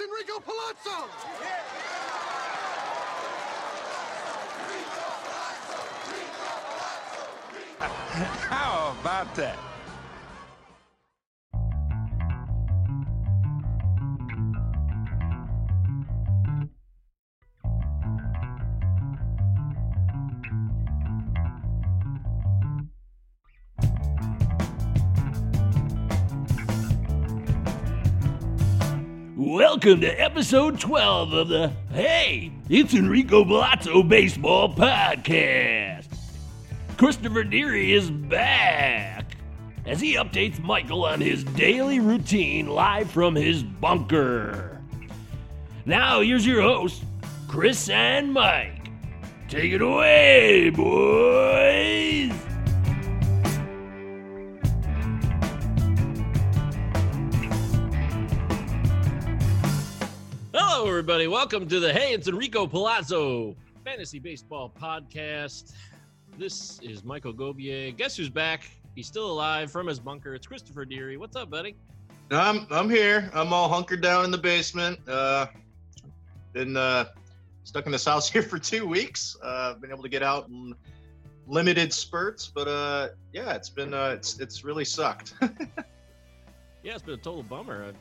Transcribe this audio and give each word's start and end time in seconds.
Enrico 0.00 0.38
Palazzo! 0.40 1.08
How 8.48 8.96
about 9.00 9.34
that? 9.34 9.67
Welcome 29.48 30.02
to 30.02 30.08
episode 30.08 30.78
12 30.78 31.32
of 31.32 31.48
the 31.48 31.72
Hey, 31.90 32.52
it's 32.68 32.92
Enrico 32.92 33.46
Palazzo 33.46 34.02
Baseball 34.02 34.74
Podcast. 34.74 36.04
Christopher 36.98 37.44
Deary 37.44 37.94
is 37.94 38.10
back 38.10 39.24
as 39.86 40.02
he 40.02 40.16
updates 40.16 40.60
Michael 40.60 41.06
on 41.06 41.22
his 41.22 41.44
daily 41.44 41.98
routine 41.98 42.66
live 42.66 43.10
from 43.10 43.34
his 43.34 43.62
bunker. 43.62 44.82
Now, 45.86 46.20
here's 46.20 46.44
your 46.44 46.60
host, 46.60 47.02
Chris 47.48 47.88
and 47.88 48.34
Mike. 48.34 48.90
Take 49.48 49.72
it 49.72 49.80
away, 49.80 50.68
boys. 50.68 52.47
Hello, 60.78 60.88
everybody. 60.88 61.26
Welcome 61.26 61.66
to 61.70 61.80
the 61.80 61.92
Hey, 61.92 62.14
it's 62.14 62.28
Enrico 62.28 62.64
Palazzo 62.64 63.56
Fantasy 63.84 64.20
Baseball 64.20 64.72
Podcast. 64.80 65.72
This 66.38 66.78
is 66.84 67.02
Michael 67.02 67.32
Gobier. 67.32 67.90
Guess 67.90 68.16
who's 68.16 68.28
back? 68.28 68.70
He's 68.94 69.08
still 69.08 69.28
alive 69.28 69.72
from 69.72 69.88
his 69.88 69.98
bunker. 69.98 70.36
It's 70.36 70.46
Christopher 70.46 70.84
Deary. 70.84 71.16
What's 71.16 71.34
up, 71.34 71.50
buddy? 71.50 71.74
I'm 72.30 72.64
I'm 72.70 72.88
here. 72.88 73.28
I'm 73.34 73.52
all 73.52 73.68
hunkered 73.68 74.00
down 74.00 74.24
in 74.24 74.30
the 74.30 74.38
basement. 74.38 75.00
Uh, 75.08 75.46
been 76.52 76.76
uh, 76.76 77.06
stuck 77.64 77.86
in 77.86 77.90
this 77.90 78.04
house 78.04 78.30
here 78.30 78.42
for 78.42 78.60
two 78.60 78.86
weeks. 78.86 79.36
Uh, 79.42 79.74
been 79.74 79.90
able 79.90 80.04
to 80.04 80.08
get 80.08 80.22
out 80.22 80.46
in 80.46 80.76
limited 81.48 81.92
spurts, 81.92 82.52
but 82.54 82.68
uh, 82.68 83.08
yeah, 83.32 83.52
it's 83.54 83.68
been 83.68 83.92
uh, 83.92 84.10
it's 84.10 84.38
it's 84.38 84.62
really 84.62 84.84
sucked. 84.84 85.34
Yeah, 86.84 86.94
it's 86.94 87.02
been 87.02 87.14
a 87.14 87.18
total 87.18 87.42
bummer. 87.42 87.86
Uh, 87.86 87.92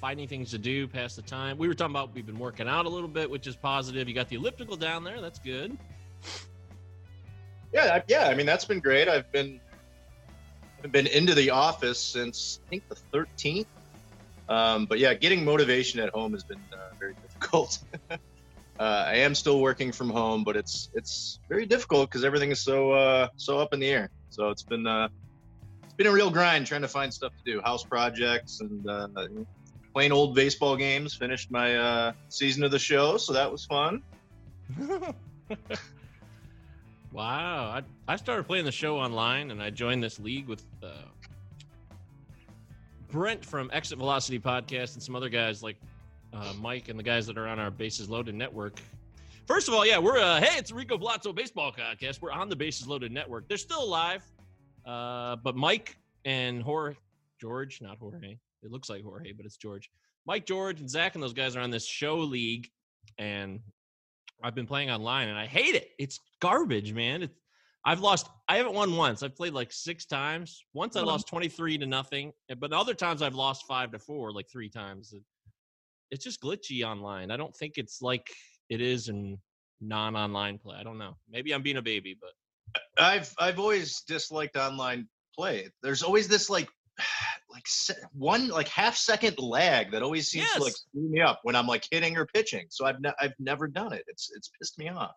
finding 0.00 0.28
things 0.28 0.50
to 0.52 0.58
do, 0.58 0.86
pass 0.86 1.16
the 1.16 1.22
time. 1.22 1.58
We 1.58 1.68
were 1.68 1.74
talking 1.74 1.92
about 1.94 2.14
we've 2.14 2.26
been 2.26 2.38
working 2.38 2.68
out 2.68 2.86
a 2.86 2.88
little 2.88 3.08
bit, 3.08 3.28
which 3.30 3.46
is 3.46 3.56
positive. 3.56 4.08
You 4.08 4.14
got 4.14 4.28
the 4.28 4.36
elliptical 4.36 4.76
down 4.76 5.04
there. 5.04 5.20
That's 5.20 5.38
good. 5.38 5.76
yeah, 7.72 7.96
I- 7.96 8.02
yeah. 8.08 8.28
I 8.28 8.34
mean, 8.34 8.46
that's 8.46 8.64
been 8.64 8.80
great. 8.80 9.08
I've 9.08 9.30
been 9.32 9.60
I've 10.84 10.92
been 10.92 11.06
into 11.06 11.34
the 11.34 11.50
office 11.50 12.00
since 12.00 12.60
I 12.66 12.70
think 12.70 12.84
the 12.88 12.96
13th. 13.12 13.66
Um, 14.48 14.86
but 14.86 14.98
yeah, 14.98 15.12
getting 15.14 15.44
motivation 15.44 16.00
at 16.00 16.10
home 16.10 16.32
has 16.32 16.44
been 16.44 16.60
uh, 16.72 16.94
very 16.98 17.14
difficult. 17.22 17.78
uh, 18.10 18.16
I 18.78 19.16
am 19.16 19.34
still 19.34 19.60
working 19.60 19.92
from 19.92 20.08
home, 20.08 20.44
but 20.44 20.56
it's 20.56 20.88
it's 20.94 21.40
very 21.48 21.66
difficult 21.66 22.08
because 22.08 22.24
everything 22.24 22.50
is 22.50 22.60
so 22.60 22.92
uh, 22.92 23.28
so 23.36 23.58
up 23.58 23.74
in 23.74 23.80
the 23.80 23.88
air. 23.88 24.10
So 24.30 24.48
it's 24.50 24.62
been 24.62 24.86
uh, 24.86 25.08
it's 25.84 25.94
been 25.94 26.06
a 26.06 26.12
real 26.12 26.30
grind 26.30 26.66
trying 26.66 26.82
to 26.82 26.88
find 26.88 27.12
stuff 27.12 27.32
to 27.44 27.52
do, 27.52 27.60
house 27.60 27.84
projects 27.84 28.60
and 28.60 28.86
playing 29.92 30.12
old 30.12 30.34
baseball 30.34 30.76
games. 30.76 31.14
Finished 31.14 31.50
my 31.50 31.76
uh, 31.76 32.12
season 32.28 32.64
of 32.64 32.70
the 32.70 32.78
show, 32.78 33.16
so 33.16 33.32
that 33.32 33.50
was 33.50 33.64
fun. 33.64 34.02
Wow. 37.12 37.80
I, 37.80 38.12
I 38.12 38.16
started 38.16 38.46
playing 38.46 38.64
the 38.64 38.72
show 38.72 38.98
online 38.98 39.50
and 39.50 39.62
I 39.62 39.70
joined 39.70 40.02
this 40.02 40.20
league 40.20 40.46
with 40.46 40.64
uh, 40.82 40.88
Brent 43.10 43.44
from 43.44 43.70
Exit 43.72 43.98
Velocity 43.98 44.38
Podcast 44.38 44.94
and 44.94 45.02
some 45.02 45.16
other 45.16 45.28
guys 45.28 45.62
like 45.62 45.76
uh, 46.34 46.52
Mike 46.60 46.88
and 46.88 46.98
the 46.98 47.02
guys 47.02 47.26
that 47.26 47.38
are 47.38 47.48
on 47.48 47.58
our 47.58 47.70
Bases 47.70 48.10
Loaded 48.10 48.34
network. 48.34 48.80
First 49.46 49.68
of 49.68 49.74
all, 49.74 49.86
yeah, 49.86 49.98
we're, 49.98 50.18
uh, 50.18 50.40
hey, 50.40 50.58
it's 50.58 50.70
Rico 50.70 50.98
Palazzo 50.98 51.32
Baseball 51.32 51.72
Podcast. 51.72 52.20
We're 52.20 52.32
on 52.32 52.50
the 52.50 52.56
Bases 52.56 52.86
Loaded 52.86 53.10
network. 53.12 53.48
They're 53.48 53.56
still 53.56 53.82
alive. 53.82 54.22
Uh, 54.84 55.36
but 55.36 55.56
Mike 55.56 55.96
and 56.26 56.62
Jorge, 56.62 56.96
George, 57.40 57.80
not 57.80 57.98
Jorge. 57.98 58.36
It 58.62 58.70
looks 58.70 58.88
like 58.88 59.02
Jorge, 59.02 59.32
but 59.32 59.46
it's 59.46 59.56
George. 59.56 59.90
Mike, 60.26 60.46
George, 60.46 60.80
and 60.80 60.90
Zach 60.90 61.14
and 61.14 61.22
those 61.22 61.32
guys 61.32 61.56
are 61.56 61.60
on 61.60 61.70
this 61.70 61.86
show 61.86 62.16
league. 62.16 62.68
And 63.18 63.60
I've 64.42 64.54
been 64.54 64.66
playing 64.66 64.90
online 64.90 65.28
and 65.28 65.38
I 65.38 65.46
hate 65.46 65.74
it. 65.74 65.90
It's 65.98 66.20
garbage, 66.40 66.92
man. 66.92 67.22
It's, 67.22 67.34
I've 67.84 68.00
lost. 68.00 68.28
I 68.48 68.56
haven't 68.56 68.74
won 68.74 68.96
once. 68.96 69.22
I've 69.22 69.36
played 69.36 69.54
like 69.54 69.72
six 69.72 70.04
times. 70.04 70.62
Once 70.74 70.96
I 70.96 71.00
mm-hmm. 71.00 71.08
lost 71.08 71.28
twenty 71.28 71.48
three 71.48 71.78
to 71.78 71.86
nothing, 71.86 72.32
eh, 72.50 72.54
but 72.58 72.72
other 72.72 72.92
times 72.92 73.22
I've 73.22 73.34
lost 73.34 73.66
five 73.66 73.92
to 73.92 73.98
four, 73.98 74.32
like 74.32 74.46
three 74.50 74.68
times. 74.68 75.14
It's 76.10 76.24
just 76.24 76.42
glitchy 76.42 76.84
online. 76.84 77.30
I 77.30 77.36
don't 77.36 77.54
think 77.54 77.74
it's 77.78 78.02
like 78.02 78.26
it 78.68 78.80
is 78.80 79.08
in 79.08 79.38
non-online 79.80 80.58
play. 80.58 80.76
I 80.78 80.82
don't 80.82 80.98
know. 80.98 81.16
Maybe 81.30 81.52
I'm 81.52 81.62
being 81.62 81.76
a 81.76 81.82
baby, 81.82 82.18
but 82.20 82.32
I've 83.02 83.32
I've 83.38 83.58
always 83.58 84.02
disliked 84.02 84.56
online 84.56 85.08
play. 85.34 85.68
There's 85.82 86.02
always 86.02 86.28
this 86.28 86.50
like 86.50 86.68
like 87.50 87.66
one 88.12 88.48
like 88.48 88.68
half 88.68 88.96
second 88.96 89.38
lag 89.38 89.90
that 89.92 90.02
always 90.02 90.28
seems 90.30 90.50
to 90.52 90.62
like 90.62 90.72
screw 90.74 91.08
me 91.08 91.20
up 91.20 91.40
when 91.44 91.56
I'm 91.56 91.66
like 91.66 91.86
hitting 91.90 92.16
or 92.16 92.26
pitching. 92.26 92.66
So 92.70 92.84
I've 92.86 93.00
ne- 93.00 93.14
I've 93.20 93.32
never 93.38 93.66
done 93.66 93.92
it. 93.92 94.04
It's 94.06 94.30
it's 94.36 94.48
pissed 94.58 94.78
me 94.78 94.88
off. 94.88 95.12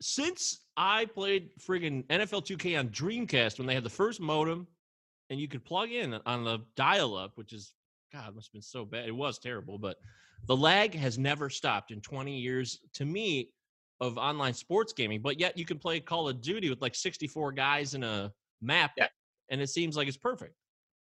since 0.00 0.60
I 0.76 1.06
played 1.06 1.50
friggin' 1.60 2.04
NFL 2.06 2.46
2K 2.46 2.78
on 2.78 2.88
Dreamcast 2.88 3.58
when 3.58 3.66
they 3.66 3.74
had 3.74 3.84
the 3.84 3.90
first 3.90 4.20
modem 4.20 4.66
and 5.30 5.38
you 5.40 5.48
could 5.48 5.64
plug 5.64 5.90
in 5.90 6.18
on 6.26 6.44
the 6.44 6.60
dial 6.76 7.14
up, 7.16 7.32
which 7.36 7.52
is, 7.52 7.74
God, 8.12 8.34
must 8.34 8.48
have 8.48 8.52
been 8.54 8.62
so 8.62 8.84
bad. 8.84 9.06
It 9.06 9.14
was 9.14 9.38
terrible, 9.38 9.78
but 9.78 9.96
the 10.46 10.56
lag 10.56 10.94
has 10.94 11.18
never 11.18 11.48
stopped 11.50 11.90
in 11.90 12.00
20 12.00 12.36
years 12.38 12.80
to 12.94 13.04
me 13.04 13.50
of 14.00 14.18
online 14.18 14.54
sports 14.54 14.92
gaming. 14.92 15.20
But 15.22 15.38
yet 15.38 15.56
you 15.56 15.64
can 15.64 15.78
play 15.78 16.00
Call 16.00 16.28
of 16.28 16.40
Duty 16.40 16.68
with 16.70 16.80
like 16.82 16.94
64 16.94 17.52
guys 17.52 17.94
in 17.94 18.02
a 18.02 18.32
map 18.60 18.92
Yeah. 18.96 19.06
and 19.50 19.60
it 19.60 19.68
seems 19.68 19.96
like 19.96 20.08
it's 20.08 20.16
perfect. 20.16 20.54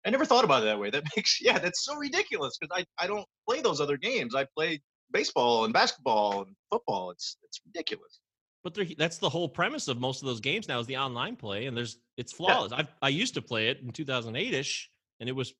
I 0.06 0.10
never 0.10 0.24
thought 0.24 0.44
about 0.44 0.62
it 0.62 0.66
that 0.66 0.78
way. 0.78 0.90
That 0.90 1.04
makes 1.16 1.40
yeah, 1.40 1.58
that's 1.58 1.84
so 1.84 1.96
ridiculous 1.96 2.58
because 2.58 2.84
I, 2.98 3.02
I 3.02 3.06
don't 3.06 3.26
play 3.48 3.60
those 3.60 3.80
other 3.80 3.96
games. 3.96 4.34
I 4.34 4.46
play 4.56 4.80
baseball 5.12 5.64
and 5.64 5.72
basketball 5.72 6.42
and 6.42 6.54
football. 6.70 7.10
It's 7.10 7.36
it's 7.42 7.60
ridiculous. 7.64 8.20
But 8.62 8.78
that's 8.96 9.18
the 9.18 9.28
whole 9.28 9.48
premise 9.48 9.88
of 9.88 9.98
most 9.98 10.22
of 10.22 10.26
those 10.26 10.40
games 10.40 10.68
now 10.68 10.78
is 10.80 10.86
the 10.86 10.96
online 10.96 11.36
play, 11.36 11.66
and 11.66 11.76
there's 11.76 11.98
it's 12.16 12.32
flawless. 12.32 12.72
Yeah. 12.72 12.84
I 13.02 13.06
I 13.06 13.08
used 13.10 13.34
to 13.34 13.42
play 13.42 13.68
it 13.68 13.80
in 13.80 13.90
2008 13.90 14.54
ish, 14.54 14.90
and 15.20 15.28
it 15.28 15.32
was 15.32 15.52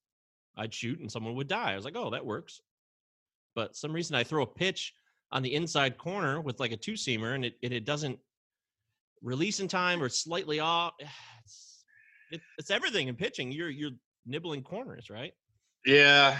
I'd 0.56 0.72
shoot 0.72 1.00
and 1.00 1.10
someone 1.10 1.34
would 1.34 1.48
die. 1.48 1.72
I 1.72 1.76
was 1.76 1.84
like, 1.84 1.96
oh, 1.96 2.10
that 2.10 2.24
works. 2.24 2.60
But 3.54 3.76
some 3.76 3.92
reason 3.92 4.16
I 4.16 4.24
throw 4.24 4.42
a 4.42 4.46
pitch 4.46 4.92
on 5.32 5.42
the 5.42 5.54
inside 5.54 5.98
corner 5.98 6.40
with 6.40 6.60
like 6.60 6.72
a 6.72 6.76
two 6.76 6.92
seamer, 6.92 7.34
and 7.34 7.44
it, 7.44 7.54
it 7.62 7.72
it 7.72 7.84
doesn't 7.84 8.18
release 9.22 9.60
in 9.60 9.68
time 9.68 10.02
or 10.02 10.08
slightly 10.08 10.60
off. 10.60 10.92
It's, 12.30 12.42
it's 12.58 12.70
everything 12.70 13.06
in 13.08 13.14
pitching. 13.14 13.52
You're 13.52 13.68
you're 13.68 13.92
nibbling 14.26 14.62
corners, 14.62 15.10
right? 15.10 15.32
Yeah, 15.84 16.38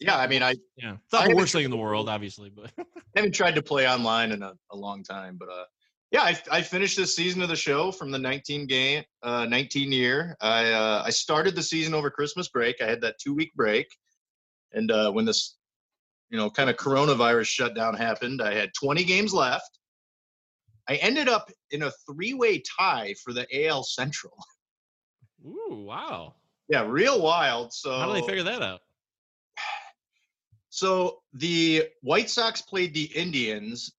yeah, 0.00 0.16
I 0.16 0.26
mean, 0.26 0.42
I 0.42 0.54
yeah, 0.76 0.94
it's 0.94 1.12
not 1.12 1.24
I 1.24 1.28
the 1.28 1.36
worst 1.36 1.52
thing 1.52 1.64
in 1.64 1.70
the 1.70 1.76
world, 1.76 2.08
obviously, 2.08 2.48
but 2.48 2.70
I 2.78 2.84
haven't 3.14 3.34
tried 3.34 3.54
to 3.56 3.62
play 3.70 3.86
online 3.86 4.32
in 4.32 4.42
a, 4.42 4.54
a 4.72 4.76
long 4.76 5.02
time. 5.04 5.36
But 5.38 5.50
uh, 5.50 5.64
yeah, 6.10 6.22
I, 6.22 6.38
I 6.50 6.62
finished 6.62 6.96
this 6.96 7.14
season 7.14 7.42
of 7.42 7.50
the 7.50 7.56
show 7.56 7.92
from 7.92 8.10
the 8.10 8.18
19 8.18 8.66
game, 8.66 9.04
uh, 9.22 9.44
19 9.44 9.92
year. 9.92 10.36
I 10.40 10.72
uh, 10.72 11.02
I 11.04 11.10
started 11.10 11.54
the 11.54 11.62
season 11.62 11.92
over 11.92 12.10
Christmas 12.10 12.48
break. 12.48 12.80
I 12.80 12.86
had 12.86 13.02
that 13.02 13.18
two 13.22 13.34
week 13.34 13.52
break, 13.54 13.94
and 14.72 14.90
uh, 14.90 15.12
when 15.12 15.26
this, 15.26 15.58
you 16.30 16.38
know, 16.38 16.48
kind 16.48 16.70
of 16.70 16.76
coronavirus 16.76 17.46
shutdown 17.46 17.94
happened, 17.94 18.40
I 18.40 18.54
had 18.54 18.70
20 18.80 19.04
games 19.04 19.34
left. 19.34 19.78
I 20.88 20.96
ended 20.96 21.28
up 21.28 21.50
in 21.72 21.82
a 21.82 21.92
three 22.10 22.32
way 22.32 22.62
tie 22.78 23.14
for 23.22 23.34
the 23.34 23.46
AL 23.66 23.84
Central. 23.84 24.32
Ooh, 25.46 25.84
wow. 25.86 26.34
Yeah, 26.68 26.84
real 26.86 27.20
wild. 27.20 27.72
So 27.72 27.98
how 27.98 28.06
do 28.06 28.12
they 28.12 28.26
figure 28.26 28.44
that 28.44 28.62
out? 28.62 28.80
So 30.70 31.20
the 31.34 31.84
White 32.02 32.30
Sox 32.30 32.62
played 32.62 32.94
the 32.94 33.04
Indians. 33.04 33.92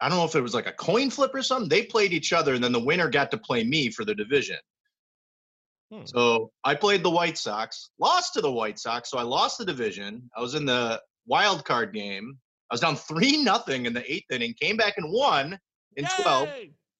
I 0.00 0.08
don't 0.08 0.18
know 0.18 0.24
if 0.24 0.34
it 0.34 0.40
was 0.40 0.54
like 0.54 0.66
a 0.66 0.72
coin 0.72 1.10
flip 1.10 1.32
or 1.34 1.42
something. 1.42 1.68
They 1.68 1.82
played 1.82 2.12
each 2.12 2.32
other, 2.32 2.54
and 2.54 2.64
then 2.64 2.72
the 2.72 2.80
winner 2.80 3.08
got 3.08 3.30
to 3.30 3.38
play 3.38 3.62
me 3.62 3.90
for 3.90 4.04
the 4.04 4.14
division. 4.14 4.56
Hmm. 5.92 6.06
So 6.06 6.50
I 6.64 6.74
played 6.74 7.02
the 7.02 7.10
White 7.10 7.36
Sox, 7.36 7.90
lost 7.98 8.32
to 8.34 8.40
the 8.40 8.50
White 8.50 8.78
Sox, 8.78 9.10
so 9.10 9.18
I 9.18 9.22
lost 9.22 9.58
the 9.58 9.64
division. 9.64 10.30
I 10.36 10.40
was 10.40 10.54
in 10.54 10.64
the 10.64 11.00
wild 11.26 11.64
card 11.64 11.92
game. 11.92 12.38
I 12.70 12.74
was 12.74 12.80
down 12.80 12.96
three 12.96 13.42
nothing 13.42 13.86
in 13.86 13.92
the 13.92 14.10
eighth 14.10 14.30
inning, 14.30 14.54
came 14.58 14.76
back 14.76 14.94
and 14.96 15.12
won 15.12 15.58
in 15.96 16.04
Yay! 16.04 16.22
12, 16.22 16.48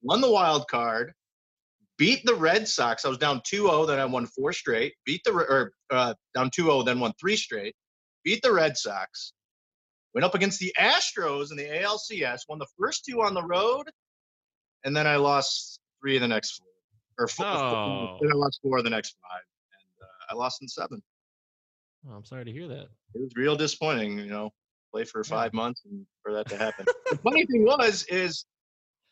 won 0.03 0.21
the 0.21 0.31
wild 0.31 0.69
card, 0.69 1.13
beat 2.01 2.25
the 2.25 2.35
Red 2.35 2.67
Sox. 2.67 3.05
I 3.05 3.09
was 3.09 3.19
down 3.19 3.41
2-0, 3.41 3.87
then 3.87 4.01
I 4.01 4.05
won 4.07 4.27
four 4.27 4.53
straight. 4.53 4.95
Beat 5.07 5.21
the 5.25 5.33
or 5.33 5.73
uh, 5.91 6.15
down 6.35 6.51
2-0, 6.51 6.85
then 6.85 6.99
won 6.99 7.13
three 7.21 7.37
straight 7.37 7.77
beat 8.25 8.43
the 8.43 8.53
Red 8.53 8.77
Sox, 8.77 9.33
went 10.15 10.25
up 10.25 10.35
against 10.35 10.59
the 10.59 10.73
Astros 10.79 11.51
in 11.51 11.57
the 11.57 11.65
ALCS, 11.65 12.43
won 12.49 12.59
the 12.59 12.67
first 12.79 13.05
two 13.05 13.23
on 13.23 13.35
the 13.35 13.45
road, 13.45 13.85
and 14.85 14.97
then 14.97 15.07
I 15.07 15.17
lost 15.17 15.81
three 16.01 16.17
of 16.17 16.23
the 16.23 16.29
next 16.29 16.59
four, 16.59 17.25
or 17.25 17.29
four, 17.29 17.47
oh. 17.47 18.19
then 18.21 18.31
I 18.33 18.35
lost 18.35 18.61
four 18.63 18.79
of 18.79 18.85
the 18.85 18.91
next 18.91 19.17
five, 19.23 19.43
and 19.73 20.07
uh, 20.07 20.35
I 20.35 20.39
lost 20.39 20.63
in 20.63 20.69
seven. 20.69 21.03
Oh, 22.09 22.15
I'm 22.15 22.25
sorry 22.25 22.45
to 22.45 22.53
hear 22.53 22.69
that. 22.69 22.89
It 23.15 23.21
was 23.21 23.33
real 23.37 23.57
disappointing, 23.57 24.19
you 24.19 24.27
know, 24.27 24.51
play 24.93 25.05
for 25.05 25.23
five 25.23 25.51
yeah. 25.53 25.61
months 25.61 25.83
and 25.85 26.07
for 26.23 26.33
that 26.33 26.49
to 26.49 26.57
happen. 26.57 26.87
the 27.11 27.19
funny 27.19 27.45
thing 27.47 27.65
was, 27.65 28.05
is 28.09 28.47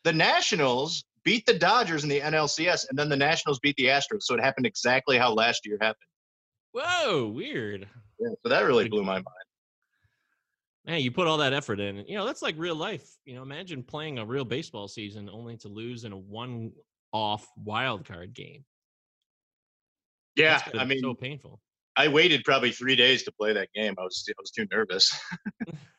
the 0.03 0.13
Nationals 0.13 1.03
beat 1.29 1.45
the 1.45 1.53
Dodgers 1.53 2.01
in 2.01 2.09
the 2.09 2.21
NLCS, 2.21 2.89
and 2.89 2.97
then 2.97 3.07
the 3.07 3.15
Nationals 3.15 3.59
beat 3.59 3.75
the 3.75 3.85
Astros. 3.85 4.23
So 4.23 4.33
it 4.33 4.41
happened 4.41 4.65
exactly 4.65 5.15
how 5.15 5.31
last 5.31 5.63
year 5.63 5.77
happened. 5.79 6.09
Whoa, 6.71 7.27
weird. 7.27 7.87
Yeah, 8.19 8.29
so 8.41 8.49
that 8.49 8.61
really 8.61 8.89
blew 8.89 9.03
my 9.03 9.17
mind. 9.17 9.25
Man, 10.87 11.01
you 11.01 11.11
put 11.11 11.27
all 11.27 11.37
that 11.37 11.53
effort 11.53 11.79
in. 11.79 11.97
You 12.07 12.17
know, 12.17 12.25
that's 12.25 12.41
like 12.41 12.55
real 12.57 12.73
life. 12.73 13.07
You 13.25 13.35
know, 13.35 13.43
imagine 13.43 13.83
playing 13.83 14.17
a 14.17 14.25
real 14.25 14.43
baseball 14.43 14.87
season 14.87 15.29
only 15.31 15.55
to 15.57 15.67
lose 15.67 16.03
in 16.03 16.13
a 16.13 16.17
one 16.17 16.71
off 17.13 17.47
wild 17.63 18.07
card 18.07 18.33
game. 18.33 18.65
Yeah, 20.35 20.63
I 20.79 20.83
mean, 20.83 21.01
so 21.01 21.13
painful. 21.13 21.61
I 21.95 22.07
waited 22.07 22.43
probably 22.43 22.71
three 22.71 22.95
days 22.95 23.21
to 23.23 23.31
play 23.31 23.53
that 23.53 23.69
game. 23.75 23.93
I 23.99 24.01
was 24.01 24.25
I 24.27 24.33
was 24.39 24.49
too 24.49 24.65
nervous. 24.71 25.11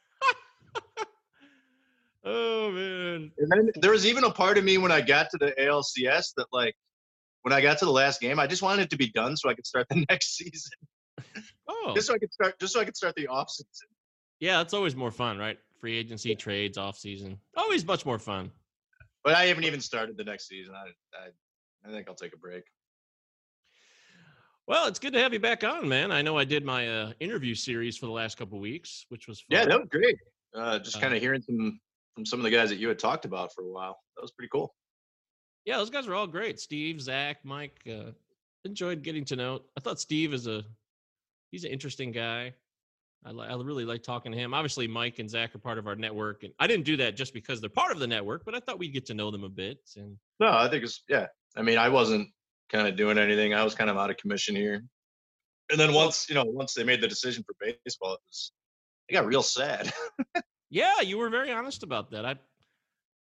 oh 2.24 2.70
man! 2.70 3.32
And 3.38 3.50
then 3.50 3.70
there 3.76 3.92
was 3.92 4.06
even 4.06 4.24
a 4.24 4.30
part 4.30 4.58
of 4.58 4.64
me 4.64 4.78
when 4.78 4.92
I 4.92 5.00
got 5.00 5.30
to 5.30 5.38
the 5.38 5.52
ALCS 5.58 6.34
that 6.36 6.46
like 6.52 6.74
when 7.42 7.52
I 7.52 7.60
got 7.60 7.78
to 7.78 7.84
the 7.84 7.92
last 7.92 8.20
game, 8.20 8.38
I 8.38 8.46
just 8.46 8.62
wanted 8.62 8.82
it 8.82 8.90
to 8.90 8.96
be 8.96 9.10
done 9.10 9.36
so 9.36 9.48
I 9.48 9.54
could 9.54 9.66
start 9.66 9.86
the 9.88 10.04
next 10.10 10.36
season. 10.36 10.72
Oh, 11.68 11.92
just 11.94 12.06
so 12.06 12.14
I 12.14 12.18
could 12.18 12.32
start, 12.32 12.58
just 12.60 12.72
so 12.72 12.80
I 12.80 12.84
could 12.84 12.96
start 12.96 13.14
the 13.14 13.26
off 13.28 13.50
season. 13.50 13.88
Yeah, 14.40 14.58
that's 14.58 14.74
always 14.74 14.96
more 14.96 15.10
fun, 15.10 15.38
right? 15.38 15.58
Free 15.80 15.96
agency 15.96 16.34
trades, 16.34 16.78
off 16.78 16.98
season, 16.98 17.38
always 17.56 17.84
much 17.86 18.04
more 18.04 18.18
fun. 18.18 18.50
But 19.22 19.34
I 19.34 19.46
haven't 19.46 19.64
even 19.64 19.80
started 19.80 20.16
the 20.16 20.24
next 20.24 20.48
season. 20.48 20.74
I, 20.74 20.88
I, 21.18 21.88
I 21.88 21.92
think 21.92 22.08
I'll 22.08 22.14
take 22.14 22.32
a 22.32 22.38
break. 22.38 22.64
Well, 24.66 24.86
it's 24.86 24.98
good 24.98 25.12
to 25.14 25.18
have 25.18 25.32
you 25.32 25.40
back 25.40 25.64
on, 25.64 25.88
man. 25.88 26.12
I 26.12 26.22
know 26.22 26.38
I 26.38 26.44
did 26.44 26.64
my 26.64 26.88
uh, 26.88 27.12
interview 27.18 27.54
series 27.54 27.96
for 27.96 28.06
the 28.06 28.12
last 28.12 28.38
couple 28.38 28.58
weeks, 28.60 29.04
which 29.08 29.26
was 29.26 29.40
fun. 29.40 29.58
yeah, 29.58 29.64
that 29.66 29.78
was 29.78 29.88
great. 29.90 30.16
Uh, 30.54 30.78
just 30.78 31.00
kind 31.00 31.12
of 31.12 31.18
uh, 31.18 31.20
hearing 31.20 31.42
some 31.42 31.80
from 32.20 32.26
some 32.26 32.38
of 32.38 32.44
the 32.44 32.50
guys 32.50 32.68
that 32.68 32.78
you 32.78 32.86
had 32.86 32.98
talked 32.98 33.24
about 33.24 33.54
for 33.54 33.64
a 33.64 33.70
while. 33.70 33.98
That 34.14 34.20
was 34.20 34.30
pretty 34.30 34.50
cool. 34.52 34.74
Yeah, 35.64 35.78
those 35.78 35.88
guys 35.88 36.06
were 36.06 36.14
all 36.14 36.26
great. 36.26 36.60
Steve, 36.60 37.00
Zach, 37.00 37.38
Mike. 37.44 37.80
Uh, 37.90 38.10
enjoyed 38.66 39.02
getting 39.02 39.24
to 39.26 39.36
know. 39.36 39.62
I 39.74 39.80
thought 39.80 39.98
Steve 39.98 40.34
is 40.34 40.46
a 40.46 40.62
he's 41.50 41.64
an 41.64 41.70
interesting 41.70 42.12
guy. 42.12 42.52
I, 43.24 43.30
li- 43.30 43.46
I 43.48 43.54
really 43.54 43.86
like 43.86 44.02
talking 44.02 44.32
to 44.32 44.38
him. 44.38 44.52
Obviously, 44.52 44.86
Mike 44.86 45.18
and 45.18 45.30
Zach 45.30 45.54
are 45.54 45.58
part 45.58 45.78
of 45.78 45.86
our 45.86 45.96
network, 45.96 46.42
and 46.42 46.52
I 46.58 46.66
didn't 46.66 46.84
do 46.84 46.98
that 46.98 47.16
just 47.16 47.32
because 47.32 47.60
they're 47.60 47.70
part 47.70 47.92
of 47.92 48.00
the 48.00 48.06
network, 48.06 48.44
but 48.44 48.54
I 48.54 48.60
thought 48.60 48.78
we'd 48.78 48.92
get 48.92 49.06
to 49.06 49.14
know 49.14 49.30
them 49.30 49.44
a 49.44 49.48
bit. 49.48 49.78
And 49.96 50.18
no, 50.40 50.48
I 50.48 50.68
think 50.68 50.84
it's 50.84 51.02
yeah. 51.08 51.26
I 51.56 51.62
mean, 51.62 51.78
I 51.78 51.88
wasn't 51.88 52.28
kind 52.70 52.86
of 52.86 52.96
doing 52.96 53.16
anything. 53.16 53.54
I 53.54 53.64
was 53.64 53.74
kind 53.74 53.88
of 53.88 53.96
out 53.96 54.10
of 54.10 54.18
commission 54.18 54.54
here. 54.54 54.84
And 55.70 55.80
then 55.80 55.94
once 55.94 56.28
you 56.28 56.34
know, 56.34 56.44
once 56.44 56.74
they 56.74 56.84
made 56.84 57.00
the 57.00 57.08
decision 57.08 57.44
for 57.44 57.54
baseball, 57.58 58.12
it 58.12 58.20
was 58.28 58.52
I 59.10 59.14
got 59.14 59.26
real 59.26 59.42
sad. 59.42 59.90
yeah, 60.70 61.00
you 61.00 61.18
were 61.18 61.28
very 61.28 61.52
honest 61.52 61.82
about 61.82 62.10
that. 62.12 62.24
I 62.24 62.36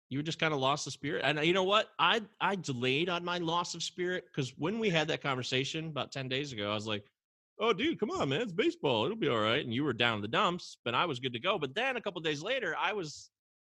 you 0.10 0.22
just 0.22 0.40
kind 0.40 0.54
of 0.54 0.60
lost 0.60 0.86
the 0.86 0.92
spirit. 0.92 1.24
And 1.26 1.40
uh, 1.40 1.42
you 1.42 1.54
know 1.54 1.64
what? 1.64 1.90
I 2.00 2.22
I 2.40 2.56
delayed 2.56 3.10
on 3.10 3.26
my 3.26 3.38
loss 3.40 3.76
of 3.76 3.84
spirit 3.84 4.26
because 4.28 4.54
when 4.58 4.80
we 4.80 4.90
had 4.90 5.08
that 5.10 5.22
conversation 5.22 5.88
about 5.88 6.12
10 6.12 6.30
days 6.30 6.54
ago, 6.54 6.72
I 6.72 6.76
was 6.76 6.88
like, 6.88 7.04
oh, 7.60 7.74
dude, 7.74 8.00
come 8.00 8.12
on, 8.12 8.30
man. 8.30 8.42
It's 8.42 8.52
baseball. 8.52 9.06
It'll 9.06 9.18
be 9.18 9.28
all 9.28 9.40
right. 9.40 9.64
And 9.64 9.74
you 9.74 9.84
were 9.84 9.94
down 9.94 10.18
in 10.18 10.22
the 10.22 10.28
dumps, 10.28 10.78
but 10.86 10.96
I 10.96 11.06
was 11.06 11.20
good 11.20 11.34
to 11.34 11.40
go. 11.40 11.58
But 11.58 11.74
then 11.74 11.98
a 11.98 12.02
couple 12.02 12.22
days 12.22 12.42
later, 12.42 12.76
I 12.80 12.94
was 12.94 13.30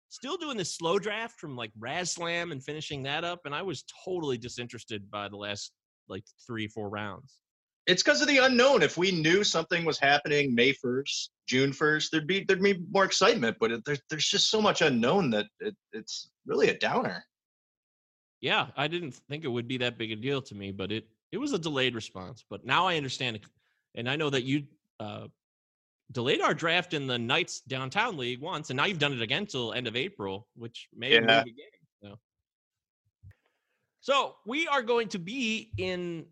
still 0.10 0.38
doing 0.38 0.58
this 0.58 0.76
slow 0.76 1.00
draft 1.00 1.40
from 1.40 1.56
like 1.56 1.72
Raz 1.80 2.12
Slam 2.12 2.52
and 2.52 2.64
finishing 2.64 3.04
that 3.04 3.24
up. 3.24 3.42
And 3.46 3.56
I 3.56 3.62
was 3.62 3.84
totally 4.06 4.38
disinterested 4.38 5.10
by 5.10 5.30
the 5.30 5.38
last 5.38 5.72
like 6.10 6.24
three, 6.46 6.68
four 6.68 6.90
rounds. 6.90 7.40
It's 7.88 8.04
because 8.04 8.22
of 8.22 8.28
the 8.28 8.40
unknown. 8.40 8.84
If 8.84 8.98
we 8.98 9.12
knew 9.12 9.44
something 9.44 9.86
was 9.86 9.98
happening 9.98 10.54
May 10.54 10.74
1st, 10.74 11.30
June 11.48 11.72
1st, 11.72 12.10
there'd 12.12 12.28
be 12.28 12.44
there'd 12.44 12.62
be 12.62 12.84
more 12.92 13.06
excitement. 13.06 13.58
But 13.60 13.72
it, 13.72 13.86
there's 13.86 14.02
there's 14.10 14.28
just 14.28 14.52
so 14.52 14.62
much 14.62 14.82
unknown 14.82 15.30
that 15.32 15.46
it, 15.60 15.76
it's 15.94 16.30
really 16.46 16.70
a 16.70 16.78
downer. 16.78 17.24
Yeah, 18.42 18.68
I 18.76 18.88
didn't 18.88 19.16
think 19.30 19.46
it 19.46 19.48
would 19.48 19.68
be 19.68 19.78
that 19.78 19.98
big 19.98 20.12
a 20.12 20.16
deal 20.16 20.42
to 20.44 20.56
me, 20.56 20.72
but 20.72 20.92
it 20.92 21.08
it 21.32 21.38
was 21.38 21.54
a 21.54 21.60
delayed 21.60 21.96
response. 21.96 22.44
But 22.50 22.66
now 22.66 22.86
I 22.86 22.98
understand 22.98 23.38
it 23.38 23.44
and 23.98 24.10
I 24.10 24.16
know 24.16 24.30
that 24.30 24.44
you 24.44 24.64
uh, 25.00 25.28
delayed 26.12 26.42
our 26.42 26.54
draft 26.54 26.94
in 26.94 27.08
the 27.08 27.18
Knights 27.18 27.62
downtown 27.62 28.16
league 28.16 28.40
once, 28.40 28.70
and 28.70 28.78
now 28.78 28.86
you've 28.86 29.00
done 29.00 29.12
it 29.12 29.22
again 29.22 29.46
till 29.46 29.74
end 29.74 29.88
of 29.88 29.96
April, 29.96 30.48
which 30.56 30.88
may 30.96 31.14
yeah. 31.14 31.20
move 31.22 31.30
again. 31.30 31.54
So. 32.02 32.20
so 34.00 34.36
we 34.46 34.68
are 34.68 34.84
going 34.84 35.10
to 35.10 35.20
be 35.20 35.72
in. 35.78 36.26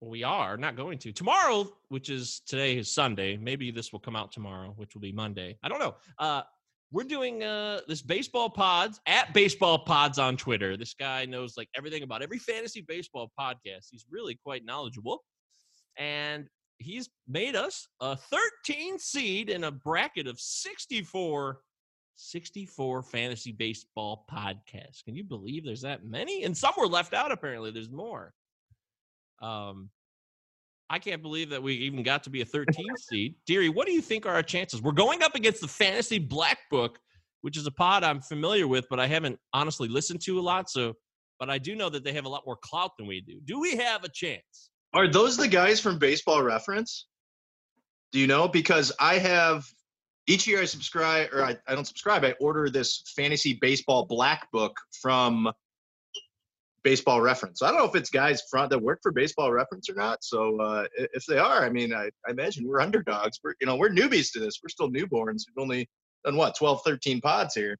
We 0.00 0.22
are 0.22 0.56
not 0.56 0.76
going 0.76 0.98
to 0.98 1.12
tomorrow, 1.12 1.68
which 1.88 2.08
is 2.08 2.40
today 2.46 2.78
is 2.78 2.90
Sunday. 2.90 3.36
Maybe 3.36 3.70
this 3.70 3.92
will 3.92 3.98
come 3.98 4.14
out 4.14 4.30
tomorrow, 4.30 4.72
which 4.76 4.94
will 4.94 5.00
be 5.00 5.12
Monday. 5.12 5.58
I 5.62 5.68
don't 5.68 5.80
know. 5.80 5.96
Uh, 6.18 6.42
we're 6.92 7.04
doing 7.04 7.42
uh, 7.42 7.80
this 7.88 8.00
baseball 8.00 8.48
pods 8.48 9.00
at 9.06 9.34
baseball 9.34 9.80
pods 9.80 10.18
on 10.18 10.36
Twitter. 10.36 10.76
This 10.76 10.94
guy 10.94 11.24
knows 11.24 11.56
like 11.56 11.68
everything 11.76 12.02
about 12.02 12.22
every 12.22 12.38
fantasy 12.38 12.80
baseball 12.80 13.32
podcast. 13.38 13.88
He's 13.90 14.06
really 14.08 14.38
quite 14.42 14.64
knowledgeable. 14.64 15.24
And 15.98 16.46
he's 16.78 17.10
made 17.26 17.56
us 17.56 17.88
a 18.00 18.16
13 18.16 18.98
seed 18.98 19.50
in 19.50 19.64
a 19.64 19.70
bracket 19.70 20.26
of 20.26 20.40
64 20.40 21.60
64 22.20 23.02
fantasy 23.04 23.52
baseball 23.52 24.24
podcasts. 24.30 25.04
Can 25.04 25.14
you 25.14 25.22
believe 25.22 25.64
there's 25.64 25.82
that 25.82 26.04
many? 26.04 26.42
And 26.42 26.56
some 26.56 26.74
were 26.76 26.88
left 26.88 27.14
out 27.14 27.30
apparently. 27.30 27.70
There's 27.70 27.90
more. 27.90 28.32
Um 29.40 29.90
I 30.90 30.98
can't 30.98 31.20
believe 31.20 31.50
that 31.50 31.62
we 31.62 31.74
even 31.74 32.02
got 32.02 32.22
to 32.24 32.30
be 32.30 32.40
a 32.40 32.46
13 32.46 32.86
seed. 32.96 33.34
Deary, 33.46 33.68
what 33.68 33.86
do 33.86 33.92
you 33.92 34.00
think 34.00 34.24
are 34.26 34.34
our 34.34 34.42
chances? 34.42 34.80
We're 34.80 34.92
going 34.92 35.22
up 35.22 35.34
against 35.34 35.60
the 35.60 35.68
Fantasy 35.68 36.18
Black 36.18 36.58
Book, 36.70 36.98
which 37.42 37.56
is 37.56 37.66
a 37.66 37.70
pod 37.70 38.04
I'm 38.04 38.20
familiar 38.20 38.66
with, 38.66 38.86
but 38.88 38.98
I 38.98 39.06
haven't 39.06 39.38
honestly 39.52 39.88
listened 39.88 40.22
to 40.22 40.38
a 40.38 40.42
lot. 40.42 40.70
So, 40.70 40.94
but 41.38 41.50
I 41.50 41.58
do 41.58 41.76
know 41.76 41.90
that 41.90 42.04
they 42.04 42.12
have 42.14 42.24
a 42.24 42.28
lot 42.28 42.42
more 42.46 42.56
clout 42.62 42.92
than 42.98 43.06
we 43.06 43.20
do. 43.20 43.38
Do 43.44 43.60
we 43.60 43.76
have 43.76 44.04
a 44.04 44.08
chance? 44.08 44.70
Are 44.94 45.06
those 45.06 45.36
the 45.36 45.48
guys 45.48 45.78
from 45.78 45.98
Baseball 45.98 46.42
Reference? 46.42 47.06
Do 48.12 48.18
you 48.18 48.26
know? 48.26 48.48
Because 48.48 48.90
I 48.98 49.18
have 49.18 49.66
each 50.26 50.46
year 50.46 50.62
I 50.62 50.64
subscribe, 50.64 51.28
or 51.32 51.44
I, 51.44 51.56
I 51.66 51.74
don't 51.74 51.86
subscribe. 51.86 52.24
I 52.24 52.32
order 52.40 52.70
this 52.70 53.02
fantasy 53.14 53.58
baseball 53.60 54.06
black 54.06 54.50
book 54.52 54.74
from 55.02 55.50
Baseball 56.82 57.20
Reference. 57.20 57.62
I 57.62 57.68
don't 57.68 57.78
know 57.78 57.84
if 57.84 57.94
it's 57.94 58.10
guys 58.10 58.42
front 58.50 58.70
that 58.70 58.78
work 58.78 59.00
for 59.02 59.12
Baseball 59.12 59.52
Reference 59.52 59.88
or 59.90 59.94
not. 59.94 60.22
So 60.22 60.60
uh, 60.60 60.86
if 60.94 61.24
they 61.26 61.38
are, 61.38 61.64
I 61.64 61.70
mean, 61.70 61.92
I, 61.92 62.10
I 62.26 62.30
imagine 62.30 62.66
we're 62.66 62.80
underdogs. 62.88 63.40
We're 63.42 63.54
you 63.60 63.66
know 63.66 63.76
we're 63.76 63.90
newbies 63.90 64.32
to 64.32 64.40
this. 64.40 64.60
We're 64.62 64.68
still 64.68 64.90
newborns. 64.90 65.42
We've 65.48 65.62
only 65.62 65.88
done 66.24 66.36
what 66.36 66.56
12, 66.56 66.82
13 66.84 67.20
pods 67.20 67.54
here. 67.54 67.76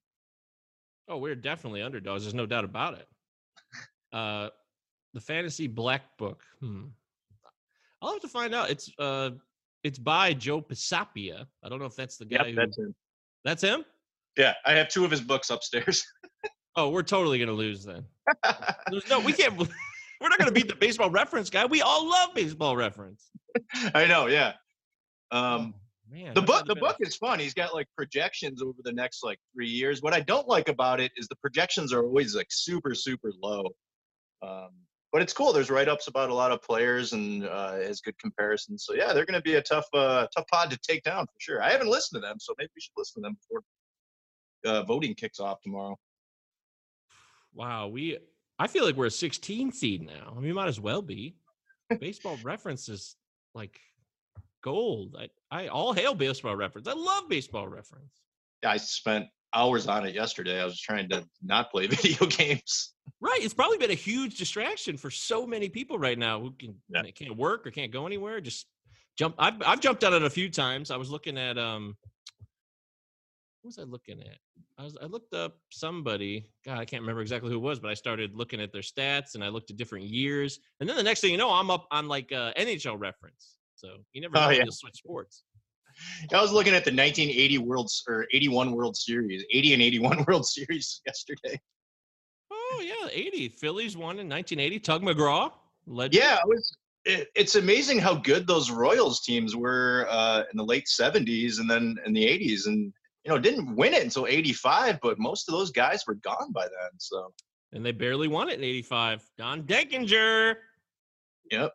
Oh, 1.08 1.18
we're 1.18 1.34
definitely 1.34 1.82
underdogs. 1.82 2.24
There's 2.24 2.34
no 2.34 2.46
doubt 2.46 2.64
about 2.64 2.94
it. 2.94 3.06
Uh, 4.12 4.48
the 5.14 5.20
fantasy 5.20 5.66
black 5.66 6.02
book. 6.18 6.42
Hmm. 6.60 6.84
I'll 8.00 8.12
have 8.12 8.22
to 8.22 8.28
find 8.28 8.54
out. 8.54 8.70
It's 8.70 8.90
uh, 8.98 9.30
it's 9.84 9.98
by 9.98 10.34
Joe 10.34 10.60
Pisapia. 10.60 11.46
I 11.62 11.68
don't 11.68 11.78
know 11.78 11.86
if 11.86 11.96
that's 11.96 12.16
the 12.16 12.24
guy. 12.24 12.50
who, 12.50 12.54
that's 12.54 12.78
him. 12.78 12.94
that's 13.44 13.62
him. 13.62 13.84
Yeah, 14.36 14.54
I 14.64 14.72
have 14.74 14.88
two 14.88 15.04
of 15.04 15.10
his 15.10 15.20
books 15.20 15.50
upstairs. 15.50 16.04
Oh, 16.78 16.90
we're 16.90 17.02
totally 17.02 17.40
gonna 17.40 17.50
lose 17.50 17.84
then. 17.84 18.04
There's 18.88 19.10
no, 19.10 19.18
we 19.18 19.32
can't. 19.32 19.58
We're 20.20 20.28
not 20.28 20.38
gonna 20.38 20.52
beat 20.52 20.68
the 20.68 20.76
baseball 20.76 21.10
reference 21.10 21.50
guy. 21.50 21.66
We 21.66 21.82
all 21.82 22.08
love 22.08 22.34
baseball 22.36 22.76
reference. 22.76 23.30
I 23.94 24.06
know. 24.06 24.26
Yeah. 24.26 24.52
Um, 25.32 25.74
Man, 26.08 26.34
the 26.34 26.42
book 26.42 26.66
the 26.66 26.74
book 26.74 26.96
is 27.00 27.16
fun 27.16 27.38
he's 27.38 27.52
got 27.52 27.74
like 27.74 27.86
projections 27.94 28.62
over 28.62 28.78
the 28.82 28.92
next 28.92 29.22
like 29.22 29.38
three 29.52 29.68
years 29.68 30.00
what 30.00 30.14
i 30.14 30.20
don't 30.20 30.48
like 30.48 30.70
about 30.70 31.00
it 31.00 31.12
is 31.18 31.28
the 31.28 31.36
projections 31.36 31.92
are 31.92 32.02
always 32.02 32.34
like 32.34 32.46
super 32.48 32.94
super 32.94 33.30
low 33.42 33.66
um, 34.40 34.70
but 35.12 35.20
it's 35.20 35.34
cool 35.34 35.52
there's 35.52 35.68
write-ups 35.68 36.08
about 36.08 36.30
a 36.30 36.34
lot 36.34 36.50
of 36.50 36.62
players 36.62 37.12
and 37.12 37.44
uh, 37.44 37.72
has 37.72 38.00
good 38.00 38.18
comparisons 38.18 38.86
so 38.86 38.94
yeah 38.94 39.12
they're 39.12 39.26
going 39.26 39.38
to 39.38 39.42
be 39.42 39.56
a 39.56 39.62
tough 39.62 39.84
uh, 39.92 40.26
tough 40.34 40.46
pod 40.50 40.70
to 40.70 40.78
take 40.78 41.02
down 41.02 41.26
for 41.26 41.40
sure 41.40 41.62
i 41.62 41.70
haven't 41.70 41.90
listened 41.90 42.22
to 42.22 42.26
them 42.26 42.36
so 42.40 42.54
maybe 42.56 42.70
we 42.74 42.80
should 42.80 42.94
listen 42.96 43.22
to 43.22 43.26
them 43.26 43.36
before 43.42 43.60
uh, 44.64 44.82
voting 44.84 45.12
kicks 45.12 45.40
off 45.40 45.60
tomorrow 45.60 45.94
Wow, 47.54 47.88
we. 47.88 48.18
I 48.58 48.66
feel 48.66 48.84
like 48.84 48.96
we're 48.96 49.06
a 49.06 49.10
16 49.10 49.72
seed 49.72 50.02
now. 50.02 50.30
I 50.30 50.34
mean, 50.34 50.42
we 50.44 50.52
might 50.52 50.68
as 50.68 50.80
well 50.80 51.02
be. 51.02 51.36
Baseball 52.00 52.36
reference 52.42 52.88
is 52.88 53.16
like 53.54 53.78
gold. 54.62 55.16
I, 55.18 55.28
I 55.50 55.68
all 55.68 55.92
hail 55.92 56.14
baseball 56.14 56.56
reference. 56.56 56.88
I 56.88 56.92
love 56.94 57.28
baseball 57.28 57.68
reference. 57.68 58.20
i 58.64 58.76
spent 58.76 59.26
hours 59.54 59.86
on 59.86 60.06
it 60.06 60.14
yesterday 60.14 60.60
i 60.60 60.64
was 60.66 60.78
trying 60.78 61.08
to 61.08 61.24
not 61.42 61.70
play 61.70 61.86
video 61.96 62.26
games 62.26 62.92
Right. 63.20 63.40
It's 63.42 63.54
probably 63.54 63.78
been 63.78 63.90
a 63.90 63.94
huge 63.94 64.36
distraction 64.36 64.96
for 64.98 65.10
so 65.10 65.44
many 65.46 65.68
people 65.70 65.98
right 65.98 66.18
now 66.18 66.38
who 66.40 66.52
can 66.52 66.74
Yeah. 66.88 67.02
can't 67.14 67.36
work 67.36 67.66
or 67.66 67.70
can't 67.72 67.90
go 67.90 68.06
anywhere. 68.06 68.40
Just 68.40 68.66
jump. 69.16 69.34
I've 69.38 69.54
I've 69.66 69.80
jumped 69.80 70.04
on 70.04 70.12
it 70.14 70.22
a 70.22 70.30
few 70.30 70.48
times. 70.50 70.90
I 70.90 70.96
was 70.98 71.10
looking 71.10 71.36
at 71.38 71.56
um. 71.58 71.96
Was 73.68 73.78
I 73.78 73.82
looking 73.82 74.18
at? 74.20 74.38
I 74.78 74.84
was 74.84 74.96
I 75.02 75.04
looked 75.04 75.34
up 75.34 75.58
somebody. 75.70 76.50
God, 76.64 76.78
I 76.78 76.86
can't 76.86 77.02
remember 77.02 77.20
exactly 77.20 77.50
who 77.50 77.56
it 77.56 77.60
was, 77.60 77.78
but 77.78 77.90
I 77.90 77.94
started 77.94 78.34
looking 78.34 78.62
at 78.62 78.72
their 78.72 78.80
stats 78.80 79.34
and 79.34 79.44
I 79.44 79.48
looked 79.48 79.70
at 79.70 79.76
different 79.76 80.06
years. 80.06 80.58
And 80.80 80.88
then 80.88 80.96
the 80.96 81.02
next 81.02 81.20
thing 81.20 81.32
you 81.32 81.36
know, 81.36 81.50
I'm 81.50 81.70
up 81.70 81.86
on 81.90 82.08
like 82.08 82.32
uh, 82.32 82.54
NHL 82.54 82.98
reference. 82.98 83.58
So 83.74 83.88
you 84.14 84.22
never 84.22 84.38
Oh, 84.38 84.48
yeah. 84.48 84.64
switch 84.70 84.94
sports. 84.96 85.44
i 86.32 86.40
was 86.40 86.50
looking 86.50 86.72
at 86.72 86.86
the 86.86 86.90
1980 86.90 87.58
world 87.58 87.90
or 88.08 88.26
81 88.32 88.72
world 88.72 88.96
series 88.96 89.44
80 89.52 89.74
and 89.74 89.82
81 89.82 90.24
world 90.28 90.46
series 90.46 91.02
yesterday 91.04 91.60
Oh 92.50 92.82
yeah, 92.82 93.10
80 93.12 93.50
Phillies 93.50 93.98
won 93.98 94.18
in 94.18 94.28
1980. 94.30 94.80
Tug 94.80 95.02
McGraw, 95.02 95.52
legend. 95.86 96.14
Yeah, 96.24 96.36
it 96.36 96.48
was. 96.48 96.74
It, 97.04 97.28
it's 97.34 97.54
amazing 97.54 97.98
how 97.98 98.14
good 98.14 98.46
those 98.46 98.70
Royals 98.70 99.20
teams 99.20 99.54
were 99.54 100.06
uh, 100.08 100.44
in 100.50 100.56
the 100.56 100.64
late 100.64 100.86
'70s 100.86 101.58
and 101.60 101.68
then 101.70 101.96
in 102.06 102.12
the 102.14 102.24
'80s, 102.24 102.66
and 102.66 102.92
you 103.28 103.34
know 103.34 103.38
didn't 103.38 103.76
win 103.76 103.92
it 103.92 104.02
until 104.02 104.26
'85. 104.26 105.00
But 105.02 105.18
most 105.18 105.48
of 105.48 105.52
those 105.52 105.70
guys 105.70 106.04
were 106.06 106.14
gone 106.14 106.50
by 106.50 106.64
then. 106.64 106.90
So 106.96 107.34
and 107.72 107.84
they 107.84 107.92
barely 107.92 108.28
won 108.28 108.48
it 108.48 108.54
in 108.54 108.64
85 108.64 109.28
don 109.36 109.62
denkinger 109.64 110.54
Yep. 111.50 111.72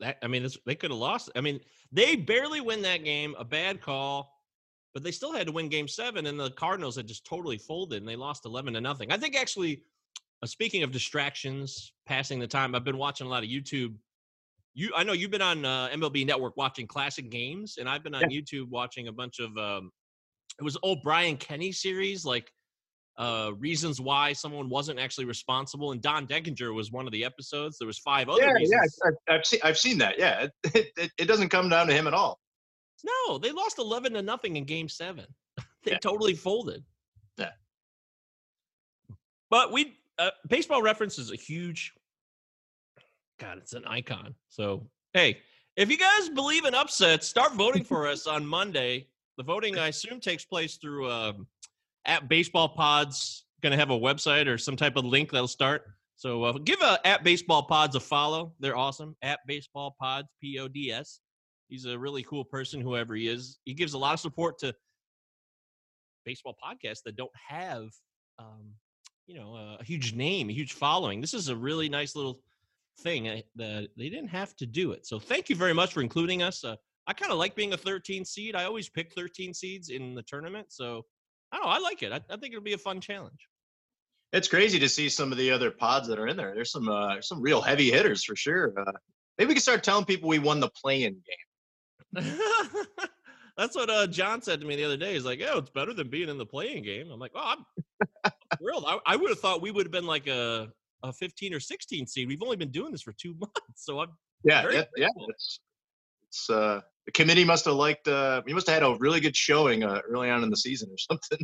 that 0.00 0.18
i 0.22 0.26
mean 0.26 0.44
it's, 0.44 0.58
they 0.66 0.74
could 0.74 0.90
have 0.90 0.98
lost 0.98 1.30
i 1.36 1.40
mean 1.40 1.60
they 1.92 2.16
barely 2.16 2.60
win 2.60 2.82
that 2.82 3.04
game 3.04 3.34
a 3.38 3.44
bad 3.44 3.80
call 3.80 4.32
but 4.94 5.02
they 5.02 5.12
still 5.12 5.32
had 5.32 5.46
to 5.46 5.52
win 5.52 5.68
game 5.68 5.86
seven 5.86 6.26
and 6.26 6.38
the 6.38 6.50
cardinals 6.50 6.96
had 6.96 7.06
just 7.06 7.24
totally 7.24 7.58
folded 7.58 7.98
and 7.98 8.08
they 8.08 8.16
lost 8.16 8.44
11 8.44 8.74
to 8.74 8.80
nothing 8.80 9.12
i 9.12 9.16
think 9.16 9.36
actually 9.36 9.82
uh, 10.42 10.46
speaking 10.46 10.82
of 10.82 10.90
distractions 10.90 11.92
passing 12.06 12.38
the 12.38 12.46
time 12.46 12.74
i've 12.74 12.84
been 12.84 12.98
watching 12.98 13.26
a 13.26 13.30
lot 13.30 13.42
of 13.42 13.48
youtube 13.48 13.94
you 14.74 14.90
i 14.96 15.02
know 15.04 15.12
you've 15.12 15.30
been 15.30 15.42
on 15.42 15.64
uh, 15.64 15.88
mlb 15.92 16.26
network 16.26 16.56
watching 16.56 16.86
classic 16.86 17.30
games 17.30 17.78
and 17.78 17.88
i've 17.88 18.02
been 18.02 18.14
on 18.14 18.24
youtube 18.24 18.68
watching 18.68 19.08
a 19.08 19.12
bunch 19.12 19.38
of 19.38 19.56
um 19.56 19.90
it 20.58 20.62
was 20.64 20.76
old 20.82 21.02
brian 21.02 21.36
kenny 21.36 21.72
series 21.72 22.24
like 22.24 22.52
uh, 23.18 23.50
reasons 23.58 24.00
why 24.00 24.32
someone 24.32 24.68
wasn't 24.68 24.96
actually 24.96 25.24
responsible. 25.24 25.90
And 25.90 26.00
Don 26.00 26.24
Denkinger 26.24 26.72
was 26.72 26.92
one 26.92 27.04
of 27.04 27.12
the 27.12 27.24
episodes. 27.24 27.76
There 27.76 27.86
was 27.88 27.98
five 27.98 28.28
other 28.28 28.40
yeah, 28.42 28.52
yeah. 28.60 28.78
I've, 29.04 29.14
I've 29.40 29.44
seen 29.44 29.60
I've 29.64 29.76
seen 29.76 29.98
that. 29.98 30.20
Yeah, 30.20 30.46
it, 30.72 30.86
it, 30.96 31.10
it 31.18 31.24
doesn't 31.24 31.48
come 31.48 31.68
down 31.68 31.88
to 31.88 31.92
him 31.92 32.06
at 32.06 32.14
all. 32.14 32.38
No, 33.04 33.38
they 33.38 33.50
lost 33.50 33.80
eleven 33.80 34.12
to 34.12 34.22
nothing 34.22 34.54
in 34.54 34.62
Game 34.64 34.88
Seven. 34.88 35.26
they 35.84 35.90
Yeah. 35.90 35.98
totally 35.98 36.34
folded. 36.34 36.84
Yeah. 37.38 37.50
But 39.50 39.72
we 39.72 39.96
uh, 40.18 40.30
baseball 40.48 40.80
reference 40.80 41.18
is 41.18 41.32
a 41.32 41.36
huge. 41.36 41.92
God, 43.40 43.58
it's 43.58 43.72
an 43.72 43.84
icon. 43.84 44.36
So 44.48 44.86
hey, 45.12 45.38
if 45.76 45.90
you 45.90 45.98
guys 45.98 46.28
believe 46.28 46.66
in 46.66 46.74
upsets, 46.74 47.26
start 47.26 47.54
voting 47.54 47.82
for 47.82 48.06
us 48.06 48.28
on 48.28 48.46
Monday. 48.46 49.08
The 49.38 49.44
voting, 49.44 49.78
I 49.78 49.88
assume, 49.88 50.18
takes 50.20 50.44
place 50.44 50.76
through 50.76 51.10
um, 51.10 51.46
at 52.04 52.28
Baseball 52.28 52.68
Pods. 52.68 53.44
Going 53.62 53.70
to 53.70 53.78
have 53.78 53.90
a 53.90 53.98
website 53.98 54.46
or 54.48 54.58
some 54.58 54.76
type 54.76 54.96
of 54.96 55.04
link 55.04 55.30
that'll 55.30 55.48
start. 55.48 55.84
So 56.16 56.42
uh, 56.42 56.52
give 56.58 56.82
uh, 56.82 56.98
at 57.04 57.22
Baseball 57.22 57.62
Pods 57.62 57.94
a 57.94 58.00
follow. 58.00 58.52
They're 58.58 58.76
awesome. 58.76 59.16
At 59.22 59.38
Baseball 59.46 59.96
Pods, 60.00 60.28
P 60.40 60.58
O 60.58 60.66
D 60.66 60.92
S. 60.92 61.20
He's 61.68 61.84
a 61.84 61.96
really 61.96 62.24
cool 62.24 62.44
person, 62.44 62.80
whoever 62.80 63.14
he 63.14 63.28
is. 63.28 63.60
He 63.64 63.74
gives 63.74 63.94
a 63.94 63.98
lot 63.98 64.14
of 64.14 64.20
support 64.20 64.58
to 64.58 64.74
baseball 66.24 66.56
podcasts 66.60 67.02
that 67.04 67.14
don't 67.14 67.30
have, 67.48 67.84
um, 68.40 68.72
you 69.28 69.36
know, 69.36 69.54
a, 69.54 69.78
a 69.80 69.84
huge 69.84 70.14
name, 70.14 70.50
a 70.50 70.52
huge 70.52 70.72
following. 70.72 71.20
This 71.20 71.34
is 71.34 71.48
a 71.48 71.56
really 71.56 71.88
nice 71.88 72.16
little 72.16 72.40
thing 73.00 73.28
uh, 73.28 73.40
that 73.54 73.88
they 73.96 74.08
didn't 74.08 74.28
have 74.30 74.56
to 74.56 74.66
do 74.66 74.90
it. 74.92 75.06
So 75.06 75.20
thank 75.20 75.48
you 75.48 75.54
very 75.54 75.74
much 75.74 75.92
for 75.92 76.00
including 76.00 76.42
us. 76.42 76.64
Uh, 76.64 76.76
I 77.08 77.14
kind 77.14 77.32
of 77.32 77.38
like 77.38 77.56
being 77.56 77.72
a 77.72 77.76
13 77.76 78.24
seed. 78.24 78.54
I 78.54 78.64
always 78.64 78.88
pick 78.88 79.14
13 79.14 79.54
seeds 79.54 79.88
in 79.88 80.14
the 80.14 80.22
tournament. 80.22 80.66
So 80.68 81.06
I 81.50 81.56
don't 81.56 81.64
know. 81.66 81.72
I 81.72 81.78
like 81.78 82.02
it. 82.02 82.12
I, 82.12 82.16
I 82.30 82.36
think 82.36 82.52
it'll 82.52 82.60
be 82.62 82.74
a 82.74 82.78
fun 82.78 83.00
challenge. 83.00 83.48
It's 84.34 84.46
crazy 84.46 84.78
to 84.78 84.88
see 84.90 85.08
some 85.08 85.32
of 85.32 85.38
the 85.38 85.50
other 85.50 85.70
pods 85.70 86.06
that 86.08 86.18
are 86.18 86.26
in 86.26 86.36
there. 86.36 86.54
There's 86.54 86.70
some 86.70 86.88
uh, 86.90 87.22
some 87.22 87.40
real 87.40 87.62
heavy 87.62 87.90
hitters 87.90 88.22
for 88.22 88.36
sure. 88.36 88.74
Uh, 88.78 88.92
maybe 89.38 89.48
we 89.48 89.54
can 89.54 89.62
start 89.62 89.82
telling 89.82 90.04
people 90.04 90.28
we 90.28 90.38
won 90.38 90.60
the 90.60 90.68
play-in 90.68 91.14
game. 92.14 92.24
That's 93.56 93.74
what 93.74 93.88
uh, 93.88 94.06
John 94.06 94.42
said 94.42 94.60
to 94.60 94.66
me 94.66 94.76
the 94.76 94.84
other 94.84 94.98
day. 94.98 95.14
He's 95.14 95.24
like, 95.24 95.40
"Oh, 95.50 95.58
it's 95.58 95.70
better 95.70 95.94
than 95.94 96.08
being 96.10 96.28
in 96.28 96.36
the 96.36 96.46
playing 96.46 96.84
game." 96.84 97.10
I'm 97.10 97.18
like, 97.18 97.32
"Oh, 97.34 97.54
I'm 98.24 98.32
thrilled. 98.58 98.84
I, 98.86 98.98
I 99.06 99.16
would 99.16 99.30
have 99.30 99.40
thought 99.40 99.62
we 99.62 99.70
would 99.70 99.86
have 99.86 99.92
been 99.92 100.06
like 100.06 100.26
a 100.26 100.68
a 101.02 101.12
15 101.12 101.54
or 101.54 101.60
16 101.60 102.06
seed. 102.06 102.28
We've 102.28 102.42
only 102.42 102.56
been 102.56 102.70
doing 102.70 102.92
this 102.92 103.02
for 103.02 103.12
two 103.12 103.34
months, 103.40 103.54
so 103.76 104.00
I'm 104.00 104.10
Yeah, 104.44 104.62
that- 104.68 104.90
yeah. 104.96 105.08
It's 105.28 105.60
it's 106.28 106.50
uh, 106.50 106.82
the 107.08 107.12
committee 107.12 107.44
must 107.44 107.64
have 107.64 107.74
liked. 107.74 108.06
Uh, 108.06 108.42
must 108.46 108.66
have 108.66 108.74
had 108.74 108.82
a 108.82 108.94
really 108.98 109.18
good 109.18 109.34
showing 109.34 109.82
uh, 109.82 110.02
early 110.06 110.28
on 110.28 110.42
in 110.42 110.50
the 110.50 110.56
season 110.58 110.90
or 110.90 110.98
something. 111.10 111.38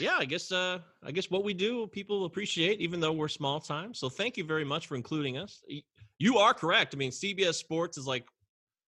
yeah. 0.00 0.16
I 0.18 0.24
guess 0.24 0.50
uh, 0.50 0.80
I 1.04 1.12
guess 1.12 1.30
what 1.30 1.44
we 1.44 1.54
do, 1.54 1.86
people 1.86 2.24
appreciate, 2.24 2.80
even 2.80 2.98
though 2.98 3.12
we're 3.12 3.28
small 3.28 3.60
time. 3.60 3.94
So 3.94 4.08
thank 4.08 4.36
you 4.36 4.42
very 4.42 4.64
much 4.64 4.88
for 4.88 4.96
including 4.96 5.38
us. 5.38 5.62
You 6.18 6.38
are 6.38 6.52
correct. 6.52 6.92
I 6.92 6.98
mean, 6.98 7.12
CBS 7.12 7.54
Sports 7.54 7.98
is 7.98 8.08
like 8.08 8.24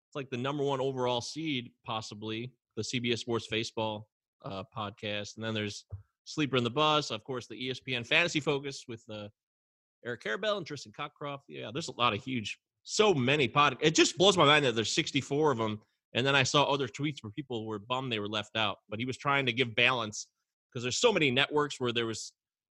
it's 0.08 0.16
like 0.16 0.30
the 0.30 0.38
number 0.38 0.64
one 0.64 0.80
overall 0.80 1.20
seed, 1.20 1.72
possibly 1.86 2.54
the 2.78 2.84
CBS 2.84 3.20
Sports 3.20 3.48
Baseball 3.52 4.08
uh, 4.46 4.64
podcast, 4.74 5.36
and 5.36 5.44
then 5.44 5.54
there's 5.54 5.84
Sleeper 6.24 6.56
and 6.56 6.66
the 6.66 6.70
Bust, 6.70 7.12
of 7.12 7.22
course, 7.26 7.48
the 7.48 7.56
ESPN 7.56 8.08
Fantasy 8.08 8.40
Focus 8.40 8.86
with 8.88 9.04
uh, 9.12 9.28
Eric 10.06 10.24
Karabell 10.24 10.56
and 10.56 10.66
Tristan 10.66 10.94
Cockcroft. 10.98 11.42
Yeah, 11.50 11.72
there's 11.74 11.90
a 11.90 11.98
lot 11.98 12.14
of 12.14 12.24
huge, 12.24 12.60
so 12.84 13.14
many 13.14 13.50
pod. 13.50 13.76
It 13.82 13.94
just 13.94 14.18
blows 14.18 14.38
my 14.38 14.46
mind 14.46 14.64
that 14.64 14.74
there's 14.74 14.94
64 14.94 15.52
of 15.52 15.58
them. 15.58 15.82
And 16.14 16.26
then 16.26 16.36
I 16.36 16.44
saw 16.44 16.64
other 16.64 16.88
tweets 16.88 17.18
where 17.22 17.32
people 17.32 17.66
were 17.66 17.80
bummed 17.80 18.12
they 18.12 18.20
were 18.20 18.28
left 18.28 18.56
out, 18.56 18.78
but 18.90 19.00
he 19.00 19.06
was 19.06 19.18
trying 19.18 19.46
to 19.46 19.54
give 19.54 19.76
balance 19.76 20.28
because 20.72 20.84
there's 20.84 20.98
so 20.98 21.12
many 21.12 21.32
networks 21.32 21.80
where 21.80 21.92
there 21.92 22.06
was 22.06 22.32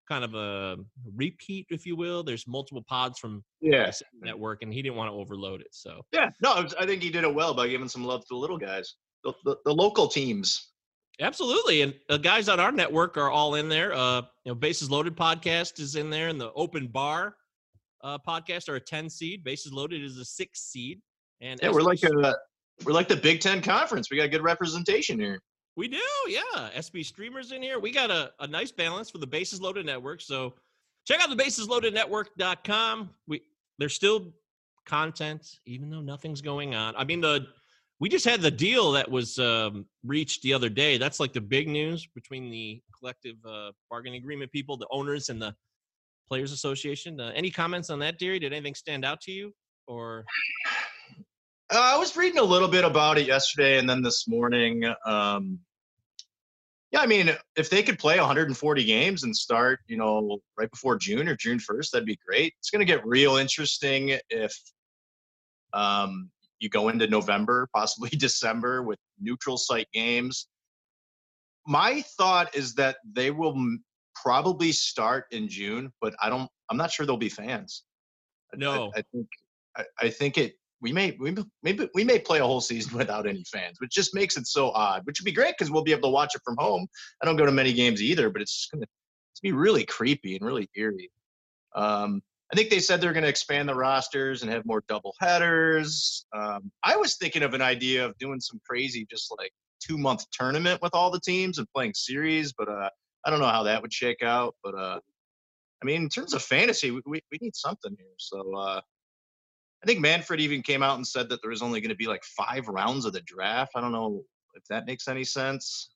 kind 0.08 0.24
of 0.24 0.34
a 0.34 0.76
repeat, 1.14 1.66
if 1.70 1.86
you 1.86 1.96
will. 1.96 2.22
There's 2.22 2.46
multiple 2.46 2.84
pods 2.86 3.18
from 3.18 3.42
Yeah, 3.60 3.86
the 3.86 3.92
same 3.92 4.20
network, 4.22 4.62
and 4.62 4.72
he 4.72 4.82
didn't 4.82 4.96
want 4.96 5.10
to 5.10 5.14
overload 5.14 5.60
it. 5.60 5.68
So 5.72 6.02
yeah. 6.12 6.30
No, 6.42 6.66
I 6.78 6.86
think 6.86 7.02
he 7.02 7.10
did 7.10 7.24
it 7.24 7.34
well 7.34 7.54
by 7.54 7.68
giving 7.68 7.88
some 7.88 8.04
love 8.04 8.20
to 8.22 8.26
the 8.30 8.36
little 8.36 8.58
guys, 8.58 8.94
the, 9.24 9.32
the, 9.44 9.56
the 9.64 9.74
local 9.74 10.08
teams. 10.08 10.70
Absolutely, 11.20 11.82
and 11.82 11.94
the 12.08 12.18
guys 12.18 12.48
on 12.48 12.58
our 12.58 12.72
network 12.72 13.16
are 13.16 13.30
all 13.30 13.54
in 13.54 13.68
there. 13.68 13.94
Uh, 13.94 14.22
you 14.44 14.50
know, 14.50 14.54
Bases 14.54 14.90
Loaded 14.90 15.16
podcast 15.16 15.78
is 15.78 15.96
in 15.96 16.10
there, 16.10 16.28
and 16.28 16.40
the 16.40 16.52
Open 16.54 16.88
Bar 16.88 17.36
uh, 18.04 18.18
podcast 18.18 18.68
are 18.68 18.76
a 18.76 18.80
10 18.80 19.08
seed. 19.08 19.42
Bases 19.42 19.72
loaded 19.72 20.02
is 20.02 20.18
a 20.18 20.24
six 20.24 20.60
seed. 20.60 21.00
And 21.40 21.58
Yeah, 21.62 21.70
we're 21.70 21.80
like 21.80 22.02
a 22.02 22.34
we're 22.84 22.92
like 22.92 23.08
the 23.08 23.16
Big 23.16 23.40
Ten 23.40 23.62
conference. 23.62 24.10
We 24.10 24.16
got 24.16 24.30
good 24.30 24.42
representation 24.42 25.18
here. 25.18 25.40
We 25.76 25.88
do, 25.88 25.98
yeah. 26.28 26.70
SP 26.78 27.02
streamers 27.02 27.52
in 27.52 27.62
here. 27.62 27.78
We 27.78 27.90
got 27.90 28.10
a, 28.10 28.32
a 28.40 28.46
nice 28.46 28.70
balance 28.70 29.10
for 29.10 29.18
the 29.18 29.26
Bases 29.26 29.60
Loaded 29.60 29.86
Network. 29.86 30.20
So 30.20 30.54
check 31.04 31.20
out 31.20 31.30
the 31.30 31.42
basesloadednetwork.com. 31.42 33.10
We 33.26 33.42
there's 33.78 33.94
still 33.94 34.32
content, 34.86 35.58
even 35.66 35.90
though 35.90 36.00
nothing's 36.00 36.40
going 36.40 36.74
on. 36.74 36.94
I 36.96 37.04
mean, 37.04 37.20
the 37.20 37.46
we 38.00 38.08
just 38.08 38.24
had 38.24 38.40
the 38.40 38.50
deal 38.50 38.92
that 38.92 39.10
was 39.10 39.38
um, 39.38 39.86
reached 40.04 40.42
the 40.42 40.52
other 40.52 40.68
day. 40.68 40.98
That's 40.98 41.20
like 41.20 41.32
the 41.32 41.40
big 41.40 41.68
news 41.68 42.06
between 42.14 42.50
the 42.50 42.82
collective 42.98 43.36
uh, 43.48 43.70
bargaining 43.90 44.18
agreement 44.18 44.52
people, 44.52 44.76
the 44.76 44.88
owners, 44.90 45.28
and 45.28 45.40
the 45.40 45.54
Players 46.28 46.52
Association. 46.52 47.20
Uh, 47.20 47.32
any 47.34 47.50
comments 47.50 47.90
on 47.90 47.98
that, 48.00 48.18
Deary? 48.18 48.38
Did 48.38 48.52
anything 48.52 48.74
stand 48.74 49.04
out 49.04 49.20
to 49.22 49.32
you? 49.32 49.52
Or 49.86 50.24
I 51.80 51.96
was 51.96 52.16
reading 52.16 52.38
a 52.38 52.44
little 52.44 52.68
bit 52.68 52.84
about 52.84 53.18
it 53.18 53.26
yesterday 53.26 53.78
and 53.78 53.88
then 53.88 54.02
this 54.02 54.28
morning. 54.28 54.84
Um, 55.06 55.58
yeah, 56.92 57.00
I 57.00 57.06
mean, 57.06 57.30
if 57.56 57.70
they 57.70 57.82
could 57.82 57.98
play 57.98 58.18
140 58.18 58.84
games 58.84 59.24
and 59.24 59.36
start, 59.36 59.80
you 59.88 59.96
know, 59.96 60.38
right 60.56 60.70
before 60.70 60.96
June 60.96 61.26
or 61.28 61.34
June 61.34 61.58
1st, 61.58 61.90
that'd 61.90 62.06
be 62.06 62.18
great. 62.24 62.54
It's 62.60 62.70
going 62.70 62.80
to 62.80 62.84
get 62.84 63.04
real 63.04 63.36
interesting 63.36 64.16
if 64.30 64.56
um, 65.72 66.30
you 66.60 66.68
go 66.68 66.88
into 66.88 67.08
November, 67.08 67.68
possibly 67.74 68.10
December, 68.10 68.82
with 68.82 68.98
neutral 69.20 69.56
site 69.56 69.88
games. 69.92 70.46
My 71.66 72.02
thought 72.16 72.54
is 72.54 72.74
that 72.74 72.98
they 73.10 73.30
will 73.32 73.56
m- 73.56 73.82
probably 74.14 74.70
start 74.70 75.24
in 75.32 75.48
June, 75.48 75.92
but 76.00 76.14
I 76.22 76.28
don't. 76.28 76.48
I'm 76.70 76.76
not 76.76 76.92
sure 76.92 77.06
there'll 77.06 77.16
be 77.18 77.28
fans. 77.28 77.82
I- 78.52 78.56
I- 78.56 78.58
No. 78.58 78.92
I, 78.94 79.02
think. 79.12 79.26
I, 79.76 79.84
I 80.00 80.10
think 80.10 80.38
it. 80.38 80.54
We 80.84 80.92
may. 80.92 81.16
We 81.18 81.34
maybe 81.62 81.88
we 81.94 82.04
may 82.04 82.18
play 82.18 82.40
a 82.40 82.44
whole 82.44 82.60
season 82.60 82.96
without 82.98 83.26
any 83.26 83.42
fans, 83.50 83.80
which 83.80 83.90
just 83.90 84.14
makes 84.14 84.36
it 84.36 84.46
so 84.46 84.70
odd. 84.70 85.00
Which 85.06 85.18
would 85.18 85.24
be 85.24 85.32
great 85.32 85.54
because 85.56 85.70
we'll 85.70 85.82
be 85.82 85.92
able 85.92 86.10
to 86.10 86.12
watch 86.12 86.34
it 86.34 86.42
from 86.44 86.56
home. 86.58 86.86
I 87.22 87.26
don't 87.26 87.36
go 87.36 87.46
to 87.46 87.52
many 87.52 87.72
games 87.72 88.02
either, 88.02 88.28
but 88.28 88.42
it's 88.42 88.54
just 88.54 88.70
gonna. 88.70 88.86
It's 89.32 89.40
be 89.40 89.52
really 89.52 89.84
creepy 89.84 90.36
and 90.36 90.44
really 90.44 90.68
eerie. 90.76 91.10
Um, 91.74 92.22
I 92.52 92.56
think 92.56 92.68
they 92.70 92.78
said 92.78 93.00
they're 93.00 93.14
going 93.14 93.24
to 93.24 93.28
expand 93.28 93.68
the 93.68 93.74
rosters 93.74 94.42
and 94.42 94.52
have 94.52 94.64
more 94.64 94.84
double 94.86 95.12
headers. 95.18 96.24
Um, 96.32 96.70
I 96.84 96.96
was 96.96 97.16
thinking 97.16 97.42
of 97.42 97.52
an 97.52 97.62
idea 97.62 98.04
of 98.04 98.16
doing 98.18 98.38
some 98.38 98.60
crazy, 98.68 99.06
just 99.10 99.34
like 99.36 99.50
two 99.80 99.98
month 99.98 100.24
tournament 100.30 100.80
with 100.80 100.94
all 100.94 101.10
the 101.10 101.18
teams 101.18 101.58
and 101.58 101.66
playing 101.74 101.94
series, 101.94 102.52
but 102.52 102.68
uh, 102.68 102.90
I 103.24 103.30
don't 103.30 103.40
know 103.40 103.48
how 103.48 103.64
that 103.64 103.82
would 103.82 103.92
shake 103.92 104.22
out. 104.22 104.54
But 104.62 104.76
uh, 104.76 105.00
I 105.82 105.84
mean, 105.84 106.02
in 106.02 106.08
terms 106.08 106.32
of 106.32 106.42
fantasy, 106.42 106.92
we, 106.92 107.00
we, 107.06 107.20
we 107.32 107.38
need 107.40 107.56
something 107.56 107.96
here. 107.98 108.14
So 108.18 108.54
uh, 108.54 108.80
I 109.84 109.86
think 109.86 110.00
Manfred 110.00 110.40
even 110.40 110.62
came 110.62 110.82
out 110.82 110.96
and 110.96 111.06
said 111.06 111.28
that 111.28 111.42
there 111.42 111.50
was 111.50 111.60
only 111.60 111.82
going 111.82 111.90
to 111.90 111.94
be 111.94 112.06
like 112.06 112.24
five 112.24 112.68
rounds 112.68 113.04
of 113.04 113.12
the 113.12 113.20
draft. 113.20 113.72
I 113.74 113.82
don't 113.82 113.92
know 113.92 114.22
if 114.54 114.64
that 114.70 114.86
makes 114.86 115.08
any 115.08 115.24
sense 115.24 115.90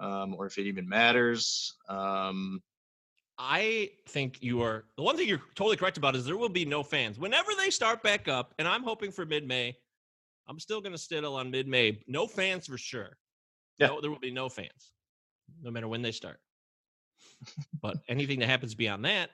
um, 0.00 0.34
or 0.38 0.46
if 0.46 0.56
it 0.56 0.62
even 0.62 0.88
matters. 0.88 1.74
Um, 1.90 2.62
I 3.36 3.90
think 4.08 4.42
you 4.42 4.62
are 4.62 4.84
the 4.96 5.02
one 5.02 5.18
thing 5.18 5.28
you're 5.28 5.42
totally 5.54 5.76
correct 5.76 5.98
about 5.98 6.16
is 6.16 6.24
there 6.24 6.38
will 6.38 6.48
be 6.48 6.64
no 6.64 6.82
fans 6.82 7.18
whenever 7.18 7.50
they 7.58 7.68
start 7.68 8.02
back 8.02 8.26
up, 8.26 8.54
and 8.58 8.66
I'm 8.66 8.82
hoping 8.82 9.12
for 9.12 9.26
mid-May. 9.26 9.76
I'm 10.48 10.58
still 10.58 10.80
going 10.80 10.92
to 10.92 10.98
stiddle 10.98 11.34
on 11.34 11.50
mid-May. 11.50 12.02
No 12.08 12.26
fans 12.26 12.68
for 12.68 12.78
sure. 12.78 13.18
Yeah. 13.76 13.88
No, 13.88 14.00
there 14.00 14.10
will 14.10 14.18
be 14.18 14.30
no 14.30 14.48
fans, 14.48 14.92
no 15.62 15.70
matter 15.70 15.88
when 15.88 16.00
they 16.00 16.12
start. 16.12 16.40
but 17.82 17.98
anything 18.08 18.38
that 18.38 18.48
happens 18.48 18.74
beyond 18.74 19.04
that 19.04 19.28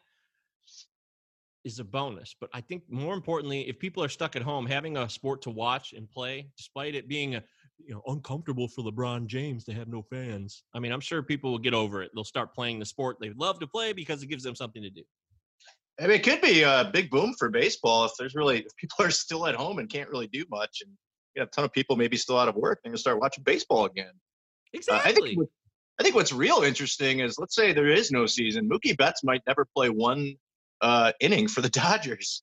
is 1.65 1.79
a 1.79 1.85
bonus. 1.85 2.35
But 2.41 2.51
I 2.53 2.61
think 2.61 2.83
more 2.89 3.15
importantly, 3.15 3.69
if 3.69 3.79
people 3.79 4.03
are 4.03 4.09
stuck 4.09 4.37
at 4.37 4.43
home, 4.43 4.67
having 4.67 4.97
a 4.97 5.09
sport 5.09 5.43
to 5.43 5.51
watch 5.51 5.93
and 5.93 6.11
play, 6.11 6.51
despite 6.57 6.95
it 6.95 7.09
being 7.09 7.37
a 7.37 7.43
you 7.79 7.95
know 7.95 8.03
uncomfortable 8.07 8.69
for 8.69 8.83
LeBron 8.83 9.27
James 9.27 9.65
to 9.65 9.73
have 9.73 9.89
no 9.89 10.03
fans. 10.03 10.65
I 10.75 10.81
mean, 10.81 10.93
I'm 10.93 11.01
sure 11.01 11.23
people 11.23 11.51
will 11.51 11.59
get 11.59 11.75
over 11.75 12.03
it. 12.03 12.11
They'll 12.15 12.25
start 12.25 12.55
playing 12.55 12.79
the 12.79 12.87
sport 12.87 13.19
they 13.21 13.31
love 13.37 13.59
to 13.61 13.67
play 13.67 13.93
because 13.93 14.23
it 14.23 14.27
gives 14.27 14.43
them 14.43 14.55
something 14.55 14.83
to 14.83 14.91
do. 14.91 15.03
I 16.01 16.03
mean, 16.03 16.13
it 16.13 16.23
could 16.23 16.41
be 16.41 16.63
a 16.63 16.91
big 16.93 17.11
boom 17.11 17.35
for 17.39 17.51
baseball 17.51 18.05
if 18.05 18.13
there's 18.19 18.35
really 18.35 18.61
if 18.61 18.77
people 18.77 19.05
are 19.05 19.11
still 19.25 19.47
at 19.47 19.55
home 19.55 19.79
and 19.79 19.89
can't 19.89 20.11
really 20.11 20.29
do 20.29 20.45
much, 20.51 20.79
and 20.83 20.93
you 21.35 21.41
have 21.41 21.49
a 21.49 21.51
ton 21.51 21.65
of 21.65 21.73
people 21.73 21.97
maybe 21.97 22.17
still 22.17 22.39
out 22.39 22.49
of 22.49 22.57
work, 22.57 22.81
and 22.85 22.93
you 22.93 22.99
start 22.99 23.21
watching 23.21 23.45
baseball 23.45 23.85
again. 23.85 24.07
Uh, 24.09 24.75
Exactly. 24.75 25.11
I 25.11 25.15
think 25.15 25.49
I 26.01 26.03
think 26.03 26.15
what's 26.15 26.33
real 26.33 26.63
interesting 26.63 27.21
is 27.21 27.39
let's 27.39 27.55
say 27.55 27.73
there 27.73 27.89
is 27.89 28.11
no 28.11 28.27
season. 28.27 28.69
Mookie 28.69 28.97
Betts 28.97 29.25
might 29.25 29.43
never 29.47 29.67
play 29.75 29.89
one 29.89 30.37
uh, 30.81 31.13
inning 31.21 31.49
for 31.49 31.61
the 31.61 31.69
Dodgers. 31.81 32.43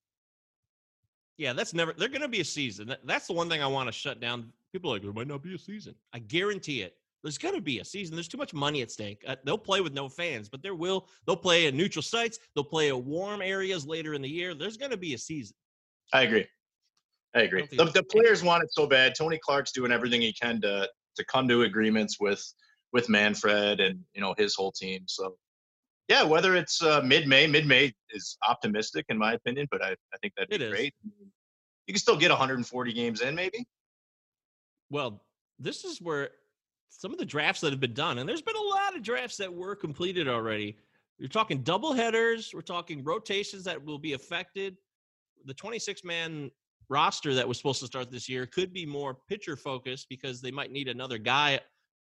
yeah, 1.37 1.53
that's 1.53 1.73
never. 1.73 1.93
They're 1.93 2.09
going 2.09 2.21
to 2.21 2.27
be 2.27 2.41
a 2.41 2.45
season. 2.45 2.95
That's 3.03 3.27
the 3.27 3.33
one 3.33 3.49
thing 3.49 3.61
I 3.61 3.67
want 3.67 3.87
to 3.87 3.91
shut 3.91 4.19
down. 4.19 4.51
People 4.71 4.91
are 4.91 4.95
like 4.95 5.03
there 5.03 5.13
might 5.13 5.27
not 5.27 5.43
be 5.43 5.55
a 5.55 5.57
season. 5.57 5.95
I 6.13 6.19
guarantee 6.19 6.81
it. 6.81 6.95
There's 7.23 7.39
going 7.39 7.55
to 7.55 7.61
be 7.61 7.79
a 7.79 7.85
season. 7.85 8.15
There's 8.15 8.27
too 8.27 8.37
much 8.37 8.53
money 8.53 8.83
at 8.83 8.91
stake. 8.91 9.23
Uh, 9.27 9.35
they'll 9.45 9.57
play 9.57 9.81
with 9.81 9.93
no 9.93 10.07
fans, 10.07 10.47
but 10.47 10.61
there 10.61 10.75
will. 10.75 11.07
They'll 11.25 11.35
play 11.35 11.65
at 11.65 11.73
neutral 11.73 12.03
sites. 12.03 12.37
They'll 12.53 12.63
play 12.63 12.89
at 12.89 13.03
warm 13.03 13.41
areas 13.41 13.87
later 13.87 14.13
in 14.13 14.21
the 14.21 14.29
year. 14.29 14.53
There's 14.53 14.77
going 14.77 14.91
to 14.91 14.97
be 14.97 15.15
a 15.15 15.17
season. 15.17 15.55
I 16.13 16.21
agree. 16.21 16.45
I 17.35 17.41
agree. 17.41 17.67
don't 17.71 17.87
The, 17.87 18.01
the 18.01 18.03
players 18.03 18.43
want 18.43 18.63
it 18.63 18.71
so 18.71 18.85
bad. 18.85 19.13
Tony 19.17 19.39
Clark's 19.43 19.71
doing 19.71 19.91
everything 19.91 20.21
he 20.21 20.33
can 20.33 20.61
to 20.61 20.87
to 21.15 21.25
come 21.25 21.47
to 21.47 21.63
agreements 21.63 22.19
with 22.19 22.43
with 22.93 23.09
Manfred 23.09 23.79
and 23.79 23.99
you 24.13 24.21
know 24.21 24.35
his 24.37 24.55
whole 24.55 24.71
team. 24.71 25.03
So 25.07 25.35
yeah, 26.07 26.23
whether 26.23 26.55
it's 26.55 26.81
uh, 26.83 27.01
mid 27.03 27.27
May, 27.27 27.47
mid 27.47 27.65
May 27.65 27.93
is 28.11 28.37
optimistic 28.47 29.05
in 29.09 29.17
my 29.17 29.33
opinion, 29.33 29.67
but 29.71 29.83
I, 29.83 29.91
I 30.13 30.17
think 30.21 30.33
that'd 30.35 30.49
be 30.49 30.55
It 30.55 30.61
is. 30.61 30.71
great. 30.71 30.93
You 31.87 31.93
can 31.93 31.99
still 31.99 32.17
get 32.17 32.29
140 32.29 32.93
games 32.93 33.21
in, 33.21 33.35
maybe. 33.35 33.65
Well, 34.89 35.23
this 35.59 35.83
is 35.83 36.01
where 36.01 36.29
some 36.89 37.11
of 37.11 37.17
the 37.17 37.25
drafts 37.25 37.61
that 37.61 37.71
have 37.71 37.79
been 37.79 37.93
done, 37.93 38.19
and 38.19 38.27
there's 38.29 38.41
been 38.41 38.55
a 38.55 38.75
lot 38.75 38.95
of 38.95 39.03
drafts 39.03 39.37
that 39.37 39.53
were 39.53 39.75
completed 39.75 40.27
already. 40.27 40.77
You're 41.17 41.29
talking 41.29 41.61
double 41.61 41.93
headers, 41.93 42.51
we're 42.53 42.61
talking 42.61 43.03
rotations 43.03 43.63
that 43.63 43.83
will 43.83 43.99
be 43.99 44.13
affected. 44.13 44.77
The 45.45 45.53
26 45.53 46.03
man 46.03 46.51
roster 46.89 47.33
that 47.33 47.47
was 47.47 47.57
supposed 47.57 47.79
to 47.79 47.87
start 47.87 48.11
this 48.11 48.29
year 48.29 48.45
could 48.45 48.73
be 48.73 48.85
more 48.85 49.17
pitcher 49.27 49.55
focused 49.55 50.07
because 50.09 50.41
they 50.41 50.51
might 50.51 50.71
need 50.71 50.87
another 50.87 51.17
guy 51.17 51.59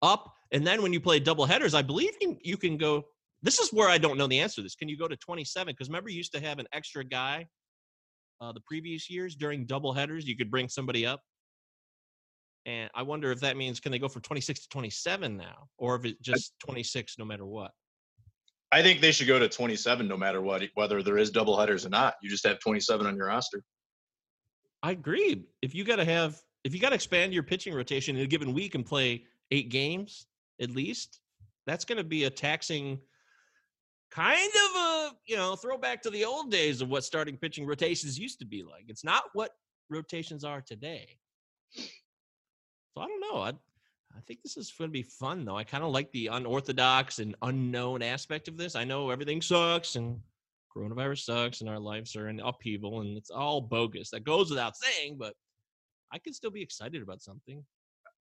up. 0.03 0.33
And 0.53 0.67
then 0.67 0.83
when 0.83 0.93
you 0.93 1.01
play 1.01 1.19
double 1.21 1.45
headers, 1.47 1.75
I 1.75 1.83
believe 1.83 2.13
you, 2.21 2.39
you 2.43 2.57
can 2.57 2.77
go. 2.77 3.05
This 3.43 3.59
is 3.59 3.73
where 3.73 3.89
I 3.89 3.99
don't 3.99 4.19
know 4.19 4.27
the 4.27 4.41
answer 4.41 4.57
to 4.57 4.63
this. 4.63 4.75
Can 4.75 4.89
you 4.89 4.99
go 4.99 5.09
to 5.09 5.17
27? 5.17 5.73
Because 5.73 5.89
remember, 5.89 6.11
you 6.11 6.17
used 6.17 6.35
to 6.35 6.41
have 6.41 6.59
an 6.59 6.67
extra 6.73 7.05
guy 7.05 7.47
uh, 8.41 8.53
the 8.53 8.61
previous 8.61 9.09
years 9.09 9.35
during 9.35 9.65
double 9.65 9.93
headers. 9.93 10.27
You 10.27 10.37
could 10.37 10.51
bring 10.51 10.69
somebody 10.69 11.07
up. 11.07 11.21
And 12.67 12.91
I 12.95 13.03
wonder 13.03 13.33
if 13.33 13.41
that 13.41 13.57
means 13.57 13.81
can 13.81 13.91
they 13.91 13.99
go 13.99 14.09
from 14.09 14.23
26 14.23 14.61
to 14.61 14.69
27 14.69 15.37
now, 15.37 15.69
or 15.79 15.97
if 15.97 16.05
it's 16.05 16.21
just 16.21 16.53
26 16.61 17.17
no 17.19 17.25
matter 17.25 17.47
what? 17.47 17.71
I 18.73 18.83
think 18.83 19.01
they 19.01 19.13
should 19.13 19.27
go 19.27 19.39
to 19.39 19.49
27 19.49 20.07
no 20.07 20.17
matter 20.17 20.41
what, 20.41 20.63
whether 20.75 21.03
there 21.03 21.19
is 21.19 21.31
double 21.31 21.59
headers 21.59 21.87
or 21.87 21.89
not. 21.89 22.15
You 22.23 22.29
just 22.29 22.47
have 22.47 22.61
27 22.61 23.07
on 23.07 23.17
your 23.17 23.27
roster. 23.27 23.63
I 24.83 24.93
agree. 24.93 25.47
If 25.63 25.75
you 25.75 25.85
got 25.85 25.97
to 25.97 26.05
have, 26.05 26.41
if 26.65 26.75
you 26.75 26.81
got 26.81 26.91
to 26.91 26.95
expand 26.95 27.33
your 27.33 27.43
pitching 27.43 27.75
rotation 27.75 28.17
in 28.17 28.23
a 28.23 28.27
given 28.27 28.53
week 28.53 28.75
and 28.75 28.85
play 28.85 29.25
eight 29.51 29.71
games 29.71 30.27
at 30.61 30.71
least, 30.71 31.21
that's 31.67 31.85
going 31.85 31.99
to 31.99 32.05
be 32.05 32.25
a 32.25 32.31
taxing 32.31 33.01
kind 34.11 34.51
of 34.51 34.77
a, 34.77 35.11
you 35.27 35.37
know, 35.37 35.57
throwback 35.57 36.03
to 36.03 36.11
the 36.11 36.25
old 36.25 36.51
days 36.51 36.81
of 36.81 36.89
what 36.89 37.05
starting 37.05 37.37
pitching 37.37 37.67
rotations 37.67 38.19
used 38.19 38.39
to 38.41 38.45
be 38.45 38.63
like. 38.63 38.85
It's 38.89 39.05
not 39.05 39.25
what 39.33 39.53
rotations 39.89 40.45
are 40.45 40.61
today. 40.61 41.17
So 41.77 43.01
I 43.01 43.07
don't 43.07 43.21
know. 43.21 43.41
I, 43.41 43.51
I 44.17 44.21
think 44.27 44.43
this 44.43 44.57
is 44.57 44.73
going 44.77 44.91
to 44.91 44.93
be 44.93 45.03
fun, 45.03 45.45
though. 45.45 45.57
I 45.57 45.65
kind 45.65 45.85
of 45.85 45.93
like 45.93 46.11
the 46.13 46.29
unorthodox 46.29 47.21
and 47.21 47.37
unknown 47.43 48.03
aspect 48.03 48.49
of 48.49 48.57
this. 48.57 48.75
I 48.75 48.85
know 48.85 49.11
everything 49.11 49.41
sucks 49.41 49.97
and 49.97 50.21
coronavirus 50.77 51.25
sucks 51.25 51.61
and 51.61 51.71
our 51.71 51.79
lives 51.79 52.17
are 52.17 52.29
in 52.29 52.41
upheaval 52.41 53.01
and 53.01 53.17
it's 53.17 53.31
all 53.31 53.61
bogus. 53.61 54.11
That 54.11 54.25
goes 54.25 54.51
without 54.51 54.77
saying, 54.77 55.17
but 55.19 55.35
I 56.13 56.19
can 56.19 56.33
still 56.33 56.51
be 56.51 56.63
excited 56.63 57.03
about 57.03 57.23
something. 57.23 57.65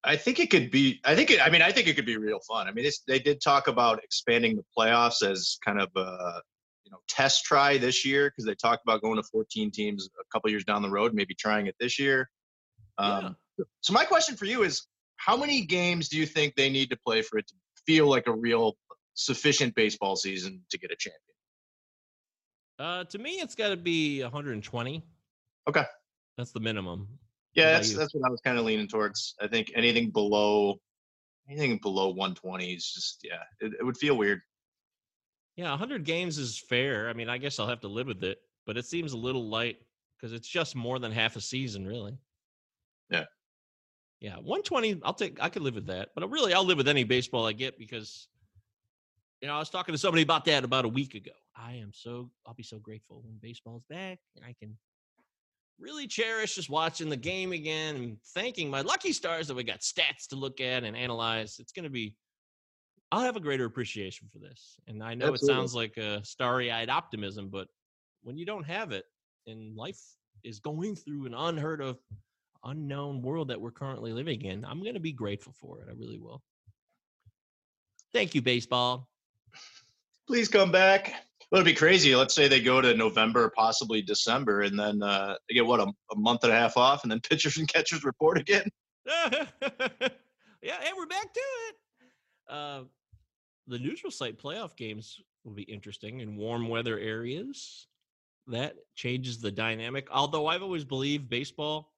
I 0.04 0.16
think 0.16 0.38
it 0.38 0.50
could 0.50 0.70
be. 0.70 1.00
I 1.04 1.14
think 1.14 1.30
it. 1.30 1.44
I 1.44 1.50
mean, 1.50 1.62
I 1.62 1.72
think 1.72 1.88
it 1.88 1.96
could 1.96 2.06
be 2.06 2.16
real 2.16 2.40
fun. 2.40 2.68
I 2.68 2.72
mean, 2.72 2.88
they 3.06 3.18
did 3.18 3.40
talk 3.40 3.68
about 3.68 4.02
expanding 4.04 4.56
the 4.56 4.64
playoffs 4.76 5.22
as 5.22 5.58
kind 5.64 5.80
of 5.80 5.88
a 5.96 6.40
you 6.84 6.92
know 6.92 6.98
test 7.08 7.44
try 7.44 7.78
this 7.78 8.04
year 8.04 8.30
because 8.30 8.44
they 8.44 8.54
talked 8.54 8.82
about 8.84 9.02
going 9.02 9.16
to 9.16 9.22
14 9.22 9.70
teams 9.70 10.08
a 10.20 10.24
couple 10.32 10.50
years 10.50 10.64
down 10.64 10.82
the 10.82 10.90
road, 10.90 11.14
maybe 11.14 11.34
trying 11.34 11.66
it 11.66 11.74
this 11.80 11.98
year. 11.98 12.28
Um, 12.98 13.36
So 13.82 13.92
my 13.92 14.04
question 14.04 14.36
for 14.36 14.44
you 14.44 14.62
is, 14.62 14.86
how 15.16 15.36
many 15.36 15.66
games 15.66 16.08
do 16.08 16.16
you 16.16 16.26
think 16.26 16.54
they 16.54 16.70
need 16.70 16.90
to 16.90 16.96
play 17.04 17.22
for 17.22 17.38
it 17.38 17.46
to 17.48 17.54
feel 17.86 18.08
like 18.08 18.28
a 18.28 18.32
real 18.32 18.76
sufficient 19.14 19.74
baseball 19.74 20.14
season 20.14 20.62
to 20.70 20.78
get 20.78 20.92
a 20.92 20.96
champion? 20.96 21.20
Uh, 22.78 23.04
to 23.04 23.18
me, 23.18 23.32
it's 23.32 23.56
got 23.56 23.70
to 23.70 23.76
be 23.76 24.22
120. 24.22 25.04
Okay. 25.68 25.84
That's 26.36 26.52
the 26.52 26.60
minimum. 26.60 27.08
Yeah, 27.58 27.72
that's 27.72 27.92
you? 27.92 27.98
that's 27.98 28.14
what 28.14 28.26
I 28.26 28.30
was 28.30 28.40
kind 28.40 28.58
of 28.58 28.64
leaning 28.64 28.88
towards. 28.88 29.34
I 29.40 29.48
think 29.48 29.72
anything 29.74 30.10
below 30.10 30.78
anything 31.48 31.78
below 31.78 32.08
120 32.08 32.72
is 32.72 32.92
just 32.92 33.20
yeah, 33.24 33.42
it, 33.60 33.72
it 33.80 33.84
would 33.84 33.96
feel 33.96 34.16
weird. 34.16 34.40
Yeah, 35.56 35.70
100 35.70 36.04
games 36.04 36.38
is 36.38 36.58
fair. 36.58 37.08
I 37.08 37.14
mean, 37.14 37.28
I 37.28 37.38
guess 37.38 37.58
I'll 37.58 37.66
have 37.66 37.80
to 37.80 37.88
live 37.88 38.06
with 38.06 38.22
it. 38.22 38.38
but 38.64 38.76
it 38.76 38.86
seems 38.86 39.12
a 39.12 39.16
little 39.16 39.48
light 39.48 39.78
because 40.16 40.32
it's 40.32 40.46
just 40.46 40.76
more 40.76 40.98
than 40.98 41.10
half 41.10 41.34
a 41.36 41.40
season, 41.40 41.86
really. 41.86 42.16
Yeah. 43.10 43.24
Yeah, 44.20 44.36
120. 44.36 45.00
I'll 45.04 45.14
take. 45.14 45.42
I 45.42 45.48
could 45.48 45.62
live 45.62 45.74
with 45.74 45.86
that, 45.86 46.10
but 46.14 46.22
uh, 46.24 46.28
really, 46.28 46.52
I'll 46.52 46.64
live 46.64 46.76
with 46.76 46.88
any 46.88 47.04
baseball 47.04 47.46
I 47.46 47.52
get 47.52 47.78
because, 47.78 48.28
you 49.40 49.48
know, 49.48 49.54
I 49.54 49.58
was 49.58 49.70
talking 49.70 49.92
to 49.94 49.98
somebody 49.98 50.22
about 50.22 50.44
that 50.44 50.64
about 50.64 50.84
a 50.84 50.88
week 50.88 51.14
ago. 51.14 51.32
I 51.56 51.74
am 51.74 51.92
so. 51.92 52.30
I'll 52.46 52.54
be 52.54 52.62
so 52.62 52.78
grateful 52.78 53.22
when 53.24 53.38
baseball's 53.40 53.84
back 53.88 54.18
and 54.36 54.44
I 54.44 54.54
can 54.58 54.76
really 55.78 56.06
cherish 56.06 56.54
just 56.56 56.70
watching 56.70 57.08
the 57.08 57.16
game 57.16 57.52
again 57.52 57.96
and 57.96 58.16
thanking 58.34 58.70
my 58.70 58.80
lucky 58.80 59.12
stars 59.12 59.48
that 59.48 59.54
we 59.54 59.64
got 59.64 59.80
stats 59.80 60.26
to 60.28 60.36
look 60.36 60.60
at 60.60 60.84
and 60.84 60.96
analyze. 60.96 61.58
It's 61.58 61.72
going 61.72 61.84
to 61.84 61.90
be. 61.90 62.14
I'll 63.10 63.22
have 63.22 63.36
a 63.36 63.40
greater 63.40 63.64
appreciation 63.64 64.28
for 64.30 64.38
this, 64.38 64.76
and 64.86 65.02
I 65.02 65.14
know 65.14 65.28
Absolutely. 65.32 65.54
it 65.54 65.56
sounds 65.56 65.74
like 65.74 65.96
a 65.96 66.22
starry-eyed 66.24 66.90
optimism, 66.90 67.48
but 67.48 67.68
when 68.22 68.36
you 68.36 68.44
don't 68.44 68.64
have 68.64 68.92
it, 68.92 69.04
and 69.46 69.74
life 69.74 69.98
is 70.44 70.60
going 70.60 70.94
through 70.94 71.24
an 71.24 71.32
unheard 71.32 71.80
of 71.80 71.98
unknown 72.64 73.22
world 73.22 73.48
that 73.48 73.60
we're 73.60 73.70
currently 73.70 74.12
living 74.12 74.42
in, 74.42 74.64
I'm 74.64 74.82
going 74.82 74.94
to 74.94 75.00
be 75.00 75.12
grateful 75.12 75.54
for 75.58 75.80
it. 75.80 75.88
I 75.88 75.92
really 75.92 76.18
will. 76.18 76.42
Thank 78.12 78.34
you, 78.34 78.42
baseball. 78.42 79.08
Please 80.26 80.48
come 80.48 80.70
back. 80.70 81.14
It'd 81.50 81.64
be 81.64 81.72
crazy. 81.72 82.14
Let's 82.14 82.34
say 82.34 82.46
they 82.46 82.60
go 82.60 82.80
to 82.82 82.94
November, 82.94 83.50
possibly 83.56 84.02
December, 84.02 84.62
and 84.62 84.78
then 84.78 85.02
uh, 85.02 85.34
they 85.48 85.54
get 85.54 85.66
what 85.66 85.80
a, 85.80 85.90
a 86.12 86.16
month 86.16 86.44
and 86.44 86.52
a 86.52 86.56
half 86.56 86.76
off, 86.76 87.04
and 87.04 87.10
then 87.10 87.20
pitchers 87.28 87.56
and 87.56 87.66
catchers 87.66 88.04
report 88.04 88.38
again. 88.38 88.68
yeah, 89.06 90.76
and 90.84 90.94
we're 90.96 91.06
back 91.06 91.32
to 91.32 91.40
it. 91.40 91.76
Uh, 92.50 92.80
the 93.66 93.78
neutral 93.78 94.10
site 94.10 94.38
playoff 94.38 94.76
games 94.76 95.18
will 95.44 95.52
be 95.52 95.62
interesting 95.62 96.20
in 96.20 96.36
warm 96.36 96.68
weather 96.68 96.98
areas. 96.98 97.86
That 98.46 98.76
changes 98.94 99.40
the 99.40 99.50
dynamic. 99.50 100.08
Although 100.10 100.46
I've 100.46 100.62
always 100.62 100.84
believed 100.84 101.28
baseball, 101.30 101.92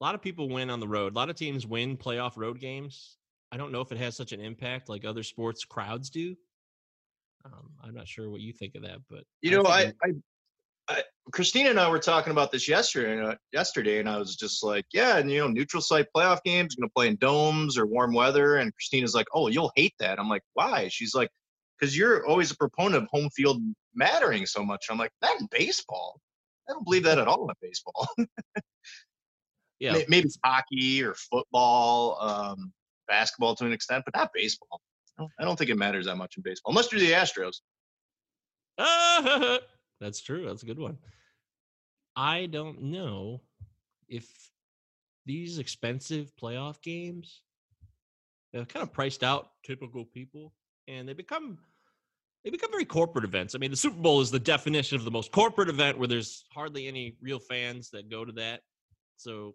a 0.00 0.04
lot 0.04 0.14
of 0.14 0.22
people 0.22 0.48
win 0.48 0.70
on 0.70 0.80
the 0.80 0.88
road. 0.88 1.12
A 1.12 1.16
lot 1.16 1.30
of 1.30 1.36
teams 1.36 1.66
win 1.66 1.96
playoff 1.96 2.36
road 2.36 2.60
games. 2.60 3.16
I 3.52 3.56
don't 3.56 3.70
know 3.72 3.80
if 3.80 3.92
it 3.92 3.98
has 3.98 4.16
such 4.16 4.32
an 4.32 4.40
impact 4.40 4.88
like 4.88 5.04
other 5.04 5.22
sports 5.22 5.64
crowds 5.64 6.10
do. 6.10 6.36
Um, 7.44 7.70
I'm 7.82 7.94
not 7.94 8.08
sure 8.08 8.30
what 8.30 8.40
you 8.40 8.52
think 8.52 8.74
of 8.74 8.82
that, 8.82 8.98
but 9.10 9.24
You 9.40 9.50
know, 9.50 9.64
I, 9.66 9.92
I, 10.02 10.12
I, 10.88 11.02
Christina 11.32 11.70
and 11.70 11.80
I 11.80 11.88
were 11.88 11.98
talking 11.98 12.30
about 12.30 12.52
this 12.52 12.68
yesterday. 12.68 13.12
And, 13.18 13.26
uh, 13.28 13.34
yesterday, 13.52 13.98
and 13.98 14.08
I 14.08 14.18
was 14.18 14.36
just 14.36 14.62
like, 14.62 14.86
"Yeah, 14.92 15.18
and 15.18 15.30
you 15.30 15.38
know, 15.38 15.48
neutral 15.48 15.82
site 15.82 16.06
playoff 16.14 16.42
games, 16.44 16.74
going 16.74 16.88
to 16.88 16.92
play 16.92 17.08
in 17.08 17.16
domes 17.16 17.78
or 17.78 17.86
warm 17.86 18.12
weather." 18.12 18.56
And 18.56 18.74
Christina's 18.74 19.14
like, 19.14 19.26
"Oh, 19.34 19.48
you'll 19.48 19.72
hate 19.76 19.94
that." 19.98 20.18
I'm 20.18 20.28
like, 20.28 20.42
"Why?" 20.54 20.88
She's 20.88 21.14
like, 21.14 21.30
"Because 21.78 21.96
you're 21.96 22.26
always 22.26 22.50
a 22.50 22.56
proponent 22.56 23.02
of 23.02 23.08
home 23.10 23.30
field 23.30 23.62
mattering 23.94 24.46
so 24.46 24.64
much." 24.64 24.86
I'm 24.90 24.98
like, 24.98 25.12
"Not 25.20 25.40
in 25.40 25.48
baseball. 25.50 26.20
I 26.68 26.72
don't 26.72 26.84
believe 26.84 27.04
that 27.04 27.18
at 27.18 27.28
all 27.28 27.48
in 27.48 27.54
baseball. 27.60 28.08
yeah, 29.78 29.92
Maybe 30.08 30.26
it's 30.26 30.38
hockey 30.44 31.02
or 31.02 31.14
football, 31.14 32.18
um, 32.20 32.72
basketball 33.08 33.56
to 33.56 33.66
an 33.66 33.72
extent, 33.72 34.04
but 34.04 34.16
not 34.16 34.30
baseball. 34.32 34.80
Oh. 35.18 35.28
I 35.38 35.44
don't- 35.44 35.56
think 35.56 35.70
it 35.70 35.76
matters 35.76 36.06
that 36.06 36.16
much 36.16 36.36
in 36.36 36.42
baseball, 36.42 36.72
unless 36.72 36.90
you're 36.90 37.00
the 37.00 37.12
Astros. 37.12 37.60
That's 40.00 40.20
true. 40.20 40.46
That's 40.46 40.62
a 40.62 40.66
good 40.66 40.78
one. 40.78 40.98
I 42.16 42.46
don't 42.46 42.82
know 42.82 43.42
if 44.08 44.28
these 45.24 45.58
expensive 45.58 46.32
playoff 46.40 46.82
games 46.82 47.42
they're 48.52 48.64
kind 48.66 48.82
of 48.82 48.92
priced 48.92 49.22
out 49.22 49.50
typical 49.64 50.04
people 50.04 50.52
and 50.88 51.08
they 51.08 51.14
become 51.14 51.58
they 52.44 52.50
become 52.50 52.72
very 52.72 52.84
corporate 52.84 53.24
events. 53.24 53.54
I 53.54 53.58
mean, 53.58 53.70
the 53.70 53.76
Super 53.76 53.96
Bowl 54.00 54.20
is 54.20 54.30
the 54.30 54.38
definition 54.40 54.98
of 54.98 55.04
the 55.04 55.10
most 55.12 55.30
corporate 55.30 55.68
event 55.68 55.96
where 55.96 56.08
there's 56.08 56.44
hardly 56.52 56.88
any 56.88 57.16
real 57.22 57.38
fans 57.38 57.88
that 57.90 58.10
go 58.10 58.24
to 58.24 58.32
that. 58.32 58.60
So 59.16 59.54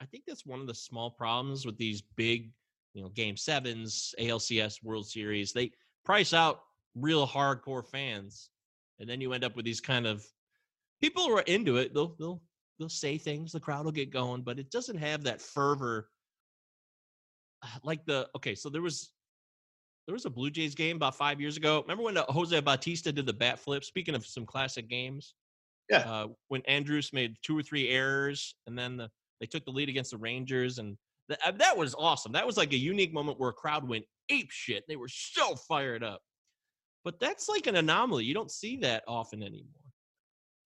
I 0.00 0.06
think 0.06 0.24
that's 0.26 0.46
one 0.46 0.60
of 0.60 0.66
the 0.66 0.74
small 0.74 1.10
problems 1.10 1.66
with 1.66 1.76
these 1.76 2.00
big, 2.16 2.52
you 2.94 3.02
know, 3.02 3.08
game 3.10 3.36
sevens, 3.36 4.14
ALCS 4.18 4.82
World 4.82 5.06
Series. 5.06 5.52
They 5.52 5.72
price 6.04 6.32
out 6.32 6.60
real 6.94 7.26
hardcore 7.26 7.86
fans. 7.86 8.50
And 8.98 9.08
then 9.08 9.20
you 9.20 9.32
end 9.32 9.44
up 9.44 9.56
with 9.56 9.64
these 9.64 9.80
kind 9.80 10.06
of 10.06 10.24
people 11.00 11.24
who 11.24 11.36
are 11.36 11.42
into 11.42 11.76
it. 11.76 11.94
They'll 11.94 12.14
they'll 12.18 12.42
they'll 12.78 12.88
say 12.88 13.18
things, 13.18 13.52
the 13.52 13.60
crowd 13.60 13.84
will 13.84 13.92
get 13.92 14.10
going, 14.10 14.42
but 14.42 14.58
it 14.58 14.70
doesn't 14.70 14.98
have 14.98 15.24
that 15.24 15.40
fervor 15.40 16.10
like 17.82 18.04
the 18.06 18.28
okay, 18.36 18.54
so 18.54 18.68
there 18.68 18.82
was 18.82 19.12
there 20.06 20.14
was 20.14 20.24
a 20.24 20.30
Blue 20.30 20.50
Jays 20.50 20.74
game 20.74 20.96
about 20.96 21.14
five 21.16 21.40
years 21.40 21.56
ago. 21.56 21.82
Remember 21.82 22.02
when 22.02 22.16
uh, 22.16 22.24
Jose 22.28 22.58
Bautista 22.60 23.12
did 23.12 23.26
the 23.26 23.32
bat 23.32 23.58
flip? 23.58 23.84
Speaking 23.84 24.14
of 24.14 24.26
some 24.26 24.46
classic 24.46 24.88
games, 24.88 25.34
Yeah. 25.88 25.98
Uh, 25.98 26.28
when 26.48 26.62
Andrus 26.62 27.12
made 27.12 27.36
two 27.42 27.56
or 27.58 27.62
three 27.62 27.88
errors, 27.88 28.54
and 28.66 28.78
then 28.78 28.96
the, 28.96 29.10
they 29.40 29.46
took 29.46 29.64
the 29.64 29.70
lead 29.70 29.88
against 29.88 30.10
the 30.12 30.18
Rangers, 30.18 30.78
and 30.78 30.96
th- 31.30 31.40
uh, 31.46 31.52
that 31.58 31.76
was 31.76 31.94
awesome. 31.94 32.32
That 32.32 32.46
was 32.46 32.56
like 32.56 32.72
a 32.72 32.76
unique 32.76 33.12
moment 33.12 33.38
where 33.38 33.50
a 33.50 33.54
crowd 33.54 33.88
went 33.88 34.04
ape 34.28 34.50
shit. 34.50 34.84
They 34.88 34.96
were 34.96 35.08
so 35.08 35.54
fired 35.54 36.04
up. 36.04 36.20
But 37.04 37.18
that's 37.18 37.48
like 37.48 37.66
an 37.66 37.76
anomaly. 37.76 38.24
You 38.24 38.34
don't 38.34 38.50
see 38.50 38.76
that 38.78 39.04
often 39.08 39.42
anymore. 39.42 39.66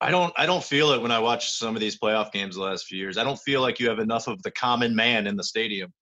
I 0.00 0.11
don't 0.11 0.35
I 0.37 0.46
don't 0.46 0.64
feel 0.64 0.90
it 0.90 1.00
when 1.00 1.12
I 1.12 1.20
watch 1.20 1.53
some 1.53 1.77
of 1.77 1.81
these 1.81 1.98
playoff 1.98 2.33
games 2.33 2.57
the 2.57 2.62
last 2.62 2.87
few 2.87 2.98
years. 2.98 3.16
I 3.16 3.24
don't 3.24 3.38
feel 3.38 3.61
like 3.61 3.79
you 3.79 3.88
have 3.88 4.00
enough 4.00 4.27
of 4.27 4.42
the 4.42 4.50
common 4.50 4.94
man 4.94 5.27
in 5.27 5.37
the 5.37 5.44
stadium. 5.44 5.92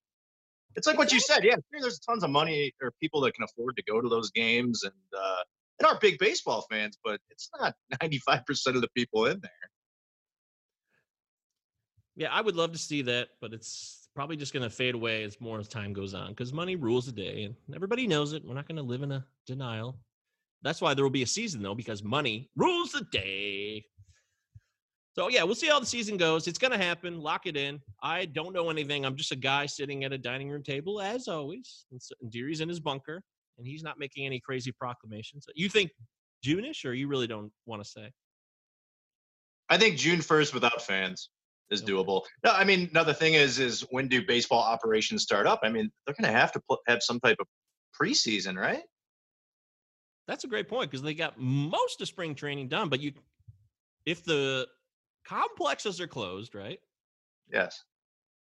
It's 0.75 0.87
like 0.87 0.96
what 0.96 1.12
you 1.12 1.20
said. 1.20 1.44
Yeah, 1.44 1.57
there's 1.70 1.98
tons 1.98 2.25
of 2.25 2.31
money 2.31 2.72
or 2.81 2.92
people 3.01 3.20
that 3.22 3.35
can 3.35 3.44
afford 3.44 3.77
to 3.77 3.83
go 3.83 4.01
to 4.01 4.09
those 4.09 4.31
games 4.31 4.83
and 4.85 4.92
uh, 5.16 5.42
and 5.79 5.87
are 5.87 5.98
big 6.01 6.18
baseball 6.18 6.66
fans, 6.70 6.98
but 7.05 7.20
it's 7.31 7.51
not 7.61 7.75
95% 8.03 8.42
of 8.68 8.81
the 8.81 8.88
people 8.96 9.27
in 9.27 9.40
there. 9.40 9.51
Yeah, 12.16 12.33
I 12.33 12.40
would 12.40 12.57
love 12.57 12.72
to 12.72 12.79
see 12.79 13.03
that, 13.03 13.29
but 13.40 13.53
it's 13.53 14.01
probably 14.14 14.37
just 14.37 14.53
going 14.53 14.62
to 14.62 14.70
fade 14.70 14.94
away 14.94 15.22
as 15.25 15.40
more 15.40 15.59
as 15.59 15.68
time 15.68 15.92
goes 15.92 16.14
on 16.14 16.29
because 16.29 16.53
money 16.53 16.77
rules 16.77 17.07
the 17.07 17.12
day 17.12 17.44
and 17.44 17.55
everybody 17.75 18.07
knows 18.07 18.33
it. 18.33 18.44
We're 18.44 18.55
not 18.55 18.68
going 18.68 18.77
to 18.77 18.83
live 18.83 19.03
in 19.03 19.12
a 19.12 19.25
denial. 19.46 19.98
That's 20.62 20.81
why 20.81 20.94
there 20.94 21.05
will 21.05 21.11
be 21.11 21.22
a 21.22 21.27
season 21.27 21.62
though, 21.62 21.75
because 21.75 22.03
money 22.03 22.51
rules 22.57 22.92
the 22.92 23.07
day. 23.11 23.85
So 25.14 25.29
yeah, 25.29 25.42
we'll 25.42 25.55
see 25.55 25.66
how 25.68 25.81
the 25.81 25.87
season 25.87 26.16
goes. 26.16 26.46
It's 26.46 26.59
going 26.59 26.70
to 26.70 26.79
happen. 26.79 27.20
Lock 27.20 27.46
it 27.46 27.57
in. 27.57 27.81
I 28.03 28.27
don't 28.27 28.55
know 28.55 28.70
anything. 28.70 29.05
I'm 29.05 29.16
just 29.16 29.33
a 29.33 29.37
guy 29.37 29.66
sitting 29.66 30.05
at 30.05 30.12
a 30.12 30.18
dining 30.18 30.48
room 30.48 30.62
table 30.62 31.01
as 31.01 31.29
always. 31.29 31.85
And 31.90 32.01
so- 32.01 32.14
Deary's 32.29 32.61
in 32.61 32.68
his 32.68 32.81
bunker 32.81 33.22
and 33.59 33.66
he's 33.66 33.83
not 33.83 33.98
making 33.98 34.25
any 34.25 34.40
crazy 34.40 34.72
proclamations. 34.72 35.46
You 35.55 35.68
think 35.68 35.90
June-ish 36.42 36.85
or 36.85 36.94
you 36.94 37.09
really 37.09 37.27
don't 37.27 37.53
want 37.66 37.83
to 37.83 37.88
say? 37.88 38.11
I 39.68 39.79
think 39.79 39.96
June 39.96 40.20
1st 40.20 40.55
without 40.55 40.83
fans 40.83 41.29
is 41.72 41.82
doable. 41.82 42.22
No, 42.44 42.52
I 42.52 42.64
mean, 42.64 42.88
another 42.90 43.14
thing 43.14 43.35
is 43.35 43.58
is 43.58 43.80
when 43.90 44.08
do 44.08 44.24
baseball 44.24 44.62
operations 44.62 45.22
start 45.22 45.46
up? 45.46 45.61
I 45.62 45.70
mean, 45.70 45.90
they're 46.06 46.14
going 46.14 46.30
to 46.32 46.38
have 46.38 46.52
to 46.52 46.61
put, 46.68 46.80
have 46.87 47.02
some 47.02 47.18
type 47.20 47.38
of 47.40 47.46
preseason, 47.98 48.56
right? 48.56 48.82
That's 50.28 50.44
a 50.44 50.48
great 50.48 50.68
point 50.68 50.90
because 50.90 51.02
they 51.02 51.14
got 51.14 51.38
most 51.38 52.00
of 52.00 52.08
spring 52.08 52.35
training 52.35 52.68
done, 52.68 52.88
but 52.88 53.00
you, 53.00 53.12
if 54.06 54.24
the 54.24 54.66
complexes 55.26 56.00
are 56.00 56.06
closed, 56.06 56.54
right? 56.54 56.78
Yes. 57.52 57.82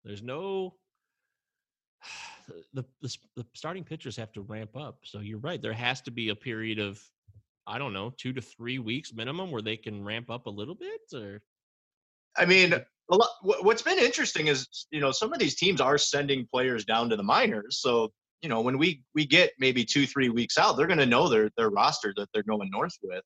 There's 0.04 0.22
no. 0.22 0.74
The, 2.74 2.84
the 3.00 3.16
the 3.36 3.46
starting 3.54 3.84
pitchers 3.84 4.16
have 4.16 4.32
to 4.32 4.40
ramp 4.40 4.76
up. 4.76 4.98
So 5.04 5.20
you're 5.20 5.38
right. 5.38 5.62
There 5.62 5.72
has 5.72 6.00
to 6.00 6.10
be 6.10 6.30
a 6.30 6.34
period 6.34 6.80
of, 6.80 7.00
I 7.64 7.78
don't 7.78 7.92
know, 7.92 8.12
two 8.16 8.32
to 8.32 8.40
three 8.40 8.80
weeks 8.80 9.14
minimum 9.14 9.52
where 9.52 9.62
they 9.62 9.76
can 9.76 10.04
ramp 10.04 10.30
up 10.30 10.46
a 10.46 10.50
little 10.50 10.74
bit. 10.74 11.00
Or 11.14 11.42
I 12.40 12.46
mean, 12.46 12.74
lot, 13.10 13.28
what's 13.42 13.82
been 13.82 13.98
interesting 13.98 14.46
is, 14.46 14.86
you 14.90 15.00
know, 15.00 15.12
some 15.12 15.32
of 15.32 15.38
these 15.38 15.56
teams 15.56 15.80
are 15.80 15.98
sending 15.98 16.46
players 16.50 16.84
down 16.86 17.10
to 17.10 17.16
the 17.16 17.22
minors. 17.22 17.78
So, 17.80 18.12
you 18.40 18.48
know, 18.48 18.62
when 18.62 18.78
we 18.78 19.02
we 19.14 19.26
get 19.26 19.52
maybe 19.58 19.84
two, 19.84 20.06
three 20.06 20.30
weeks 20.30 20.56
out, 20.56 20.76
they're 20.76 20.86
going 20.86 20.98
to 20.98 21.06
know 21.06 21.28
their 21.28 21.50
their 21.58 21.68
roster 21.68 22.14
that 22.16 22.28
they're 22.32 22.42
going 22.42 22.70
north 22.70 22.96
with, 23.02 23.22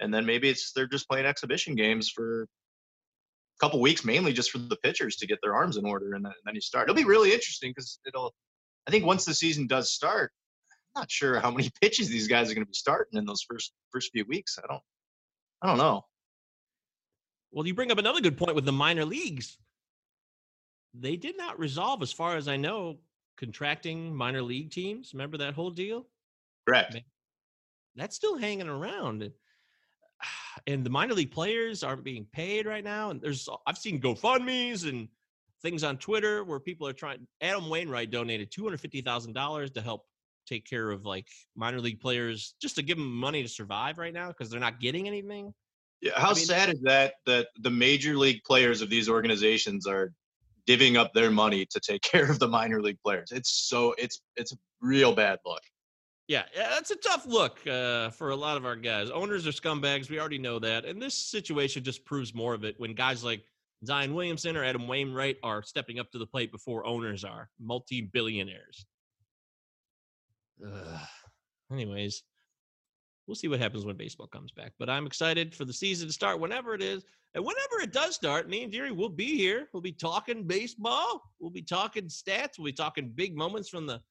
and 0.00 0.12
then 0.12 0.26
maybe 0.26 0.50
it's 0.50 0.72
they're 0.72 0.86
just 0.86 1.08
playing 1.08 1.24
exhibition 1.24 1.74
games 1.74 2.10
for 2.10 2.42
a 2.42 2.46
couple 3.60 3.80
weeks, 3.80 4.04
mainly 4.04 4.34
just 4.34 4.50
for 4.50 4.58
the 4.58 4.76
pitchers 4.76 5.16
to 5.16 5.26
get 5.26 5.38
their 5.42 5.54
arms 5.54 5.78
in 5.78 5.86
order, 5.86 6.12
and 6.12 6.24
then, 6.24 6.32
and 6.32 6.42
then 6.44 6.54
you 6.54 6.60
start. 6.60 6.90
It'll 6.90 6.96
be 6.96 7.04
really 7.04 7.32
interesting 7.32 7.70
because 7.70 7.98
it'll. 8.06 8.34
I 8.86 8.90
think 8.90 9.06
once 9.06 9.24
the 9.24 9.32
season 9.32 9.66
does 9.66 9.92
start, 9.92 10.32
I'm 10.70 11.02
not 11.02 11.10
sure 11.10 11.40
how 11.40 11.50
many 11.50 11.70
pitches 11.80 12.08
these 12.08 12.28
guys 12.28 12.50
are 12.50 12.54
going 12.54 12.66
to 12.66 12.70
be 12.70 12.74
starting 12.74 13.18
in 13.18 13.24
those 13.24 13.42
first 13.48 13.72
first 13.90 14.10
few 14.12 14.26
weeks. 14.28 14.58
I 14.62 14.66
don't. 14.66 14.82
I 15.62 15.68
don't 15.68 15.78
know. 15.78 16.04
Well, 17.52 17.66
you 17.66 17.74
bring 17.74 17.92
up 17.92 17.98
another 17.98 18.20
good 18.20 18.38
point 18.38 18.54
with 18.54 18.64
the 18.64 18.72
minor 18.72 19.04
leagues. 19.04 19.58
They 20.94 21.16
did 21.16 21.36
not 21.36 21.58
resolve, 21.58 22.02
as 22.02 22.12
far 22.12 22.36
as 22.36 22.48
I 22.48 22.56
know, 22.56 22.98
contracting 23.36 24.14
minor 24.14 24.42
league 24.42 24.70
teams. 24.70 25.12
Remember 25.14 25.38
that 25.38 25.54
whole 25.54 25.70
deal? 25.70 26.06
Correct. 26.66 26.96
That's 27.96 28.16
still 28.16 28.38
hanging 28.38 28.68
around 28.68 29.30
and 30.66 30.84
the 30.84 30.90
minor 30.90 31.14
league 31.14 31.30
players 31.30 31.82
aren't 31.82 32.04
being 32.04 32.26
paid 32.32 32.66
right 32.66 32.84
now 32.84 33.10
and 33.10 33.20
there's 33.20 33.48
i've 33.66 33.78
seen 33.78 34.00
gofundme's 34.00 34.84
and 34.84 35.08
things 35.62 35.84
on 35.84 35.96
twitter 35.96 36.44
where 36.44 36.60
people 36.60 36.86
are 36.86 36.92
trying 36.92 37.26
adam 37.40 37.68
wainwright 37.68 38.10
donated 38.10 38.50
$250000 38.50 39.74
to 39.74 39.80
help 39.80 40.06
take 40.46 40.68
care 40.68 40.90
of 40.90 41.04
like 41.04 41.26
minor 41.54 41.80
league 41.80 42.00
players 42.00 42.54
just 42.60 42.74
to 42.74 42.82
give 42.82 42.98
them 42.98 43.14
money 43.14 43.42
to 43.42 43.48
survive 43.48 43.98
right 43.98 44.14
now 44.14 44.28
because 44.28 44.50
they're 44.50 44.60
not 44.60 44.80
getting 44.80 45.06
anything 45.06 45.54
Yeah, 46.02 46.12
how 46.16 46.30
I 46.30 46.34
mean- 46.34 46.44
sad 46.44 46.68
is 46.70 46.80
that 46.82 47.14
that 47.26 47.48
the 47.60 47.70
major 47.70 48.16
league 48.16 48.42
players 48.44 48.82
of 48.82 48.90
these 48.90 49.08
organizations 49.08 49.86
are 49.86 50.12
divvying 50.68 50.96
up 50.96 51.12
their 51.14 51.30
money 51.30 51.64
to 51.66 51.80
take 51.80 52.02
care 52.12 52.28
of 52.30 52.38
the 52.38 52.48
minor 52.48 52.82
league 52.82 52.98
players? 53.02 53.30
It's 53.32 53.50
so 53.50 53.94
it's 53.96 54.20
it's 54.36 54.52
a 54.52 54.56
real 54.80 55.14
bad 55.14 55.38
luck. 55.46 55.62
Yeah, 56.28 56.44
yeah, 56.56 56.70
that's 56.70 56.90
a 56.90 56.96
tough 56.96 57.26
look 57.26 57.64
uh, 57.66 58.10
for 58.10 58.30
a 58.30 58.36
lot 58.36 58.56
of 58.56 58.64
our 58.64 58.76
guys. 58.76 59.10
Owners 59.10 59.46
are 59.46 59.50
scumbags. 59.50 60.08
We 60.08 60.18
already 60.18 60.38
know 60.38 60.58
that. 60.60 60.84
And 60.84 61.00
this 61.00 61.14
situation 61.14 61.84
just 61.84 62.04
proves 62.04 62.34
more 62.34 62.54
of 62.54 62.64
it 62.64 62.74
when 62.78 62.94
guys 62.94 63.22
like 63.22 63.42
Zion 63.84 64.14
Williamson 64.14 64.56
or 64.56 64.64
Adam 64.64 64.86
Wainwright 64.86 65.36
are 65.42 65.62
stepping 65.62 65.98
up 65.98 66.10
to 66.12 66.18
the 66.18 66.26
plate 66.26 66.50
before 66.52 66.86
owners 66.86 67.24
are, 67.24 67.50
multi 67.60 68.02
billionaires. 68.02 68.86
Anyways, 71.70 72.22
we'll 73.32 73.36
see 73.36 73.48
what 73.48 73.60
happens 73.60 73.86
when 73.86 73.96
baseball 73.96 74.26
comes 74.26 74.52
back. 74.52 74.72
But 74.78 74.90
I'm 74.90 75.06
excited 75.06 75.54
for 75.54 75.64
the 75.64 75.72
season 75.72 76.06
to 76.06 76.12
start 76.12 76.38
whenever 76.38 76.74
it 76.74 76.82
is. 76.82 77.02
And 77.34 77.42
whenever 77.42 77.80
it 77.82 77.90
does 77.90 78.14
start, 78.14 78.46
me 78.46 78.62
and 78.62 78.70
Deary 78.70 78.92
will 78.92 79.08
be 79.08 79.38
here. 79.38 79.70
We'll 79.72 79.80
be 79.80 79.90
talking 79.90 80.46
baseball. 80.46 81.22
We'll 81.40 81.50
be 81.50 81.62
talking 81.62 82.08
stats. 82.08 82.58
We'll 82.58 82.66
be 82.66 82.72
talking 82.74 83.10
big 83.14 83.34
moments 83.34 83.70
from 83.70 83.86
the 83.86 84.02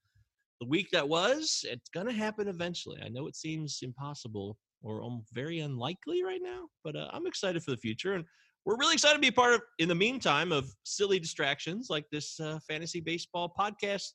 the 0.60 0.68
week 0.68 0.90
that 0.94 1.08
was. 1.08 1.64
It's 1.70 1.90
going 1.90 2.08
to 2.08 2.14
happen 2.14 2.48
eventually. 2.48 3.00
I 3.06 3.10
know 3.10 3.28
it 3.28 3.36
seems 3.36 3.78
impossible 3.84 4.58
or 4.82 5.04
um, 5.04 5.22
very 5.34 5.60
unlikely 5.60 6.24
right 6.24 6.42
now, 6.42 6.66
but 6.84 6.96
uh, 6.96 7.10
I'm 7.14 7.28
excited 7.28 7.64
for 7.64 7.70
the 7.70 7.78
future. 7.78 8.14
And 8.14 8.26
we're 8.66 8.78
really 8.78 8.94
excited 8.94 9.16
to 9.16 9.22
be 9.22 9.28
a 9.28 9.32
part 9.32 9.54
of, 9.54 9.62
in 9.78 9.88
the 9.88 9.94
meantime, 9.94 10.52
of 10.52 10.74
silly 10.84 11.20
distractions 11.20 11.92
like 11.92 12.06
this 12.12 12.40
uh, 12.40 12.58
fantasy 12.68 13.02
baseball 13.02 13.54
podcast 13.56 14.14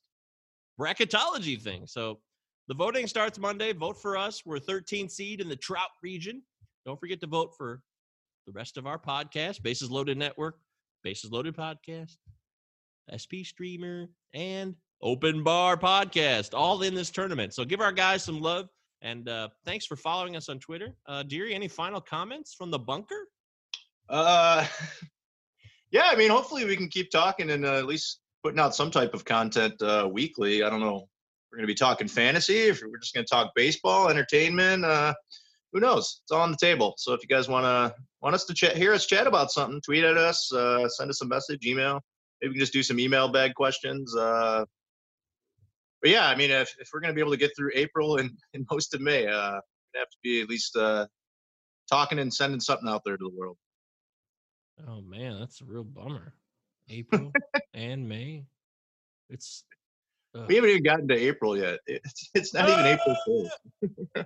bracketology 0.77 1.61
thing. 1.61 1.83
So 1.85 2.19
the 2.67 2.75
voting 2.75 3.07
starts 3.07 3.39
Monday. 3.39 3.71
Vote 3.71 4.01
for 4.01 4.17
us. 4.17 4.45
We're 4.45 4.59
13th 4.59 5.11
seed 5.11 5.39
in 5.39 5.47
the 5.47 5.55
Trout 5.55 5.89
region. 6.03 6.41
Don't 6.85 6.99
forget 6.99 7.21
to 7.21 7.27
vote 7.27 7.53
for 7.57 7.81
the 8.45 8.51
rest 8.51 8.77
of 8.77 8.85
our 8.85 8.99
podcast, 8.99 9.61
Bases 9.61 9.89
Loaded 9.89 10.17
Network, 10.17 10.57
Bases 11.03 11.31
Loaded 11.31 11.55
Podcast, 11.55 12.17
SP 13.11 13.43
Streamer, 13.43 14.09
and 14.33 14.75
Open 15.01 15.43
Bar 15.43 15.77
Podcast, 15.77 16.53
all 16.53 16.81
in 16.81 16.93
this 16.93 17.09
tournament. 17.09 17.53
So 17.53 17.63
give 17.63 17.81
our 17.81 17.91
guys 17.91 18.23
some 18.23 18.41
love. 18.41 18.67
And 19.01 19.29
uh, 19.29 19.49
thanks 19.63 19.85
for 19.85 19.95
following 19.95 20.35
us 20.35 20.49
on 20.49 20.59
Twitter. 20.59 20.95
Uh, 21.05 21.23
Deary, 21.23 21.53
any 21.53 21.67
final 21.67 22.01
comments 22.01 22.53
from 22.53 22.71
the 22.71 22.79
bunker? 22.79 23.27
Uh, 24.09 24.65
yeah, 25.91 26.09
I 26.11 26.15
mean, 26.15 26.31
hopefully 26.31 26.65
we 26.65 26.75
can 26.75 26.89
keep 26.89 27.11
talking 27.11 27.51
and 27.51 27.65
uh, 27.65 27.77
at 27.77 27.85
least 27.85 28.19
putting 28.43 28.59
out 28.59 28.75
some 28.75 28.91
type 28.91 29.13
of 29.13 29.23
content 29.23 29.81
uh, 29.81 30.09
weekly. 30.11 30.63
I 30.63 30.69
don't 30.69 30.79
know. 30.79 31.07
We're 31.51 31.57
going 31.57 31.67
to 31.67 31.71
be 31.71 31.75
talking 31.75 32.07
fantasy. 32.07 32.63
If 32.67 32.81
we're 32.81 32.97
just 32.97 33.13
going 33.13 33.25
to 33.25 33.29
talk 33.29 33.51
baseball, 33.55 34.09
entertainment, 34.09 34.83
uh, 34.83 35.13
who 35.71 35.79
knows? 35.79 36.21
It's 36.23 36.31
all 36.31 36.41
on 36.41 36.51
the 36.51 36.57
table. 36.57 36.93
So 36.97 37.13
if 37.13 37.21
you 37.21 37.27
guys 37.27 37.47
want 37.47 37.65
to 37.65 37.95
want 38.21 38.35
us 38.35 38.45
to 38.45 38.53
chat, 38.53 38.75
hear 38.75 38.93
us 38.93 39.05
chat 39.05 39.27
about 39.27 39.51
something, 39.51 39.81
tweet 39.81 40.03
at 40.03 40.17
us, 40.17 40.51
uh, 40.51 40.87
send 40.89 41.09
us 41.09 41.21
a 41.21 41.25
message, 41.25 41.65
email. 41.65 42.01
Maybe 42.41 42.49
we 42.49 42.55
can 42.55 42.59
just 42.61 42.73
do 42.73 42.83
some 42.83 42.99
email 42.99 43.29
bag 43.29 43.53
questions. 43.53 44.15
Uh, 44.15 44.65
but 46.01 46.11
yeah, 46.11 46.27
I 46.27 46.35
mean, 46.35 46.51
if, 46.51 46.73
if 46.79 46.89
we're 46.93 46.99
going 46.99 47.11
to 47.11 47.15
be 47.15 47.21
able 47.21 47.31
to 47.31 47.37
get 47.37 47.51
through 47.55 47.71
April 47.73 48.17
and, 48.17 48.31
and 48.53 48.65
most 48.71 48.93
of 48.93 49.01
May, 49.01 49.27
uh, 49.27 49.59
to 49.93 49.99
have 49.99 50.09
to 50.09 50.17
be 50.23 50.41
at 50.41 50.49
least 50.49 50.75
uh, 50.75 51.07
talking 51.89 52.19
and 52.19 52.33
sending 52.33 52.59
something 52.59 52.87
out 52.87 53.01
there 53.05 53.17
to 53.17 53.23
the 53.23 53.37
world. 53.37 53.57
Oh 54.87 55.01
man, 55.01 55.39
that's 55.39 55.61
a 55.61 55.65
real 55.65 55.83
bummer. 55.83 56.33
April 56.89 57.31
and 57.73 58.07
May. 58.07 58.45
It's 59.29 59.63
We 60.47 60.55
haven't 60.55 60.69
even 60.69 60.83
gotten 60.83 61.07
to 61.07 61.15
April 61.15 61.57
yet. 61.57 61.79
It's, 61.87 62.29
it's 62.33 62.53
not 62.53 62.69
even 62.69 62.85
April 62.85 63.15
ah, 63.15 63.49
1st. 64.15 64.25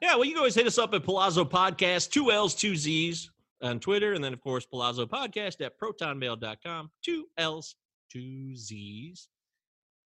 yeah, 0.00 0.14
well, 0.14 0.24
you 0.24 0.32
can 0.32 0.38
always 0.38 0.54
hit 0.54 0.66
us 0.66 0.78
up 0.78 0.94
at 0.94 1.04
Palazzo 1.04 1.44
Podcast, 1.44 2.10
two 2.10 2.30
L's, 2.30 2.54
two 2.54 2.76
Z's 2.76 3.30
on 3.62 3.80
Twitter, 3.80 4.12
and 4.12 4.22
then 4.22 4.32
of 4.32 4.40
course 4.40 4.66
Palazzo 4.66 5.06
Podcast 5.06 5.60
at 5.60 5.78
protonmail.com, 5.78 6.90
two 7.02 7.26
L's, 7.38 7.76
two 8.10 8.56
Z's. 8.56 9.28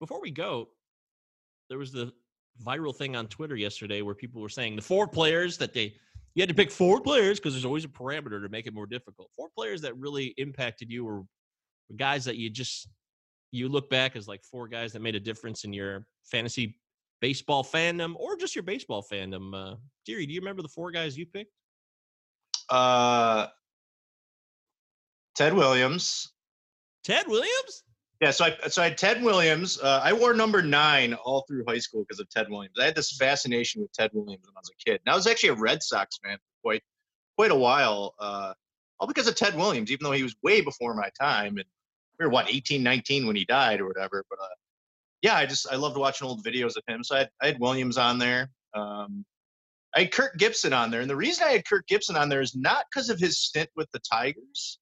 Before 0.00 0.20
we 0.20 0.30
go, 0.30 0.68
there 1.68 1.78
was 1.78 1.92
the 1.92 2.12
viral 2.64 2.94
thing 2.94 3.16
on 3.16 3.26
Twitter 3.26 3.56
yesterday 3.56 4.02
where 4.02 4.14
people 4.14 4.40
were 4.40 4.48
saying 4.48 4.76
the 4.76 4.82
four 4.82 5.06
players 5.06 5.58
that 5.58 5.74
they 5.74 5.94
you 6.34 6.42
had 6.42 6.48
to 6.48 6.54
pick 6.54 6.70
four 6.70 7.00
players 7.00 7.40
because 7.40 7.52
there's 7.54 7.64
always 7.64 7.84
a 7.84 7.88
parameter 7.88 8.40
to 8.40 8.48
make 8.48 8.66
it 8.66 8.74
more 8.74 8.86
difficult. 8.86 9.28
Four 9.34 9.48
players 9.56 9.80
that 9.82 9.96
really 9.96 10.34
impacted 10.36 10.90
you 10.90 11.06
or 11.06 11.24
guys 11.96 12.24
that 12.26 12.36
you 12.36 12.48
just 12.48 12.88
you 13.50 13.68
look 13.68 13.88
back 13.90 14.16
as 14.16 14.28
like 14.28 14.42
four 14.42 14.68
guys 14.68 14.92
that 14.92 15.02
made 15.02 15.14
a 15.14 15.20
difference 15.20 15.64
in 15.64 15.72
your 15.72 16.06
fantasy 16.24 16.78
baseball 17.20 17.64
fandom 17.64 18.14
or 18.16 18.36
just 18.36 18.54
your 18.54 18.62
baseball 18.62 19.02
fandom. 19.02 19.54
Uh, 19.54 19.76
Deary, 20.06 20.26
do 20.26 20.32
you 20.32 20.40
remember 20.40 20.62
the 20.62 20.68
four 20.68 20.90
guys 20.90 21.16
you 21.16 21.26
picked? 21.26 21.52
Uh, 22.68 23.46
Ted 25.34 25.54
Williams. 25.54 26.32
Ted 27.04 27.26
Williams? 27.28 27.84
Yeah, 28.20 28.32
so 28.32 28.46
I 28.46 28.68
so 28.68 28.82
I 28.82 28.88
had 28.88 28.98
Ted 28.98 29.22
Williams. 29.22 29.78
Uh, 29.80 30.00
I 30.02 30.12
wore 30.12 30.34
number 30.34 30.60
nine 30.60 31.14
all 31.14 31.44
through 31.46 31.64
high 31.68 31.78
school 31.78 32.02
because 32.02 32.18
of 32.18 32.28
Ted 32.28 32.50
Williams. 32.50 32.74
I 32.80 32.84
had 32.84 32.96
this 32.96 33.16
fascination 33.16 33.80
with 33.80 33.92
Ted 33.92 34.10
Williams 34.12 34.44
when 34.44 34.56
I 34.56 34.60
was 34.60 34.70
a 34.70 34.84
kid. 34.84 35.00
And 35.06 35.12
I 35.12 35.16
was 35.16 35.28
actually 35.28 35.50
a 35.50 35.54
Red 35.54 35.82
Sox 35.82 36.18
fan 36.24 36.36
for 36.36 36.68
quite 36.68 36.82
quite 37.36 37.52
a 37.52 37.56
while, 37.56 38.14
uh, 38.18 38.54
all 38.98 39.06
because 39.06 39.28
of 39.28 39.36
Ted 39.36 39.54
Williams, 39.54 39.92
even 39.92 40.02
though 40.02 40.12
he 40.12 40.24
was 40.24 40.34
way 40.42 40.60
before 40.60 40.94
my 40.94 41.10
time. 41.20 41.58
And 41.58 41.66
we 42.18 42.26
were 42.26 42.30
what 42.30 42.52
18, 42.52 42.82
19 42.82 43.26
when 43.26 43.36
he 43.36 43.44
died 43.44 43.80
or 43.80 43.86
whatever. 43.86 44.24
But 44.28 44.38
uh, 44.40 44.54
yeah, 45.22 45.36
I 45.36 45.46
just 45.46 45.70
I 45.70 45.76
loved 45.76 45.96
watching 45.96 46.26
old 46.26 46.44
videos 46.44 46.76
of 46.76 46.82
him. 46.86 47.02
So 47.04 47.16
I 47.16 47.18
had, 47.20 47.30
I 47.42 47.46
had 47.46 47.60
Williams 47.60 47.98
on 47.98 48.18
there. 48.18 48.50
Um, 48.74 49.24
I 49.94 50.00
had 50.00 50.12
Kirk 50.12 50.36
Gibson 50.36 50.72
on 50.72 50.90
there, 50.90 51.00
and 51.00 51.08
the 51.08 51.16
reason 51.16 51.46
I 51.46 51.52
had 51.52 51.64
Kirk 51.64 51.86
Gibson 51.86 52.16
on 52.16 52.28
there 52.28 52.42
is 52.42 52.54
not 52.54 52.84
because 52.90 53.08
of 53.08 53.18
his 53.18 53.40
stint 53.40 53.70
with 53.74 53.90
the 53.92 54.00
Tigers. 54.00 54.78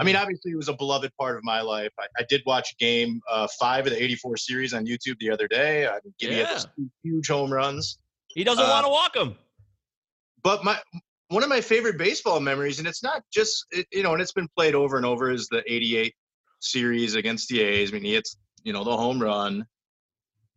I 0.00 0.04
mean, 0.04 0.16
obviously, 0.16 0.52
it 0.52 0.56
was 0.56 0.68
a 0.68 0.74
beloved 0.74 1.12
part 1.20 1.36
of 1.36 1.44
my 1.44 1.60
life. 1.60 1.92
I, 2.00 2.06
I 2.18 2.24
did 2.28 2.42
watch 2.46 2.76
game 2.78 3.20
uh, 3.30 3.46
five 3.60 3.86
of 3.86 3.92
the 3.92 4.02
84 4.02 4.38
series 4.38 4.72
on 4.72 4.86
YouTube 4.86 5.18
the 5.20 5.30
other 5.30 5.46
day. 5.46 5.86
I 5.86 5.98
mean, 6.02 6.14
Gibby 6.18 6.36
two 6.76 6.90
huge 7.04 7.28
home 7.28 7.52
runs. 7.52 7.98
he 8.28 8.42
doesn't 8.42 8.64
uh, 8.64 8.68
want 8.68 8.86
to 8.86 8.90
walk 8.90 9.14
him. 9.14 9.36
But 10.42 10.64
my 10.64 10.78
one 11.28 11.42
of 11.42 11.48
my 11.48 11.60
favorite 11.60 11.98
baseball 11.98 12.40
memories, 12.40 12.78
and 12.78 12.86
it's 12.86 13.02
not 13.02 13.22
just, 13.32 13.66
it, 13.70 13.86
you 13.92 14.02
know, 14.02 14.12
and 14.12 14.22
it's 14.22 14.32
been 14.32 14.48
played 14.56 14.74
over 14.74 14.96
and 14.96 15.04
over, 15.04 15.30
is 15.30 15.48
the 15.48 15.62
88 15.70 16.14
series 16.70 17.14
against 17.14 17.48
the 17.48 17.60
A's. 17.60 17.90
I 17.90 17.94
mean, 17.94 18.04
he 18.04 18.14
hits, 18.14 18.36
you 18.62 18.72
know, 18.72 18.84
the 18.84 18.96
home 18.96 19.20
run. 19.20 19.66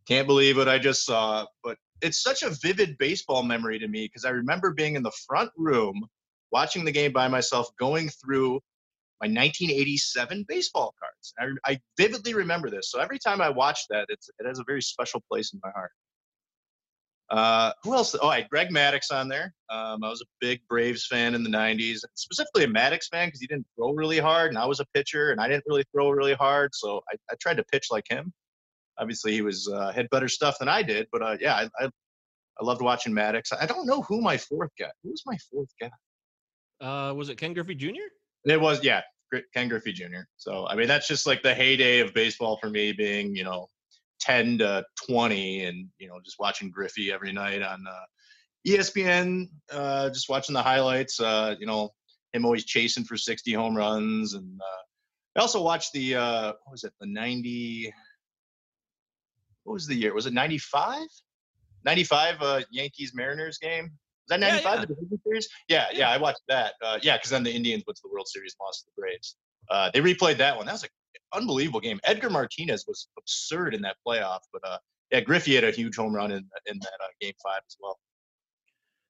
Can't 0.06 0.26
believe 0.26 0.56
what 0.56 0.68
I 0.68 0.78
just 0.78 1.04
saw. 1.04 1.46
But 1.62 1.76
it's 2.00 2.22
such 2.22 2.42
a 2.42 2.50
vivid 2.62 2.96
baseball 2.98 3.42
memory 3.42 3.78
to 3.78 3.88
me 3.88 4.06
because 4.06 4.24
I 4.24 4.30
remember 4.30 4.72
being 4.72 4.96
in 4.96 5.02
the 5.02 5.12
front 5.26 5.50
room 5.56 6.06
watching 6.52 6.84
the 6.84 6.92
game 6.92 7.12
by 7.12 7.28
myself, 7.28 7.68
going 7.78 8.08
through 8.08 8.60
my 9.20 9.26
1987 9.26 10.44
baseball 10.48 10.94
cards. 10.98 11.34
I, 11.38 11.72
I 11.72 11.80
vividly 11.98 12.34
remember 12.34 12.70
this. 12.70 12.90
So 12.90 13.00
every 13.00 13.18
time 13.18 13.40
I 13.40 13.50
watch 13.50 13.86
that, 13.90 14.06
it's, 14.08 14.30
it 14.38 14.46
has 14.46 14.58
a 14.58 14.64
very 14.66 14.82
special 14.82 15.22
place 15.30 15.52
in 15.52 15.60
my 15.62 15.70
heart. 15.74 15.92
Uh, 17.30 17.72
who 17.84 17.94
else? 17.94 18.16
Oh, 18.20 18.28
I 18.28 18.40
had 18.40 18.48
Greg 18.48 18.70
Maddux 18.70 19.12
on 19.12 19.28
there. 19.28 19.54
Um, 19.70 20.02
I 20.02 20.08
was 20.08 20.20
a 20.20 20.24
big 20.40 20.60
Braves 20.68 21.06
fan 21.06 21.34
in 21.34 21.44
the 21.44 21.50
90s, 21.50 22.00
specifically 22.14 22.64
a 22.64 22.66
Maddux 22.66 23.06
fan 23.08 23.28
because 23.28 23.40
he 23.40 23.46
didn't 23.46 23.66
throw 23.76 23.92
really 23.92 24.18
hard, 24.18 24.48
and 24.50 24.58
I 24.58 24.66
was 24.66 24.80
a 24.80 24.86
pitcher, 24.94 25.30
and 25.30 25.40
I 25.40 25.46
didn't 25.46 25.64
really 25.68 25.84
throw 25.92 26.10
really 26.10 26.34
hard. 26.34 26.74
So 26.74 27.00
I, 27.10 27.16
I 27.30 27.36
tried 27.40 27.58
to 27.58 27.64
pitch 27.64 27.86
like 27.90 28.04
him. 28.08 28.32
Obviously, 28.98 29.32
he 29.32 29.42
was 29.42 29.68
uh, 29.72 29.92
had 29.92 30.10
better 30.10 30.28
stuff 30.28 30.58
than 30.58 30.68
I 30.68 30.82
did, 30.82 31.06
but 31.12 31.22
uh, 31.22 31.36
yeah, 31.40 31.54
I, 31.54 31.84
I, 31.84 31.86
I 32.60 32.64
loved 32.64 32.82
watching 32.82 33.14
Maddox. 33.14 33.52
I 33.52 33.64
don't 33.64 33.86
know 33.86 34.02
who 34.02 34.20
my 34.20 34.36
fourth 34.36 34.72
guy. 34.78 34.90
Who 35.04 35.10
was 35.10 35.22
my 35.24 35.36
fourth 35.50 35.70
guy? 35.80 35.90
Uh, 36.80 37.14
was 37.14 37.28
it 37.28 37.38
Ken 37.38 37.54
Griffey 37.54 37.76
Jr.? 37.76 38.08
It 38.44 38.60
was 38.60 38.82
yeah, 38.82 39.02
Ken 39.54 39.68
Griffey 39.68 39.92
Jr. 39.92 40.22
So 40.36 40.66
I 40.66 40.74
mean, 40.74 40.88
that's 40.88 41.06
just 41.06 41.26
like 41.26 41.42
the 41.42 41.54
heyday 41.54 42.00
of 42.00 42.12
baseball 42.12 42.58
for 42.60 42.70
me, 42.70 42.92
being 42.92 43.36
you 43.36 43.44
know 43.44 43.68
10 44.20 44.58
to 44.58 44.84
20 45.06 45.64
and 45.64 45.88
you 45.98 46.08
know 46.08 46.20
just 46.24 46.38
watching 46.38 46.70
griffey 46.70 47.12
every 47.12 47.32
night 47.32 47.62
on 47.62 47.84
uh, 47.88 48.04
espn 48.66 49.46
uh, 49.72 50.08
just 50.10 50.28
watching 50.28 50.54
the 50.54 50.62
highlights 50.62 51.20
uh, 51.20 51.54
you 51.58 51.66
know 51.66 51.90
him 52.32 52.44
always 52.44 52.64
chasing 52.64 53.04
for 53.04 53.16
60 53.16 53.52
home 53.52 53.76
runs 53.76 54.34
and 54.34 54.60
uh, 54.60 54.82
i 55.36 55.40
also 55.40 55.62
watched 55.62 55.92
the 55.92 56.14
uh, 56.14 56.46
what 56.64 56.72
was 56.72 56.84
it 56.84 56.92
the 57.00 57.06
90 57.06 57.92
what 59.64 59.74
was 59.74 59.86
the 59.86 59.94
year? 59.94 60.14
Was 60.14 60.26
it 60.26 60.32
95 60.32 61.06
95 61.84 62.34
uh, 62.40 62.60
yankees 62.70 63.12
mariners 63.14 63.58
game? 63.58 63.84
Was 63.84 63.90
that 64.28 64.40
Yeah, 64.40 64.48
95 64.48 64.74
yeah. 64.74 64.80
the 64.80 64.86
division 64.86 65.20
series? 65.24 65.48
Yeah, 65.68 65.86
yeah. 65.92 65.98
Yeah. 65.98 66.10
i 66.10 66.16
watched 66.16 66.42
that 66.48 66.74
uh, 66.84 66.98
yeah 67.02 67.16
because 67.16 67.30
then 67.30 67.42
the 67.42 67.52
indians 67.52 67.84
went 67.86 67.96
to 67.96 68.02
the 68.04 68.10
world 68.12 68.28
series 68.28 68.54
and 68.58 68.64
lost 68.66 68.80
to 68.84 68.90
the 68.94 69.00
braves. 69.00 69.36
Uh, 69.70 69.90
they 69.92 70.00
replayed 70.00 70.38
that 70.38 70.56
one. 70.56 70.66
That 70.66 70.72
was 70.72 70.84
a 70.84 70.88
unbelievable 71.32 71.80
game. 71.80 72.00
Edgar 72.04 72.30
Martinez 72.30 72.84
was 72.86 73.08
absurd 73.18 73.74
in 73.74 73.82
that 73.82 73.96
playoff, 74.06 74.40
but 74.52 74.62
uh, 74.66 74.78
yeah, 75.10 75.20
Griffey 75.20 75.54
had 75.54 75.64
a 75.64 75.70
huge 75.70 75.96
home 75.96 76.14
run 76.14 76.30
in 76.30 76.48
in 76.66 76.78
that 76.78 76.98
uh, 77.02 77.08
game 77.20 77.34
five 77.42 77.62
as 77.66 77.76
well. 77.80 77.98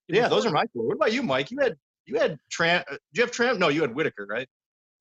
Yeah, 0.08 0.28
those 0.28 0.46
are 0.46 0.50
my 0.50 0.64
four. 0.72 0.86
What 0.86 0.96
about 0.96 1.12
you, 1.12 1.22
Mike? 1.22 1.50
You 1.50 1.58
had 1.60 1.76
you 2.06 2.18
had 2.18 2.38
Tramp. 2.50 2.86
Uh, 2.88 2.92
did 2.92 3.00
you 3.12 3.22
have 3.22 3.30
Tramp? 3.30 3.58
No, 3.58 3.68
you 3.68 3.82
had 3.82 3.94
Whitaker, 3.94 4.26
right? 4.28 4.48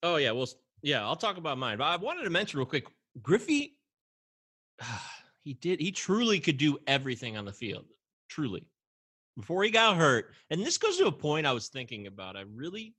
Oh 0.04 0.18
yeah, 0.18 0.32
well, 0.32 0.48
yeah, 0.82 1.04
I'll 1.04 1.16
talk 1.16 1.38
about 1.38 1.58
mine. 1.58 1.78
But 1.78 1.86
I 1.86 1.96
wanted 1.98 2.24
to 2.24 2.30
mention 2.30 2.60
real 2.60 2.66
quick, 2.68 2.88
Griffey. 3.22 3.76
He 5.46 5.54
did. 5.54 5.80
He 5.80 5.92
truly 5.92 6.42
could 6.42 6.58
do 6.58 6.78
everything 6.86 7.38
on 7.38 7.46
the 7.46 7.54
field. 7.54 7.86
Truly, 8.28 8.68
before 9.38 9.64
he 9.64 9.72
got 9.72 9.96
hurt, 9.96 10.34
and 10.52 10.62
this 10.62 10.78
goes 10.78 10.98
to 10.98 11.08
a 11.08 11.12
point 11.12 11.48
I 11.48 11.54
was 11.54 11.70
thinking 11.70 12.08
about. 12.08 12.36
I 12.36 12.42
really 12.42 12.94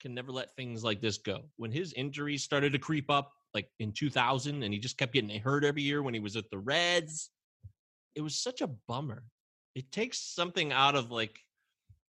can 0.00 0.14
never 0.14 0.32
let 0.32 0.54
things 0.56 0.82
like 0.82 1.00
this 1.00 1.18
go. 1.18 1.42
When 1.56 1.70
his 1.70 1.92
injuries 1.92 2.42
started 2.42 2.72
to 2.72 2.78
creep 2.78 3.10
up, 3.10 3.32
like 3.54 3.68
in 3.78 3.92
2000, 3.92 4.62
and 4.62 4.72
he 4.72 4.78
just 4.78 4.98
kept 4.98 5.12
getting 5.12 5.40
hurt 5.40 5.64
every 5.64 5.82
year 5.82 6.02
when 6.02 6.14
he 6.14 6.20
was 6.20 6.36
at 6.36 6.48
the 6.50 6.58
Reds, 6.58 7.30
it 8.14 8.20
was 8.20 8.36
such 8.36 8.60
a 8.60 8.70
bummer. 8.88 9.24
It 9.74 9.90
takes 9.92 10.18
something 10.18 10.72
out 10.72 10.94
of 10.94 11.10
like 11.10 11.38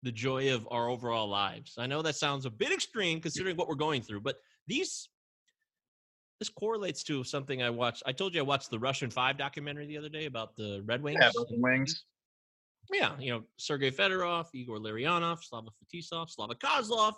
the 0.03 0.11
joy 0.11 0.53
of 0.53 0.67
our 0.71 0.89
overall 0.89 1.27
lives. 1.27 1.75
I 1.77 1.87
know 1.87 2.01
that 2.01 2.15
sounds 2.15 2.45
a 2.45 2.49
bit 2.49 2.71
extreme 2.71 3.19
considering 3.21 3.55
what 3.55 3.67
we're 3.67 3.75
going 3.75 4.01
through, 4.01 4.21
but 4.21 4.37
these 4.67 5.09
this 6.39 6.49
correlates 6.49 7.03
to 7.03 7.23
something 7.23 7.61
I 7.61 7.69
watched. 7.69 8.01
I 8.07 8.11
told 8.13 8.33
you 8.33 8.41
I 8.41 8.43
watched 8.43 8.71
the 8.71 8.79
Russian 8.79 9.11
Five 9.11 9.37
documentary 9.37 9.85
the 9.85 9.97
other 9.97 10.09
day 10.09 10.25
about 10.25 10.55
the 10.55 10.81
Red 10.85 11.03
Wings. 11.03 11.19
Yeah, 11.21 11.29
Wings. 11.51 12.05
Yeah, 12.91 13.11
you 13.19 13.31
know, 13.31 13.43
Sergei 13.57 13.91
Fedorov, 13.91 14.47
Igor 14.51 14.79
Larionov, 14.79 15.43
Slava 15.43 15.69
Fetisov, 15.69 16.31
Slava 16.31 16.55
Kozlov, 16.55 17.13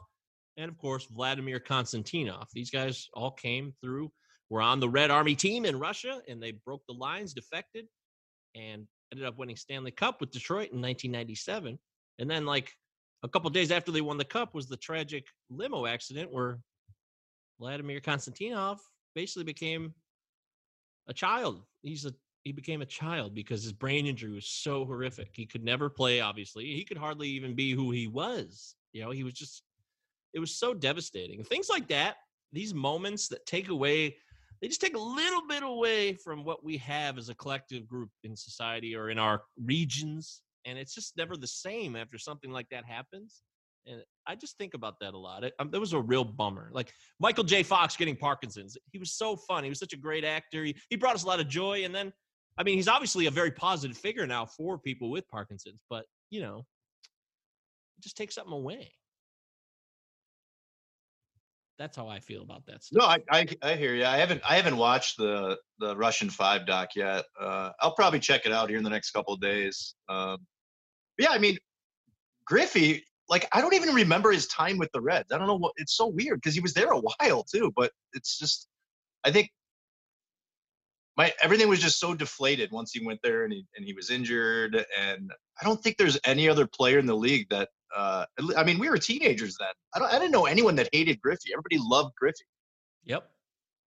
and 0.58 0.70
of 0.70 0.78
course, 0.78 1.06
Vladimir 1.06 1.60
Konstantinov. 1.60 2.48
These 2.54 2.72
guys 2.72 3.10
all 3.14 3.32
came 3.32 3.74
through, 3.82 4.12
were 4.50 4.62
on 4.62 4.80
the 4.80 4.90
Red 4.90 5.12
Army 5.12 5.36
team 5.36 5.66
in 5.66 5.80
Russia, 5.80 6.22
and 6.28 6.42
they 6.42 6.52
broke 6.52 6.84
the 6.88 6.94
lines, 6.94 7.34
defected, 7.34 7.86
and 8.56 8.88
ended 9.12 9.28
up 9.28 9.38
winning 9.38 9.56
Stanley 9.56 9.92
Cup 9.92 10.20
with 10.20 10.32
Detroit 10.32 10.72
in 10.72 10.82
1997. 10.82 11.78
And 12.20 12.30
then, 12.30 12.46
like 12.46 12.72
a 13.24 13.30
couple 13.30 13.50
days 13.50 13.72
after 13.72 13.92
they 13.92 14.02
won 14.02 14.18
the 14.18 14.26
cup, 14.26 14.54
was 14.54 14.68
the 14.68 14.78
tragic 14.78 15.26
limo 15.50 15.86
accident 15.86 16.32
where 16.32 16.60
Vladimir 17.60 18.00
Konstantinov 18.00 18.80
basically 19.16 19.46
became 19.46 19.94
a 21.08 21.14
child. 21.14 21.64
He's 21.82 22.06
a 22.06 22.14
he 22.44 22.52
became 22.52 22.82
a 22.82 22.86
child 22.86 23.34
because 23.34 23.64
his 23.64 23.72
brain 23.72 24.06
injury 24.06 24.32
was 24.32 24.48
so 24.48 24.86
horrific. 24.86 25.30
He 25.32 25.46
could 25.46 25.64
never 25.64 25.90
play. 25.90 26.20
Obviously, 26.20 26.66
he 26.66 26.84
could 26.84 26.98
hardly 26.98 27.30
even 27.30 27.56
be 27.56 27.72
who 27.72 27.92
he 27.92 28.08
was. 28.08 28.76
You 28.92 29.04
know, 29.04 29.12
he 29.12 29.24
was 29.24 29.34
just. 29.34 29.64
It 30.34 30.40
was 30.40 30.58
so 30.58 30.74
devastating. 30.74 31.44
Things 31.44 31.70
like 31.70 31.88
that, 31.90 32.16
these 32.52 32.74
moments 32.74 33.28
that 33.30 33.46
take 33.46 33.70
away, 33.70 34.18
they 34.62 34.68
just 34.68 34.82
take 34.82 34.96
a 34.96 35.00
little 35.00 35.48
bit 35.48 35.64
away 35.64 36.14
from 36.14 36.44
what 36.44 36.64
we 36.64 36.78
have 36.78 37.18
as 37.18 37.30
a 37.30 37.36
collective 37.36 37.88
group 37.88 38.10
in 38.24 38.36
society 38.36 38.96
or 38.96 39.10
in 39.10 39.20
our 39.20 39.44
regions 39.58 40.42
and 40.66 40.78
it's 40.78 40.94
just 40.94 41.18
never 41.18 41.36
the 41.36 41.48
same 41.48 41.96
after 41.96 42.18
something 42.18 42.52
like 42.52 42.68
that 42.70 42.86
happens. 42.86 43.42
And 43.86 44.02
I 44.26 44.36
just 44.36 44.58
think 44.58 44.74
about 44.76 45.00
that 45.02 45.14
a 45.14 45.18
lot. 45.18 45.44
It, 45.44 45.54
um, 45.60 45.70
that 45.72 45.80
was 45.80 45.92
a 45.92 46.00
real 46.00 46.24
bummer. 46.24 46.70
Like 46.72 46.94
Michael 47.20 47.44
J. 47.44 47.64
Fox 47.64 47.98
getting 47.98 48.16
Parkinson's. 48.16 48.78
He 48.92 48.98
was 48.98 49.12
so 49.12 49.36
fun. 49.36 49.64
He 49.64 49.70
was 49.70 49.80
such 49.80 49.94
a 49.94 49.98
great 49.98 50.24
actor. 50.24 50.64
He, 50.64 50.76
he 50.90 50.96
brought 50.96 51.16
us 51.16 51.24
a 51.24 51.28
lot 51.28 51.42
of 51.42 51.50
joy. 51.50 51.84
And 51.84 51.94
then, 51.94 52.14
I 52.58 52.64
mean, 52.64 52.76
he's 52.76 52.88
obviously 52.88 53.26
a 53.26 53.32
very 53.32 53.52
positive 53.52 53.98
figure 53.98 54.26
now 54.26 54.46
for 54.46 54.78
people 54.78 55.12
with 55.12 55.28
Parkinson's, 55.28 55.82
but, 55.90 56.06
you 56.30 56.42
know, 56.42 56.60
it 57.98 58.04
just 58.04 58.16
takes 58.16 58.36
something 58.36 58.54
away. 58.54 58.94
That's 61.80 61.98
how 61.98 62.08
I 62.08 62.20
feel 62.20 62.44
about 62.44 62.66
that 62.68 62.84
stuff. 62.84 63.02
No, 63.02 63.06
I, 63.06 63.18
I 63.32 63.48
I 63.72 63.76
hear 63.76 63.96
you. 63.96 64.06
I 64.06 64.18
haven't 64.18 64.42
I 64.48 64.56
haven't 64.56 64.78
watched 64.78 65.18
the 65.18 65.58
the 65.80 65.96
Russian 65.96 66.30
Five 66.30 66.68
doc 66.68 66.90
yet. 66.96 67.26
Uh, 67.40 67.72
I'll 67.80 67.96
probably 67.96 68.20
check 68.20 68.46
it 68.46 68.52
out 68.52 68.70
here 68.70 68.78
in 68.78 68.84
the 68.84 68.90
next 68.90 69.12
couple 69.12 69.34
of 69.34 69.42
days. 69.42 69.96
Um, 70.08 70.46
yeah, 71.18 71.32
I 71.32 71.40
mean, 71.40 71.58
Griffey, 72.46 73.04
like 73.28 73.48
I 73.52 73.62
don't 73.62 73.74
even 73.74 73.94
remember 73.94 74.32
his 74.32 74.48
time 74.48 74.78
with 74.78 74.92
the 74.94 75.02
Reds. 75.02 75.32
I 75.32 75.38
don't 75.38 75.48
know 75.48 75.58
what 75.58 75.74
it's 75.78 75.98
so 75.98 76.08
weird 76.08 76.40
because 76.42 76.54
he 76.54 76.62
was 76.62 76.74
there 76.74 76.92
a 76.92 77.00
while 77.00 77.44
too, 77.44 77.72
but 77.76 77.92
it's 78.14 78.38
just 78.38 78.68
I 79.24 79.32
think 79.32 79.50
my 81.18 81.34
everything 81.42 81.70
was 81.70 81.80
just 81.80 82.00
so 82.00 82.14
deflated 82.14 82.72
once 82.72 82.92
he 82.92 83.06
went 83.06 83.20
there 83.24 83.44
and 83.44 83.54
he 83.54 83.66
and 83.76 83.86
he 83.86 83.94
was 83.94 84.10
injured 84.10 84.86
and 85.00 85.32
I 85.60 85.66
don't 85.66 85.82
think 85.82 85.98
there's 85.98 86.20
any 86.26 86.50
other 86.50 86.68
player 86.68 87.00
in 87.00 87.06
the 87.06 87.16
league 87.16 87.50
that 87.50 87.70
uh 87.96 88.26
I 88.58 88.64
mean 88.64 88.80
we 88.80 88.90
were 88.90 88.98
teenagers 88.98 89.58
then. 89.60 89.70
I 89.96 90.00
don't 90.00 90.14
I 90.14 90.20
didn't 90.20 90.32
know 90.32 90.46
anyone 90.46 90.76
that 90.76 90.90
hated 90.92 91.22
Griffey. 91.22 91.52
Everybody 91.54 91.78
loved 91.80 92.16
Griffey. 92.16 92.46
Yep. 93.06 93.30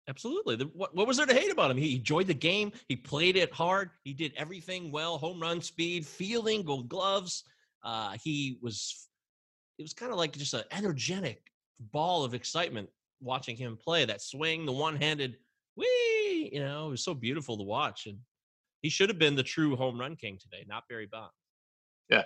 Absolutely. 0.07 0.55
The, 0.55 0.65
what, 0.65 0.95
what 0.95 1.07
was 1.07 1.17
there 1.17 1.25
to 1.25 1.33
hate 1.33 1.51
about 1.51 1.71
him? 1.71 1.77
He 1.77 1.95
enjoyed 1.95 2.27
the 2.27 2.33
game. 2.33 2.71
He 2.87 2.95
played 2.95 3.37
it 3.37 3.51
hard. 3.51 3.89
He 4.03 4.13
did 4.13 4.33
everything 4.37 4.91
well 4.91 5.17
home 5.17 5.39
run 5.39 5.61
speed, 5.61 6.05
fielding, 6.05 6.63
gold 6.63 6.89
gloves. 6.89 7.43
Uh, 7.83 8.15
he 8.23 8.59
was, 8.61 9.07
it 9.79 9.81
was 9.81 9.93
kind 9.93 10.11
of 10.11 10.19
like 10.19 10.33
just 10.33 10.53
an 10.53 10.63
energetic 10.71 11.51
ball 11.91 12.23
of 12.23 12.33
excitement 12.35 12.87
watching 13.19 13.55
him 13.55 13.77
play 13.77 14.05
that 14.05 14.21
swing, 14.21 14.65
the 14.65 14.71
one 14.71 14.95
handed, 14.95 15.37
wee, 15.75 16.49
you 16.53 16.59
know, 16.59 16.87
it 16.87 16.91
was 16.91 17.03
so 17.03 17.15
beautiful 17.15 17.57
to 17.57 17.63
watch. 17.63 18.05
And 18.05 18.19
he 18.81 18.89
should 18.89 19.09
have 19.09 19.19
been 19.19 19.35
the 19.35 19.43
true 19.43 19.75
home 19.75 19.99
run 19.99 20.15
king 20.15 20.37
today, 20.37 20.65
not 20.67 20.83
Barry 20.87 21.07
Bonds. 21.07 21.33
Yeah. 22.09 22.23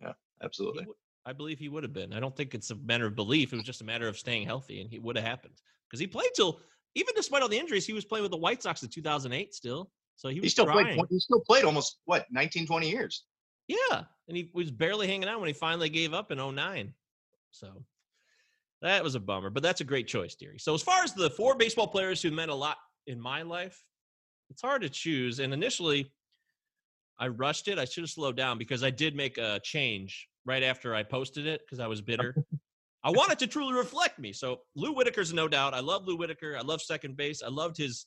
Yeah. 0.00 0.12
Absolutely. 0.42 0.86
Would, 0.86 0.96
I 1.26 1.32
believe 1.32 1.58
he 1.58 1.68
would 1.68 1.82
have 1.82 1.92
been. 1.92 2.12
I 2.12 2.20
don't 2.20 2.34
think 2.34 2.54
it's 2.54 2.70
a 2.70 2.76
matter 2.76 3.06
of 3.06 3.14
belief. 3.14 3.52
It 3.52 3.56
was 3.56 3.64
just 3.64 3.82
a 3.82 3.84
matter 3.84 4.08
of 4.08 4.18
staying 4.18 4.46
healthy, 4.46 4.80
and 4.80 4.90
he 4.90 4.98
would 4.98 5.16
have 5.16 5.24
happened 5.24 5.54
because 5.86 6.00
he 6.00 6.06
played 6.06 6.30
till 6.34 6.60
even 6.94 7.14
despite 7.14 7.42
all 7.42 7.48
the 7.48 7.58
injuries, 7.58 7.86
he 7.86 7.92
was 7.92 8.04
playing 8.04 8.22
with 8.22 8.32
the 8.32 8.38
White 8.38 8.62
Sox 8.62 8.82
in 8.82 8.88
2008 8.88 9.54
still. 9.54 9.90
So 10.16 10.28
he 10.28 10.40
was 10.40 10.44
he 10.44 10.48
still 10.50 10.66
trying. 10.66 10.96
played. 10.96 11.08
He 11.10 11.20
still 11.20 11.40
played 11.40 11.64
almost 11.64 11.98
what 12.04 12.26
19, 12.30 12.66
20 12.66 12.90
years. 12.90 13.24
Yeah, 13.68 14.02
and 14.28 14.36
he 14.36 14.50
was 14.52 14.70
barely 14.70 15.06
hanging 15.06 15.28
out 15.28 15.40
when 15.40 15.46
he 15.46 15.52
finally 15.52 15.88
gave 15.88 16.12
up 16.12 16.32
in 16.32 16.38
09. 16.38 16.92
So 17.52 17.84
that 18.82 19.04
was 19.04 19.14
a 19.14 19.20
bummer, 19.20 19.50
but 19.50 19.62
that's 19.62 19.80
a 19.80 19.84
great 19.84 20.08
choice, 20.08 20.34
Deary. 20.34 20.58
So 20.58 20.74
as 20.74 20.82
far 20.82 21.04
as 21.04 21.12
the 21.12 21.30
four 21.30 21.56
baseball 21.56 21.86
players 21.86 22.22
who 22.22 22.30
meant 22.30 22.50
a 22.50 22.54
lot 22.54 22.78
in 23.06 23.20
my 23.20 23.42
life, 23.42 23.84
it's 24.48 24.62
hard 24.62 24.82
to 24.82 24.88
choose. 24.88 25.38
And 25.38 25.52
initially, 25.52 26.10
I 27.18 27.28
rushed 27.28 27.68
it. 27.68 27.78
I 27.78 27.84
should 27.84 28.02
have 28.02 28.10
slowed 28.10 28.36
down 28.36 28.58
because 28.58 28.82
I 28.82 28.90
did 28.90 29.14
make 29.14 29.38
a 29.38 29.60
change 29.62 30.29
right 30.50 30.64
after 30.64 30.94
I 30.94 31.04
posted 31.04 31.46
it 31.46 31.62
because 31.64 31.78
I 31.78 31.86
was 31.86 32.00
bitter. 32.10 32.34
I 33.02 33.10
want 33.10 33.32
it 33.32 33.38
to 33.38 33.46
truly 33.46 33.72
reflect 33.72 34.18
me. 34.18 34.32
So 34.32 34.60
Lou 34.74 34.92
Whitaker's 34.92 35.32
no 35.32 35.48
doubt. 35.48 35.72
I 35.72 35.80
love 35.80 36.06
Lou 36.06 36.16
Whitaker. 36.16 36.56
I 36.58 36.62
love 36.62 36.82
second 36.82 37.16
base. 37.16 37.42
I 37.42 37.48
loved 37.48 37.76
his 37.76 38.06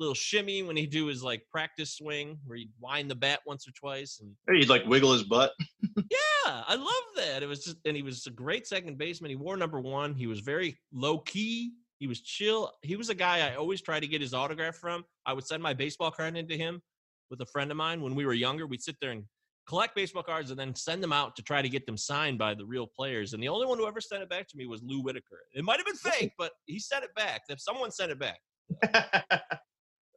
little 0.00 0.14
shimmy 0.14 0.62
when 0.64 0.76
he'd 0.76 0.90
do 0.90 1.06
his 1.06 1.22
like 1.22 1.46
practice 1.48 1.94
swing 1.94 2.36
where 2.44 2.58
he'd 2.58 2.70
wind 2.80 3.08
the 3.08 3.14
bat 3.14 3.38
once 3.46 3.66
or 3.68 3.70
twice 3.70 4.20
and 4.20 4.58
he'd 4.58 4.68
like 4.68 4.84
wiggle 4.86 5.12
his 5.12 5.22
butt. 5.22 5.52
yeah, 5.96 6.62
I 6.66 6.74
love 6.74 7.24
that. 7.24 7.42
It 7.42 7.46
was 7.46 7.64
just 7.64 7.76
and 7.84 7.96
he 7.96 8.02
was 8.02 8.26
a 8.26 8.30
great 8.30 8.66
second 8.66 8.98
baseman. 8.98 9.30
He 9.30 9.36
wore 9.36 9.56
number 9.56 9.80
one. 9.80 10.14
He 10.14 10.26
was 10.26 10.40
very 10.40 10.76
low 10.92 11.18
key. 11.20 11.72
He 12.00 12.08
was 12.08 12.20
chill. 12.20 12.72
He 12.82 12.96
was 12.96 13.08
a 13.08 13.14
guy 13.14 13.48
I 13.48 13.54
always 13.54 13.80
try 13.80 14.00
to 14.00 14.06
get 14.06 14.20
his 14.20 14.34
autograph 14.34 14.74
from. 14.74 15.04
I 15.24 15.32
would 15.32 15.46
send 15.46 15.62
my 15.62 15.74
baseball 15.74 16.10
card 16.10 16.36
into 16.36 16.56
him 16.56 16.82
with 17.30 17.40
a 17.40 17.46
friend 17.46 17.70
of 17.70 17.76
mine 17.76 18.02
when 18.02 18.14
we 18.14 18.26
were 18.26 18.34
younger. 18.34 18.66
We'd 18.66 18.82
sit 18.82 18.96
there 19.00 19.12
and 19.12 19.24
collect 19.66 19.94
baseball 19.94 20.22
cards 20.22 20.50
and 20.50 20.58
then 20.58 20.74
send 20.74 21.02
them 21.02 21.12
out 21.12 21.36
to 21.36 21.42
try 21.42 21.62
to 21.62 21.68
get 21.68 21.86
them 21.86 21.96
signed 21.96 22.38
by 22.38 22.54
the 22.54 22.64
real 22.64 22.86
players. 22.86 23.32
And 23.32 23.42
the 23.42 23.48
only 23.48 23.66
one 23.66 23.78
who 23.78 23.86
ever 23.86 24.00
sent 24.00 24.22
it 24.22 24.28
back 24.28 24.46
to 24.48 24.56
me 24.56 24.66
was 24.66 24.82
Lou 24.82 25.02
Whitaker. 25.02 25.40
It 25.54 25.64
might 25.64 25.78
have 25.78 25.86
been 25.86 25.96
fake, 25.96 26.32
but 26.38 26.52
he 26.66 26.78
sent 26.78 27.04
it 27.04 27.14
back. 27.14 27.42
If 27.48 27.60
someone 27.60 27.90
sent 27.90 28.12
it 28.12 28.18
back, 28.18 28.40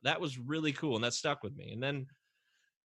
that 0.03 0.19
was 0.19 0.37
really 0.37 0.73
cool, 0.73 0.95
and 0.95 1.03
that 1.03 1.13
stuck 1.13 1.43
with 1.43 1.55
me. 1.55 1.71
And 1.71 1.81
then 1.81 2.07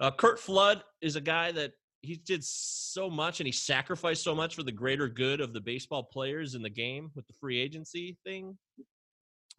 uh, 0.00 0.10
Curt 0.12 0.38
Flood 0.38 0.82
is 1.00 1.16
a 1.16 1.20
guy 1.20 1.52
that 1.52 1.72
he 2.00 2.16
did 2.16 2.42
so 2.44 3.08
much 3.08 3.38
and 3.38 3.46
he 3.46 3.52
sacrificed 3.52 4.24
so 4.24 4.34
much 4.34 4.56
for 4.56 4.64
the 4.64 4.72
greater 4.72 5.08
good 5.08 5.40
of 5.40 5.52
the 5.52 5.60
baseball 5.60 6.02
players 6.02 6.56
in 6.56 6.62
the 6.62 6.70
game 6.70 7.10
with 7.14 7.26
the 7.28 7.32
free 7.34 7.60
agency 7.60 8.18
thing. 8.24 8.58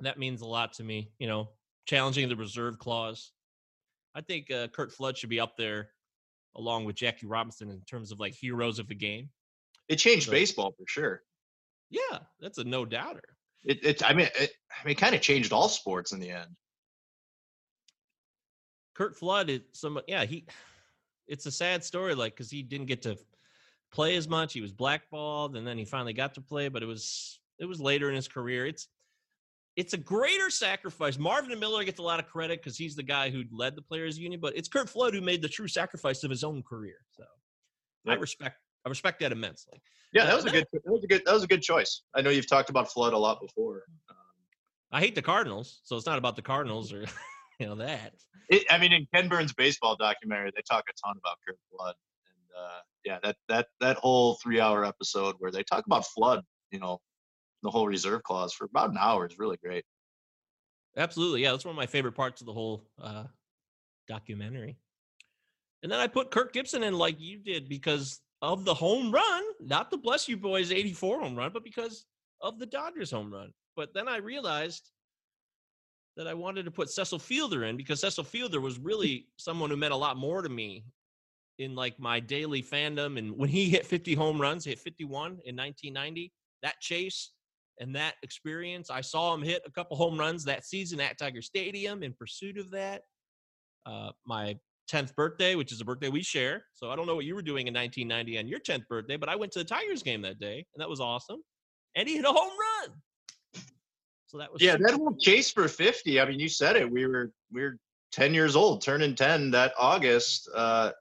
That 0.01 0.19
means 0.19 0.41
a 0.41 0.45
lot 0.45 0.73
to 0.73 0.83
me. 0.83 1.11
You 1.19 1.27
know, 1.27 1.49
challenging 1.85 2.27
the 2.27 2.35
reserve 2.35 2.79
clause. 2.79 3.31
I 4.15 4.21
think 4.21 4.51
uh, 4.51 4.67
Curt 4.67 4.91
Flood 4.91 5.17
should 5.17 5.29
be 5.29 5.39
up 5.39 5.55
there 5.57 5.89
along 6.55 6.85
with 6.85 6.95
Jackie 6.95 7.25
Robinson 7.25 7.69
in 7.69 7.81
terms 7.81 8.11
of 8.11 8.19
like 8.19 8.33
heroes 8.33 8.79
of 8.79 8.87
the 8.87 8.95
game. 8.95 9.29
It 9.89 9.97
changed 9.97 10.27
so, 10.27 10.31
baseball 10.31 10.73
for 10.77 10.85
sure. 10.87 11.21
Yeah, 11.89 12.19
that's 12.39 12.57
a 12.57 12.63
no 12.63 12.85
doubter. 12.85 13.23
It, 13.63 13.85
it 13.85 14.09
I 14.09 14.13
mean, 14.13 14.27
it, 14.39 14.51
I 14.71 14.87
mean, 14.87 14.95
kind 14.95 15.15
of 15.15 15.21
changed 15.21 15.53
all 15.53 15.69
sports 15.69 16.11
in 16.11 16.19
the 16.19 16.31
end. 16.31 16.49
Curt 18.95 19.15
Flood, 19.15 19.49
it, 19.49 19.63
some 19.73 19.99
yeah, 20.07 20.25
he. 20.25 20.45
It's 21.27 21.45
a 21.45 21.51
sad 21.51 21.83
story, 21.83 22.15
like 22.15 22.33
because 22.33 22.51
he 22.51 22.63
didn't 22.63 22.87
get 22.87 23.03
to 23.03 23.17
play 23.91 24.17
as 24.17 24.27
much. 24.27 24.53
He 24.53 24.61
was 24.61 24.73
blackballed, 24.73 25.55
and 25.55 25.65
then 25.65 25.77
he 25.77 25.85
finally 25.85 26.13
got 26.13 26.33
to 26.33 26.41
play, 26.41 26.67
but 26.67 26.83
it 26.83 26.85
was 26.85 27.39
it 27.59 27.65
was 27.65 27.79
later 27.79 28.09
in 28.09 28.15
his 28.15 28.27
career. 28.27 28.65
It's 28.65 28.87
it's 29.75 29.93
a 29.93 29.97
greater 29.97 30.49
sacrifice. 30.49 31.17
Marvin 31.17 31.59
Miller 31.59 31.83
gets 31.83 31.99
a 31.99 32.03
lot 32.03 32.19
of 32.19 32.27
credit 32.27 32.61
because 32.61 32.77
he's 32.77 32.95
the 32.95 33.03
guy 33.03 33.29
who 33.29 33.43
led 33.51 33.75
the 33.75 33.81
players 33.81 34.17
union, 34.19 34.39
but 34.39 34.55
it's 34.55 34.67
Curt 34.67 34.89
Flood 34.89 35.13
who 35.13 35.21
made 35.21 35.41
the 35.41 35.49
true 35.49 35.67
sacrifice 35.67 36.23
of 36.23 36.29
his 36.29 36.43
own 36.43 36.61
career. 36.63 36.97
So 37.11 37.23
I 38.07 38.15
respect 38.15 38.57
I 38.85 38.89
respect 38.89 39.19
that 39.21 39.31
immensely. 39.31 39.81
Yeah, 40.11 40.25
that 40.25 40.35
was 40.35 40.45
a 40.45 40.51
good 40.51 40.65
that 40.71 40.91
was 40.91 41.03
a 41.03 41.07
good 41.07 41.21
that 41.25 41.33
was 41.33 41.43
a 41.43 41.47
good 41.47 41.61
choice. 41.61 42.03
I 42.13 42.21
know 42.21 42.29
you've 42.29 42.49
talked 42.49 42.69
about 42.69 42.91
Flood 42.91 43.13
a 43.13 43.17
lot 43.17 43.41
before. 43.41 43.83
Um, 44.09 44.17
I 44.91 44.99
hate 44.99 45.15
the 45.15 45.21
Cardinals, 45.21 45.81
so 45.83 45.95
it's 45.95 46.05
not 46.05 46.17
about 46.17 46.35
the 46.35 46.41
Cardinals 46.41 46.93
or 46.93 47.05
you 47.59 47.65
know 47.65 47.75
that. 47.75 48.13
It, 48.49 48.65
I 48.69 48.77
mean, 48.77 48.93
in 48.93 49.07
Ken 49.13 49.29
Burns' 49.29 49.53
baseball 49.53 49.95
documentary, 49.95 50.51
they 50.55 50.61
talk 50.69 50.83
a 50.89 50.93
ton 51.03 51.15
about 51.17 51.37
Curt 51.47 51.57
Flood, 51.71 51.95
and 52.27 52.63
uh, 52.63 52.79
yeah, 53.05 53.17
that 53.23 53.37
that 53.49 53.67
that 53.79 53.97
whole 53.97 54.35
three-hour 54.35 54.85
episode 54.85 55.35
where 55.39 55.51
they 55.51 55.63
talk 55.63 55.85
about 55.87 56.05
Flood, 56.05 56.43
you 56.71 56.79
know, 56.79 56.99
the 57.63 57.71
whole 57.71 57.87
reserve 57.87 58.21
clause 58.23 58.53
for 58.53 58.65
about 58.65 58.91
an 58.91 58.97
hour 58.99 59.25
is 59.25 59.39
really 59.39 59.57
great. 59.63 59.85
Absolutely, 60.95 61.41
yeah, 61.41 61.51
that's 61.51 61.65
one 61.65 61.71
of 61.71 61.77
my 61.77 61.87
favorite 61.87 62.13
parts 62.13 62.41
of 62.41 62.47
the 62.47 62.53
whole 62.53 62.85
uh, 63.01 63.23
documentary. 64.07 64.77
And 65.81 65.91
then 65.91 65.99
I 65.99 66.07
put 66.07 66.31
Kirk 66.31 66.53
Gibson 66.53 66.83
in 66.83 66.93
like 66.93 67.19
you 67.19 67.39
did 67.39 67.67
because 67.67 68.21
of 68.41 68.65
the 68.65 68.73
home 68.73 69.11
run, 69.11 69.43
not 69.59 69.89
the 69.89 69.97
Bless 69.97 70.27
You 70.27 70.37
Boys 70.37 70.71
84 70.71 71.21
home 71.21 71.35
run, 71.35 71.51
but 71.51 71.63
because 71.63 72.05
of 72.41 72.59
the 72.59 72.65
Dodgers 72.65 73.11
home 73.11 73.33
run. 73.33 73.51
But 73.75 73.93
then 73.93 74.07
I 74.07 74.17
realized 74.17 74.91
that 76.15 76.27
I 76.27 76.33
wanted 76.33 76.65
to 76.65 76.71
put 76.71 76.89
Cecil 76.89 77.19
Fielder 77.19 77.63
in 77.65 77.75
because 77.75 78.01
Cecil 78.01 78.23
Fielder 78.23 78.61
was 78.61 78.77
really 78.83 79.27
someone 79.37 79.69
who 79.69 79.77
meant 79.77 79.93
a 79.93 79.97
lot 79.97 80.17
more 80.17 80.41
to 80.41 80.49
me 80.49 80.85
in 81.59 81.75
like 81.75 81.99
my 81.99 82.19
daily 82.19 82.61
fandom. 82.61 83.17
And 83.17 83.37
when 83.37 83.49
he 83.49 83.69
hit 83.69 83.85
50 83.85 84.13
home 84.13 84.39
runs, 84.39 84.63
he 84.65 84.71
hit 84.71 84.79
51 84.79 85.25
in 85.45 85.55
1990, 85.55 86.31
that 86.61 86.79
chase 86.79 87.31
and 87.79 87.95
that 87.95 88.15
experience, 88.23 88.89
I 88.89 89.01
saw 89.01 89.33
him 89.33 89.41
hit 89.41 89.61
a 89.65 89.71
couple 89.71 89.97
home 89.97 90.17
runs 90.17 90.43
that 90.45 90.65
season 90.65 90.99
at 90.99 91.17
Tiger 91.17 91.41
Stadium 91.41 92.03
in 92.03 92.13
pursuit 92.13 92.57
of 92.57 92.71
that. 92.71 93.03
Uh, 93.85 94.11
my 94.25 94.55
10th 94.91 95.15
birthday, 95.15 95.55
which 95.55 95.71
is 95.71 95.81
a 95.81 95.85
birthday 95.85 96.09
we 96.09 96.21
share. 96.21 96.65
So 96.73 96.89
I 96.91 96.95
don't 96.95 97.07
know 97.07 97.15
what 97.15 97.25
you 97.25 97.35
were 97.35 97.41
doing 97.41 97.67
in 97.67 97.73
1990 97.73 98.39
on 98.39 98.47
your 98.47 98.59
10th 98.59 98.87
birthday, 98.87 99.17
but 99.17 99.29
I 99.29 99.35
went 99.35 99.51
to 99.53 99.59
the 99.59 99.65
Tigers 99.65 100.03
game 100.03 100.21
that 100.21 100.39
day, 100.39 100.65
and 100.73 100.81
that 100.81 100.89
was 100.89 100.99
awesome. 100.99 101.41
And 101.95 102.07
he 102.07 102.15
hit 102.15 102.25
a 102.25 102.31
home 102.31 102.51
run. 102.51 102.95
So 104.27 104.39
that 104.39 104.51
was 104.51 104.61
Yeah, 104.61 104.73
super 104.73 104.83
that 104.87 104.95
whole 104.95 105.15
chase 105.15 105.51
for 105.51 105.67
50. 105.67 106.19
I 106.19 106.25
mean, 106.25 106.39
you 106.39 106.49
said 106.49 106.75
it. 106.75 106.89
We 106.89 107.05
were 107.05 107.31
we 107.51 107.61
were 107.61 107.77
10 108.13 108.33
years 108.33 108.55
old, 108.55 108.81
turning 108.81 109.15
10 109.15 109.51
that 109.51 109.73
August. 109.77 110.49
Uh, 110.53 110.91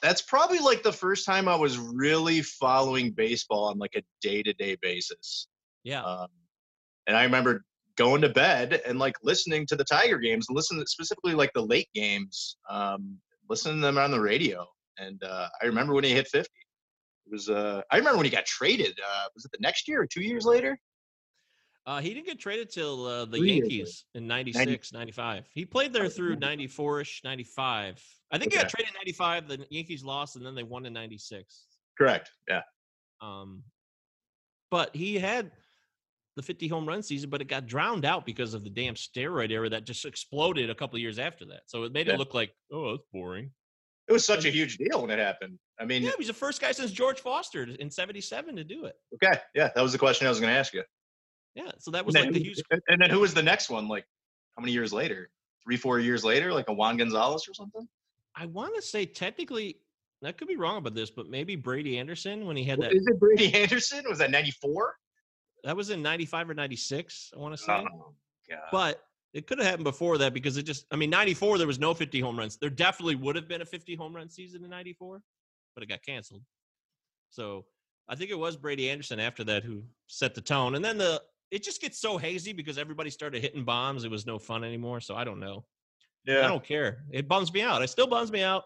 that's 0.00 0.22
probably 0.22 0.60
like 0.60 0.82
the 0.82 0.92
first 0.92 1.26
time 1.26 1.48
I 1.48 1.56
was 1.56 1.76
really 1.78 2.40
following 2.42 3.10
baseball 3.10 3.64
on 3.64 3.78
like 3.78 3.94
a 3.96 4.02
day 4.22 4.42
to 4.42 4.52
day 4.52 4.76
basis. 4.80 5.48
Yeah. 5.84 6.02
Um, 6.02 6.28
and 7.06 7.16
I 7.16 7.24
remember 7.24 7.64
going 7.96 8.22
to 8.22 8.28
bed 8.28 8.80
and 8.86 8.98
like 8.98 9.14
listening 9.22 9.66
to 9.66 9.76
the 9.76 9.84
Tiger 9.84 10.18
games 10.18 10.46
and 10.48 10.56
listening 10.56 10.84
specifically 10.86 11.34
like 11.34 11.52
the 11.54 11.62
late 11.62 11.88
games, 11.94 12.56
um, 12.68 13.18
listening 13.48 13.76
to 13.76 13.82
them 13.82 13.98
on 13.98 14.10
the 14.10 14.20
radio. 14.20 14.66
And 14.98 15.22
uh, 15.22 15.48
I 15.60 15.66
remember 15.66 15.94
when 15.94 16.04
he 16.04 16.10
hit 16.10 16.28
50. 16.28 16.48
It 16.48 17.32
was 17.32 17.48
uh, 17.48 17.82
I 17.90 17.96
remember 17.96 18.18
when 18.18 18.26
he 18.26 18.30
got 18.30 18.46
traded. 18.46 18.98
Uh, 18.98 19.24
was 19.34 19.44
it 19.44 19.52
the 19.52 19.58
next 19.60 19.88
year 19.88 20.02
or 20.02 20.06
two 20.06 20.22
years 20.22 20.44
later? 20.44 20.78
Uh, 21.86 22.00
he 22.00 22.12
didn't 22.12 22.26
get 22.26 22.38
traded 22.38 22.70
till 22.70 23.06
uh, 23.06 23.24
the 23.24 23.38
Three 23.38 23.54
Yankees 23.54 24.04
in 24.14 24.26
96, 24.26 24.92
95. 24.92 25.48
He 25.52 25.64
played 25.64 25.92
there 25.92 26.08
through 26.08 26.36
94 26.36 27.00
ish, 27.00 27.20
95. 27.24 28.02
I 28.30 28.38
think 28.38 28.52
he 28.52 28.58
got 28.58 28.68
traded 28.68 28.90
in 28.90 28.94
95. 28.94 29.48
The 29.48 29.66
Yankees 29.70 30.04
lost, 30.04 30.36
and 30.36 30.44
then 30.44 30.54
they 30.54 30.62
won 30.62 30.84
in 30.86 30.92
96. 30.92 31.66
Correct. 31.96 32.30
Yeah. 32.48 32.60
Um, 33.20 33.62
but 34.70 34.94
he 34.94 35.18
had 35.18 35.50
the 36.40 36.46
50 36.46 36.68
home 36.68 36.86
run 36.88 37.02
season, 37.02 37.28
but 37.30 37.40
it 37.40 37.48
got 37.48 37.66
drowned 37.66 38.04
out 38.04 38.24
because 38.24 38.54
of 38.54 38.64
the 38.64 38.70
damn 38.70 38.94
steroid 38.94 39.50
era 39.50 39.68
that 39.68 39.84
just 39.84 40.04
exploded 40.06 40.70
a 40.70 40.74
couple 40.74 40.98
years 40.98 41.18
after 41.18 41.44
that. 41.46 41.60
So 41.66 41.84
it 41.84 41.92
made 41.92 42.06
Yeah. 42.06 42.14
it 42.14 42.18
look 42.18 42.32
like, 42.34 42.52
oh, 42.72 42.92
that's 42.92 43.02
boring. 43.12 43.50
It 44.08 44.12
was 44.12 44.24
such 44.24 44.44
a 44.44 44.50
huge 44.50 44.78
deal 44.78 45.02
when 45.02 45.10
it 45.10 45.18
happened. 45.18 45.58
I 45.78 45.84
mean, 45.84 46.02
Yeah, 46.02 46.12
he's 46.18 46.26
the 46.26 46.32
first 46.32 46.60
guy 46.60 46.72
since 46.72 46.90
George 46.90 47.20
Foster 47.20 47.62
in 47.64 47.90
77 47.90 48.56
to 48.56 48.64
do 48.64 48.86
it. 48.86 48.94
okay. 49.14 49.38
Yeah, 49.54 49.70
that 49.74 49.82
was 49.82 49.92
the 49.92 49.98
question 49.98 50.26
I 50.26 50.30
was 50.30 50.40
going 50.40 50.52
to 50.52 50.58
ask 50.58 50.72
you. 50.72 50.82
Yeah, 51.54 51.70
so 51.78 51.90
that 51.92 52.04
was 52.06 52.14
And 52.14 52.24
like 52.26 52.32
then, 52.32 52.42
the 52.42 52.48
huge. 52.48 52.62
and- 52.70 52.82
and 52.88 53.00
then 53.02 53.10
who 53.10 53.20
was 53.20 53.34
the 53.34 53.42
next 53.42 53.68
one? 53.70 53.86
Like 53.88 54.06
how 54.56 54.62
many 54.62 54.72
years 54.72 54.92
later? 54.92 55.30
Three, 55.64 55.76
four 55.76 55.98
years 56.00 56.24
later, 56.24 56.52
like 56.52 56.68
a 56.68 56.72
Juan 56.72 56.96
Gonzalez 56.96 57.46
or 57.48 57.54
something? 57.54 57.86
I 58.34 58.46
want 58.46 58.74
to 58.76 58.82
say 58.82 59.04
technically, 59.04 59.78
I 60.24 60.32
could 60.32 60.48
be 60.48 60.56
wrong 60.56 60.78
about 60.78 60.94
this, 60.94 61.10
but 61.10 61.28
maybe 61.28 61.54
Brady 61.56 61.98
Anderson 61.98 62.46
when 62.46 62.56
he 62.56 62.64
had 62.64 62.80
that. 62.80 62.92
Is 62.92 63.06
it 63.06 63.18
Brady 63.20 63.52
Anderson? 63.54 64.04
Was 64.08 64.18
that 64.18 64.30
94? 64.30 64.96
That 65.64 65.76
was 65.76 65.90
in 65.90 66.02
95 66.02 66.50
or 66.50 66.54
96, 66.54 67.32
I 67.34 67.38
want 67.38 67.56
to 67.56 67.62
say. 67.62 67.72
Oh, 67.72 68.14
God. 68.48 68.58
But 68.72 69.02
it 69.32 69.46
could 69.46 69.58
have 69.58 69.66
happened 69.66 69.84
before 69.84 70.18
that 70.18 70.34
because 70.34 70.56
it 70.56 70.64
just, 70.64 70.86
I 70.90 70.96
mean, 70.96 71.10
94, 71.10 71.58
there 71.58 71.66
was 71.66 71.78
no 71.78 71.94
50 71.94 72.20
home 72.20 72.38
runs. 72.38 72.56
There 72.56 72.70
definitely 72.70 73.14
would 73.16 73.36
have 73.36 73.48
been 73.48 73.62
a 73.62 73.66
50 73.66 73.94
home 73.94 74.14
run 74.14 74.28
season 74.28 74.64
in 74.64 74.70
94, 74.70 75.22
but 75.74 75.82
it 75.82 75.86
got 75.88 76.02
canceled. 76.02 76.42
So 77.30 77.64
I 78.08 78.16
think 78.16 78.30
it 78.30 78.38
was 78.38 78.56
Brady 78.56 78.90
Anderson 78.90 79.20
after 79.20 79.44
that 79.44 79.62
who 79.62 79.82
set 80.08 80.34
the 80.34 80.40
tone. 80.40 80.74
And 80.74 80.84
then 80.84 80.98
the, 80.98 81.22
it 81.50 81.62
just 81.62 81.80
gets 81.80 82.00
so 82.00 82.18
hazy 82.18 82.52
because 82.52 82.76
everybody 82.78 83.10
started 83.10 83.40
hitting 83.40 83.64
bombs. 83.64 84.04
It 84.04 84.10
was 84.10 84.26
no 84.26 84.38
fun 84.38 84.64
anymore. 84.64 85.00
So 85.00 85.14
I 85.14 85.24
don't 85.24 85.40
know. 85.40 85.64
Yeah. 86.24 86.44
I 86.44 86.48
don't 86.48 86.64
care. 86.64 87.04
It 87.12 87.28
bums 87.28 87.52
me 87.52 87.62
out. 87.62 87.82
It 87.82 87.88
still 87.88 88.06
bums 88.06 88.32
me 88.32 88.42
out. 88.42 88.64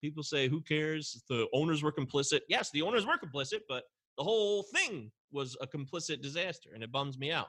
People 0.00 0.22
say, 0.22 0.48
who 0.48 0.60
cares? 0.60 1.22
The 1.28 1.48
owners 1.52 1.82
were 1.82 1.92
complicit. 1.92 2.40
Yes, 2.48 2.70
the 2.70 2.82
owners 2.82 3.04
were 3.04 3.18
complicit, 3.18 3.60
but 3.68 3.84
the 4.16 4.24
whole 4.24 4.62
thing 4.62 5.10
was 5.32 5.56
a 5.60 5.66
complicit 5.66 6.22
disaster, 6.22 6.70
and 6.74 6.82
it 6.82 6.90
bums 6.92 7.18
me 7.18 7.32
out. 7.32 7.48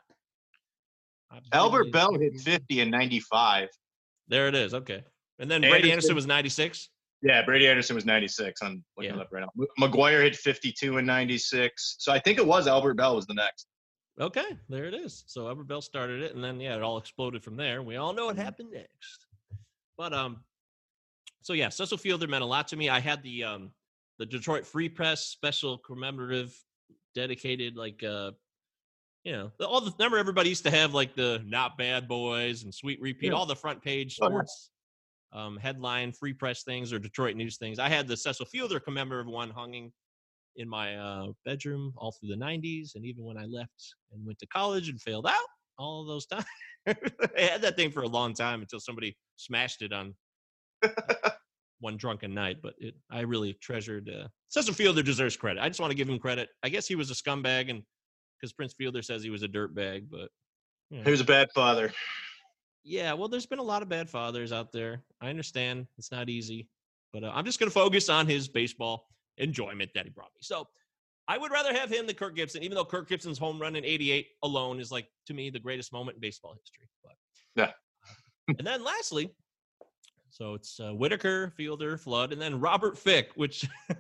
Albert 1.52 1.92
Belle 1.92 2.18
hit 2.18 2.40
50 2.40 2.80
in 2.82 2.90
95. 2.90 3.70
There 4.28 4.48
it 4.48 4.56
is. 4.56 4.74
Okay. 4.74 5.04
And 5.40 5.50
then 5.52 5.62
Brady 5.62 5.92
Anderson 5.92 6.12
Anderson- 6.12 6.16
was 6.16 6.28
96. 6.28 6.90
Yeah, 7.22 7.42
Brady 7.44 7.68
Anderson 7.68 7.96
was 7.96 8.06
96. 8.06 8.62
I'm 8.62 8.84
looking 8.96 9.12
Yeah. 9.12 9.18
it 9.20 9.22
up 9.22 9.30
right 9.32 9.44
now. 9.44 9.66
McGwire 9.80 10.24
hit 10.24 10.36
52 10.36 10.98
in 10.98 11.06
96. 11.06 11.96
So 12.00 12.12
I 12.12 12.20
think 12.20 12.38
it 12.38 12.46
was 12.46 12.68
Albert 12.68 12.94
Belle 12.96 13.16
was 13.16 13.26
the 13.26 13.34
next. 13.34 13.68
Okay, 14.20 14.58
there 14.70 14.86
it 14.86 14.94
is. 14.94 15.24
So 15.28 15.48
Albert 15.48 15.66
Belle 15.66 15.82
started 15.82 16.22
it, 16.24 16.34
and 16.36 16.44
then 16.44 16.60
yeah, 16.60 16.76
it 16.76 16.82
all 16.82 16.98
exploded 16.98 17.44
from 17.44 17.56
there. 17.56 17.82
We 17.84 17.98
all 17.98 18.14
know 18.14 18.26
what 18.28 18.36
Mhm. 18.36 18.44
happened 18.44 18.72
next. 18.72 19.26
But 19.98 20.14
um, 20.14 20.44
so 21.42 21.54
yeah, 21.54 21.70
Cecil 21.70 21.98
Fielder 21.98 22.28
meant 22.28 22.44
a 22.44 22.48
lot 22.48 22.68
to 22.70 22.76
me. 22.76 22.90
I 22.90 23.00
had 23.00 23.22
the 23.24 23.44
um 23.44 23.74
the 24.20 24.26
Detroit 24.26 24.66
Free 24.66 24.90
Press 24.90 25.26
special 25.26 25.78
commemorative 25.78 26.58
dedicated 27.16 27.76
like 27.76 28.04
uh 28.04 28.32
you 29.24 29.32
know 29.34 29.52
all 29.66 29.82
the 29.82 29.92
remember 29.98 30.18
everybody 30.18 30.50
used 30.50 30.64
to 30.64 30.72
have 30.72 30.94
like 30.94 31.16
the 31.16 31.42
not 31.46 31.78
bad 31.78 32.08
boys 32.08 32.64
and 32.64 32.74
sweet 32.74 33.02
repeat 33.02 33.28
Yeah. 33.28 33.34
all 33.34 33.46
the 33.46 33.56
front 33.56 33.82
page 33.82 34.18
Oh, 34.22 34.26
yeah. 34.26 34.30
sports 34.30 34.70
um 35.34 35.58
headline 35.58 36.12
free 36.12 36.34
press 36.34 36.64
things 36.64 36.94
or 36.94 37.00
Detroit 37.00 37.36
news 37.36 37.58
things. 37.58 37.80
I 37.80 37.90
had 37.90 38.08
the 38.08 38.16
Cecil 38.16 38.46
Fielder 38.46 38.80
commemorative 38.80 39.32
one 39.32 39.50
hanging 39.50 39.92
in 40.56 40.68
my 40.70 40.96
uh, 40.96 41.28
bedroom 41.46 41.94
all 41.98 42.12
through 42.12 42.30
the 42.30 42.36
90s 42.36 42.96
and 42.96 43.06
even 43.06 43.24
when 43.24 43.38
I 43.38 43.46
left 43.46 43.96
and 44.12 44.26
went 44.26 44.40
to 44.40 44.48
college 44.48 44.90
and 44.90 45.00
failed 45.02 45.28
out 45.28 45.48
all 45.78 46.06
those 46.06 46.26
times. 46.26 46.46
I 46.88 46.96
had 47.38 47.62
that 47.62 47.76
thing 47.76 47.92
for 47.92 48.02
a 48.04 48.08
long 48.08 48.34
time 48.34 48.62
until 48.62 48.80
somebody 48.80 49.16
smashed 49.36 49.82
it 49.84 49.92
on 49.94 50.16
uh, 50.84 50.90
one 51.80 51.98
drunken 51.98 52.34
night. 52.34 52.58
But 52.62 52.74
it, 52.80 52.96
I 53.10 53.22
really 53.22 53.54
treasured. 53.54 54.10
Uh, 54.10 54.28
Cecil 54.50 54.74
Fielder 54.74 55.04
deserves 55.04 55.36
credit. 55.38 55.62
I 55.62 55.68
just 55.68 55.80
want 55.80 55.92
to 55.92 55.96
give 55.98 56.10
him 56.10 56.20
credit. 56.20 56.50
I 56.64 56.70
guess 56.70 56.88
he 56.88 56.96
was 56.96 57.12
a 57.12 57.14
scumbag, 57.14 57.70
and 57.70 57.84
because 58.40 58.54
Prince 58.54 58.74
Fielder 58.74 59.02
says 59.02 59.24
he 59.24 59.30
was 59.30 59.44
a 59.44 59.48
dirtbag, 59.48 60.08
but 60.10 60.30
you 60.90 61.00
know. 61.00 61.04
He 61.04 61.12
was 61.12 61.22
a 61.22 61.26
bad 61.26 61.50
father. 61.54 61.92
yeah, 62.84 63.14
well, 63.14 63.28
there's 63.28 63.46
been 63.46 63.60
a 63.60 63.64
lot 63.64 63.82
of 63.82 63.90
bad 63.90 64.10
fathers 64.10 64.52
out 64.54 64.72
there. 64.72 65.04
I 65.22 65.30
understand 65.30 65.88
it's 65.98 66.12
not 66.12 66.30
easy, 66.30 66.70
but 67.14 67.24
uh, 67.24 67.32
I'm 67.34 67.46
just 67.46 67.60
going 67.60 67.70
to 67.70 67.74
focus 67.74 68.10
on 68.10 68.28
his 68.28 68.48
baseball 68.48 69.08
enjoyment 69.38 69.92
that 69.96 70.06
he 70.06 70.10
brought 70.12 70.32
me. 70.34 70.40
So 70.42 70.68
I 71.28 71.38
would 71.38 71.52
rather 71.52 71.74
have 71.74 71.90
him 71.90 72.08
than 72.08 72.16
Kirk 72.16 72.36
Gibson, 72.36 72.64
even 72.64 72.76
though 72.76 72.86
Kirk 72.86 73.10
Gibson's 73.10 73.38
home 73.38 73.60
run 73.62 73.76
in 73.76 73.84
'88 73.84 74.28
alone 74.44 74.80
is 74.80 74.92
like 74.92 75.08
to 75.26 75.34
me 75.34 75.50
the 75.50 75.60
greatest 75.60 75.92
moment 75.92 76.16
in 76.16 76.22
baseball 76.22 76.54
history. 76.54 76.88
But 77.04 77.14
Yeah. 77.56 77.72
and 78.58 78.66
then 78.66 78.84
lastly, 78.84 79.32
so 80.30 80.54
it's 80.54 80.80
uh, 80.80 80.94
Whitaker, 80.94 81.52
Fielder, 81.56 81.98
Flood, 81.98 82.34
and 82.34 82.42
then 82.42 82.60
Robert 82.60 82.98
Fick, 82.98 83.32
which 83.36 83.68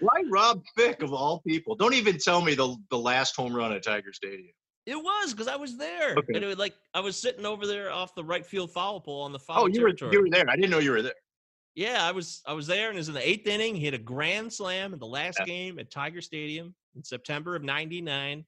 Why 0.00 0.22
Rob 0.30 0.62
Fick 0.76 1.02
of 1.02 1.12
all 1.12 1.40
people? 1.46 1.74
Don't 1.74 1.94
even 1.94 2.18
tell 2.18 2.40
me 2.42 2.54
the 2.54 2.76
the 2.90 2.98
last 2.98 3.34
home 3.36 3.54
run 3.54 3.72
at 3.72 3.82
Tiger 3.82 4.12
Stadium. 4.12 4.52
it 4.84 4.96
was 4.96 5.32
because 5.32 5.48
I 5.48 5.56
was 5.56 5.76
there, 5.78 6.16
Okay. 6.18 6.34
and 6.34 6.44
it 6.44 6.46
was 6.46 6.58
like 6.58 6.74
I 6.94 7.00
was 7.00 7.16
sitting 7.16 7.46
over 7.46 7.66
there 7.66 7.90
off 7.90 8.14
the 8.14 8.24
right 8.24 8.44
field 8.44 8.70
foul 8.70 9.00
pole 9.00 9.22
on 9.22 9.32
the 9.32 9.38
foul 9.38 9.62
Oh, 9.62 9.66
you 9.66 9.82
were 9.82 9.94
you 10.12 10.20
were 10.20 10.30
there. 10.30 10.48
I 10.48 10.56
didn't 10.56 10.70
know 10.70 10.78
you 10.78 10.90
were 10.92 11.02
there. 11.02 11.14
Yeah, 11.74 12.06
I 12.06 12.12
was 12.12 12.42
I 12.46 12.52
was 12.52 12.66
there 12.66 12.88
and 12.88 12.96
it 12.96 13.00
was 13.00 13.08
in 13.08 13.14
the 13.14 13.28
eighth 13.28 13.46
inning. 13.46 13.74
He 13.74 13.84
hit 13.84 13.94
a 13.94 13.98
grand 13.98 14.52
slam 14.52 14.92
in 14.92 14.98
the 14.98 15.06
last 15.06 15.38
Yeah. 15.40 15.46
game 15.46 15.78
at 15.78 15.90
Tiger 15.90 16.20
Stadium 16.20 16.74
in 16.94 17.02
September 17.04 17.54
of 17.56 17.62
'99, 17.62 18.44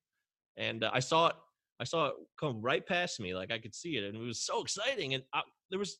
and 0.56 0.84
uh, 0.84 0.90
I 0.92 1.00
saw 1.00 1.28
it. 1.28 1.36
I 1.80 1.84
saw 1.84 2.06
it 2.08 2.14
come 2.40 2.60
right 2.60 2.84
past 2.84 3.20
me, 3.20 3.34
like 3.34 3.52
I 3.52 3.58
could 3.58 3.74
see 3.74 3.96
it, 3.96 4.04
and 4.04 4.16
it 4.16 4.20
was 4.20 4.40
so 4.40 4.62
exciting. 4.62 5.14
And 5.14 5.22
I, 5.32 5.42
there 5.70 5.78
was 5.78 5.98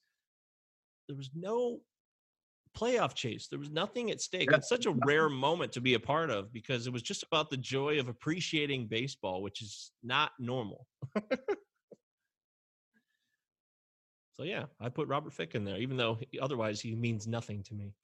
there 1.08 1.16
was 1.16 1.30
no 1.34 1.80
playoff 2.76 3.14
chase. 3.14 3.48
There 3.48 3.58
was 3.58 3.70
nothing 3.70 4.10
at 4.10 4.20
stake. 4.20 4.52
It's 4.52 4.68
such 4.68 4.86
a 4.86 4.94
rare 5.04 5.28
moment 5.28 5.72
to 5.72 5.80
be 5.80 5.94
a 5.94 6.00
part 6.00 6.30
of 6.30 6.52
because 6.52 6.86
it 6.86 6.92
was 6.92 7.02
just 7.02 7.24
about 7.24 7.50
the 7.50 7.56
joy 7.56 7.98
of 7.98 8.08
appreciating 8.08 8.86
baseball, 8.86 9.42
which 9.42 9.62
is 9.62 9.90
not 10.02 10.32
normal. 10.38 10.86
so 11.16 11.22
yeah, 14.44 14.64
I 14.80 14.88
put 14.90 15.08
Robert 15.08 15.32
Fick 15.32 15.54
in 15.54 15.64
there, 15.64 15.78
even 15.78 15.96
though 15.96 16.18
otherwise 16.40 16.80
he 16.80 16.94
means 16.94 17.26
nothing 17.26 17.62
to 17.64 17.74
me. 17.74 17.94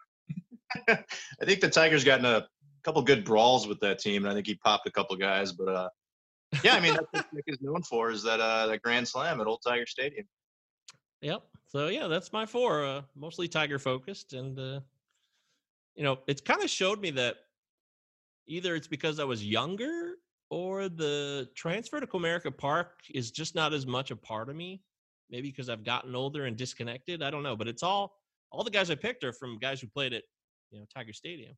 I 0.88 1.44
think 1.44 1.60
the 1.60 1.68
Tigers 1.68 2.02
got 2.04 2.18
in 2.18 2.24
a 2.24 2.46
couple 2.82 3.02
good 3.02 3.24
brawls 3.24 3.68
with 3.68 3.80
that 3.80 3.98
team, 3.98 4.24
and 4.24 4.32
I 4.32 4.34
think 4.34 4.46
he 4.46 4.56
popped 4.56 4.88
a 4.88 4.90
couple 4.90 5.16
guys. 5.16 5.52
But 5.52 5.68
uh, 5.68 5.88
yeah, 6.62 6.74
I 6.74 6.80
mean 6.80 6.94
that's 6.94 7.06
what 7.12 7.26
Fick 7.34 7.44
is 7.46 7.58
known 7.60 7.82
for 7.82 8.10
is 8.10 8.22
that 8.24 8.40
uh, 8.40 8.66
that 8.66 8.82
grand 8.82 9.06
slam 9.06 9.40
at 9.40 9.46
Old 9.46 9.60
Tiger 9.66 9.86
Stadium. 9.86 10.26
Yep. 11.22 11.42
So 11.74 11.88
yeah, 11.88 12.06
that's 12.06 12.32
my 12.32 12.46
four. 12.46 12.84
Uh, 12.84 13.02
mostly 13.16 13.48
Tiger 13.48 13.80
focused, 13.80 14.32
and 14.32 14.56
uh, 14.56 14.80
you 15.96 16.04
know, 16.04 16.18
it's 16.28 16.40
kind 16.40 16.62
of 16.62 16.70
showed 16.70 17.00
me 17.00 17.10
that 17.12 17.34
either 18.46 18.76
it's 18.76 18.86
because 18.86 19.18
I 19.18 19.24
was 19.24 19.44
younger 19.44 20.12
or 20.50 20.88
the 20.88 21.48
transfer 21.56 21.98
to 21.98 22.06
Comerica 22.06 22.56
Park 22.56 23.00
is 23.12 23.32
just 23.32 23.56
not 23.56 23.74
as 23.74 23.86
much 23.88 24.12
a 24.12 24.16
part 24.16 24.48
of 24.48 24.54
me. 24.54 24.82
Maybe 25.30 25.50
because 25.50 25.68
I've 25.68 25.82
gotten 25.82 26.14
older 26.14 26.44
and 26.44 26.56
disconnected. 26.56 27.24
I 27.24 27.30
don't 27.30 27.42
know, 27.42 27.56
but 27.56 27.66
it's 27.66 27.82
all 27.82 28.20
all 28.52 28.62
the 28.62 28.70
guys 28.70 28.88
I 28.88 28.94
picked 28.94 29.24
are 29.24 29.32
from 29.32 29.58
guys 29.58 29.80
who 29.80 29.88
played 29.88 30.12
at 30.12 30.22
you 30.70 30.78
know 30.78 30.86
Tiger 30.94 31.12
Stadium. 31.12 31.56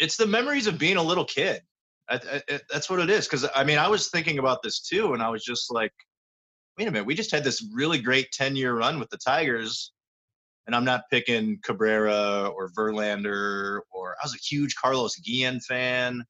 it's 0.00 0.16
the 0.16 0.26
memories 0.26 0.66
of 0.66 0.76
being 0.76 0.96
a 0.96 1.02
little 1.02 1.24
kid. 1.24 1.60
I, 2.08 2.42
I, 2.50 2.60
that's 2.68 2.90
what 2.90 2.98
it 2.98 3.10
is. 3.10 3.28
Because 3.28 3.46
I 3.54 3.62
mean, 3.62 3.78
I 3.78 3.86
was 3.86 4.08
thinking 4.08 4.40
about 4.40 4.62
this 4.64 4.80
too, 4.80 5.14
and 5.14 5.22
I 5.22 5.28
was 5.28 5.44
just 5.44 5.72
like, 5.72 5.92
wait 6.80 6.88
a 6.88 6.92
minute, 6.92 7.06
we 7.06 7.14
just 7.14 7.30
had 7.30 7.44
this 7.44 7.62
really 7.74 7.98
great 7.98 8.32
ten 8.32 8.56
year 8.56 8.74
run 8.74 8.98
with 8.98 9.10
the 9.10 9.18
Tigers, 9.18 9.92
and 10.66 10.74
I'm 10.74 10.84
not 10.84 11.02
picking 11.10 11.58
Cabrera 11.62 12.48
or 12.48 12.70
Verlander 12.70 13.80
or 13.90 14.12
I 14.12 14.24
was 14.24 14.34
a 14.34 14.38
huge 14.38 14.74
Carlos 14.76 15.16
Guillen 15.16 15.60
fan. 15.60 16.24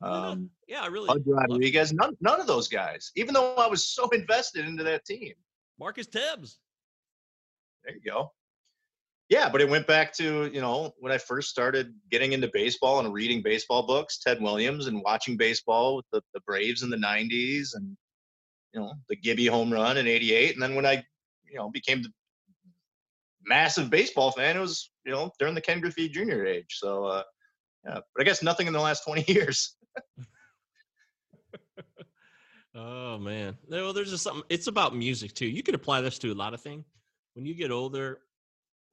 Um, 0.00 0.48
yeah, 0.68 0.82
I 0.82 0.86
really. 0.86 1.08
Pudge 1.08 1.22
Rodriguez, 1.26 1.92
none, 1.92 2.16
none 2.22 2.40
of 2.40 2.46
those 2.46 2.66
guys. 2.66 3.12
Even 3.14 3.34
though 3.34 3.56
I 3.56 3.66
was 3.66 3.86
so 3.86 4.08
invested 4.10 4.64
into 4.64 4.84
that 4.84 5.04
team. 5.04 5.34
Marcus 5.78 6.06
Thames. 6.06 6.58
There 7.84 7.94
you 7.94 8.10
go. 8.10 8.32
Yeah, 9.28 9.50
but 9.50 9.60
it 9.60 9.68
went 9.68 9.86
back 9.86 10.14
to 10.14 10.50
you 10.50 10.62
know 10.62 10.94
when 10.98 11.12
I 11.12 11.18
first 11.18 11.50
started 11.50 11.92
getting 12.10 12.32
into 12.32 12.48
baseball 12.54 13.00
and 13.00 13.12
reading 13.12 13.42
baseball 13.42 13.86
books, 13.86 14.18
Ted 14.18 14.40
Williams, 14.40 14.86
and 14.86 15.02
watching 15.02 15.36
baseball 15.36 15.96
with 15.96 16.06
the, 16.10 16.22
the 16.32 16.40
Braves 16.46 16.82
in 16.82 16.88
the 16.88 16.96
'90s, 16.96 17.74
and 17.74 17.94
you 18.74 18.80
know 18.80 18.92
the 19.08 19.16
Gibby 19.16 19.46
home 19.46 19.72
run 19.72 19.96
in 19.96 20.06
'88, 20.06 20.54
and 20.54 20.62
then 20.62 20.74
when 20.74 20.84
I 20.86 21.04
you 21.50 21.56
know 21.56 21.70
became 21.70 22.02
the 22.02 22.10
massive 23.46 23.90
baseball 23.90 24.32
fan, 24.32 24.56
it 24.56 24.60
was 24.60 24.90
you 25.04 25.12
know 25.12 25.30
during 25.38 25.54
the 25.54 25.60
Ken 25.60 25.80
Griffey 25.80 26.08
Jr. 26.08 26.44
age. 26.44 26.76
So 26.78 27.04
uh, 27.04 27.22
yeah, 27.84 28.00
but 28.14 28.20
I 28.20 28.24
guess 28.24 28.42
nothing 28.42 28.66
in 28.66 28.72
the 28.72 28.80
last 28.80 29.04
20 29.04 29.24
years. 29.32 29.76
oh 32.74 33.18
man, 33.18 33.56
well, 33.68 33.92
there's 33.92 34.10
just 34.10 34.24
something. 34.24 34.44
It's 34.48 34.66
about 34.66 34.94
music 34.94 35.34
too. 35.34 35.46
You 35.46 35.62
can 35.62 35.74
apply 35.74 36.00
this 36.00 36.18
to 36.20 36.32
a 36.32 36.34
lot 36.34 36.54
of 36.54 36.60
things. 36.60 36.84
When 37.34 37.46
you 37.46 37.54
get 37.54 37.70
older, 37.70 38.20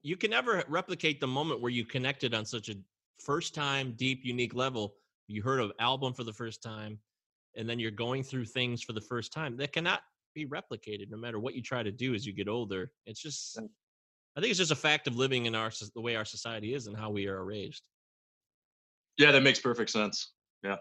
you 0.04 0.18
can 0.18 0.32
never 0.32 0.64
replicate 0.68 1.20
the 1.20 1.28
moment 1.28 1.62
where 1.62 1.72
you 1.72 1.86
connected 1.86 2.34
on 2.34 2.46
such 2.46 2.70
a 2.70 2.76
first 3.20 3.54
time 3.54 3.94
deep 3.98 4.22
unique 4.24 4.56
level 4.56 4.96
you 5.32 5.42
heard 5.42 5.62
an 5.62 5.72
album 5.80 6.14
for 6.14 6.24
the 6.24 6.34
first 6.34 6.62
time 6.62 7.00
and 7.56 7.70
then 7.70 7.80
you're 7.80 7.92
going 7.92 8.24
through 8.24 8.46
things 8.46 8.82
for 8.82 8.94
the 8.94 9.02
first 9.02 9.34
time 9.34 9.58
that 9.58 9.74
cannot 9.74 10.02
be 10.34 10.46
replicated 10.46 11.10
no 11.10 11.18
matter 11.18 11.40
what 11.40 11.54
you 11.54 11.62
try 11.62 11.84
to 11.84 11.92
do 11.92 12.14
as 12.14 12.26
you 12.26 12.34
get 12.34 12.48
older. 12.48 12.92
It's 13.06 13.22
just 13.22 13.60
i 14.38 14.40
think 14.40 14.50
it's 14.50 14.60
just 14.60 14.72
a 14.72 14.76
fact 14.76 15.08
of 15.08 15.18
living 15.18 15.46
in 15.46 15.56
our 15.56 15.72
the 15.94 16.02
way 16.02 16.16
our 16.16 16.24
society 16.24 16.74
is 16.74 16.88
and 16.88 16.96
how 16.96 17.10
we 17.10 17.28
are 17.28 17.44
raised. 17.44 17.84
Yeah 19.18 19.32
that 19.32 19.44
makes 19.44 19.60
perfect 19.60 19.90
sense. 19.90 20.32
Yeah. 20.64 20.78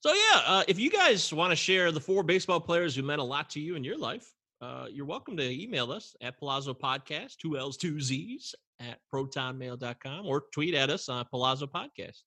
So 0.00 0.12
yeah 0.12 0.40
uh, 0.46 0.64
if 0.66 0.78
you 0.78 0.90
guys 0.90 1.32
want 1.32 1.50
to 1.50 1.56
share 1.56 1.92
the 1.92 2.00
four 2.00 2.22
baseball 2.22 2.60
players 2.60 2.96
who 2.96 3.02
meant 3.02 3.20
a 3.20 3.24
lot 3.24 3.50
to 3.50 3.60
you 3.60 3.76
in 3.76 3.84
your 3.84 3.98
life 3.98 4.32
uh, 4.62 4.86
you're 4.92 5.06
welcome 5.06 5.36
to 5.36 5.62
email 5.62 5.90
us 5.90 6.14
at 6.20 6.38
Palazzo 6.38 6.72
Podcast, 6.72 7.36
two 7.38 7.58
L's, 7.58 7.76
two 7.76 8.00
Z's 8.00 8.54
at 8.78 8.98
protonmail.com 9.12 10.24
or 10.24 10.44
tweet 10.54 10.74
at 10.74 10.88
us 10.88 11.08
on 11.08 11.24
Palazzo 11.24 11.66
Podcast. 11.66 12.22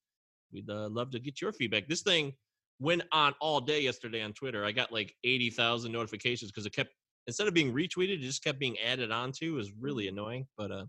We'd 0.56 0.70
uh, 0.70 0.88
love 0.88 1.10
to 1.10 1.20
get 1.20 1.42
your 1.42 1.52
feedback. 1.52 1.86
This 1.86 2.00
thing 2.00 2.32
went 2.80 3.02
on 3.12 3.34
all 3.42 3.60
day 3.60 3.82
yesterday 3.82 4.22
on 4.22 4.32
Twitter. 4.32 4.64
I 4.64 4.72
got 4.72 4.90
like 4.90 5.14
80,000 5.22 5.92
notifications 5.92 6.50
because 6.50 6.64
it 6.64 6.72
kept, 6.74 6.94
instead 7.26 7.46
of 7.46 7.52
being 7.52 7.74
retweeted, 7.74 8.14
it 8.14 8.20
just 8.20 8.42
kept 8.42 8.58
being 8.58 8.78
added 8.78 9.12
onto. 9.12 9.52
It 9.52 9.56
was 9.56 9.72
really 9.78 10.08
annoying. 10.08 10.46
But 10.56 10.70
uh, 10.70 10.84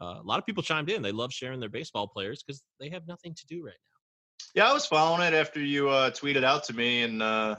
uh, 0.00 0.20
a 0.20 0.22
lot 0.22 0.38
of 0.38 0.44
people 0.44 0.62
chimed 0.62 0.90
in. 0.90 1.00
They 1.00 1.10
love 1.10 1.32
sharing 1.32 1.58
their 1.58 1.70
baseball 1.70 2.06
players 2.06 2.42
because 2.42 2.62
they 2.78 2.90
have 2.90 3.06
nothing 3.08 3.34
to 3.34 3.46
do 3.46 3.64
right 3.64 3.72
now. 3.72 4.62
Yeah, 4.62 4.70
I 4.70 4.74
was 4.74 4.84
following 4.84 5.22
it 5.22 5.34
after 5.34 5.60
you 5.60 5.88
uh, 5.88 6.10
tweeted 6.10 6.44
out 6.44 6.64
to 6.64 6.74
me, 6.74 7.02
and 7.02 7.22
uh, 7.22 7.56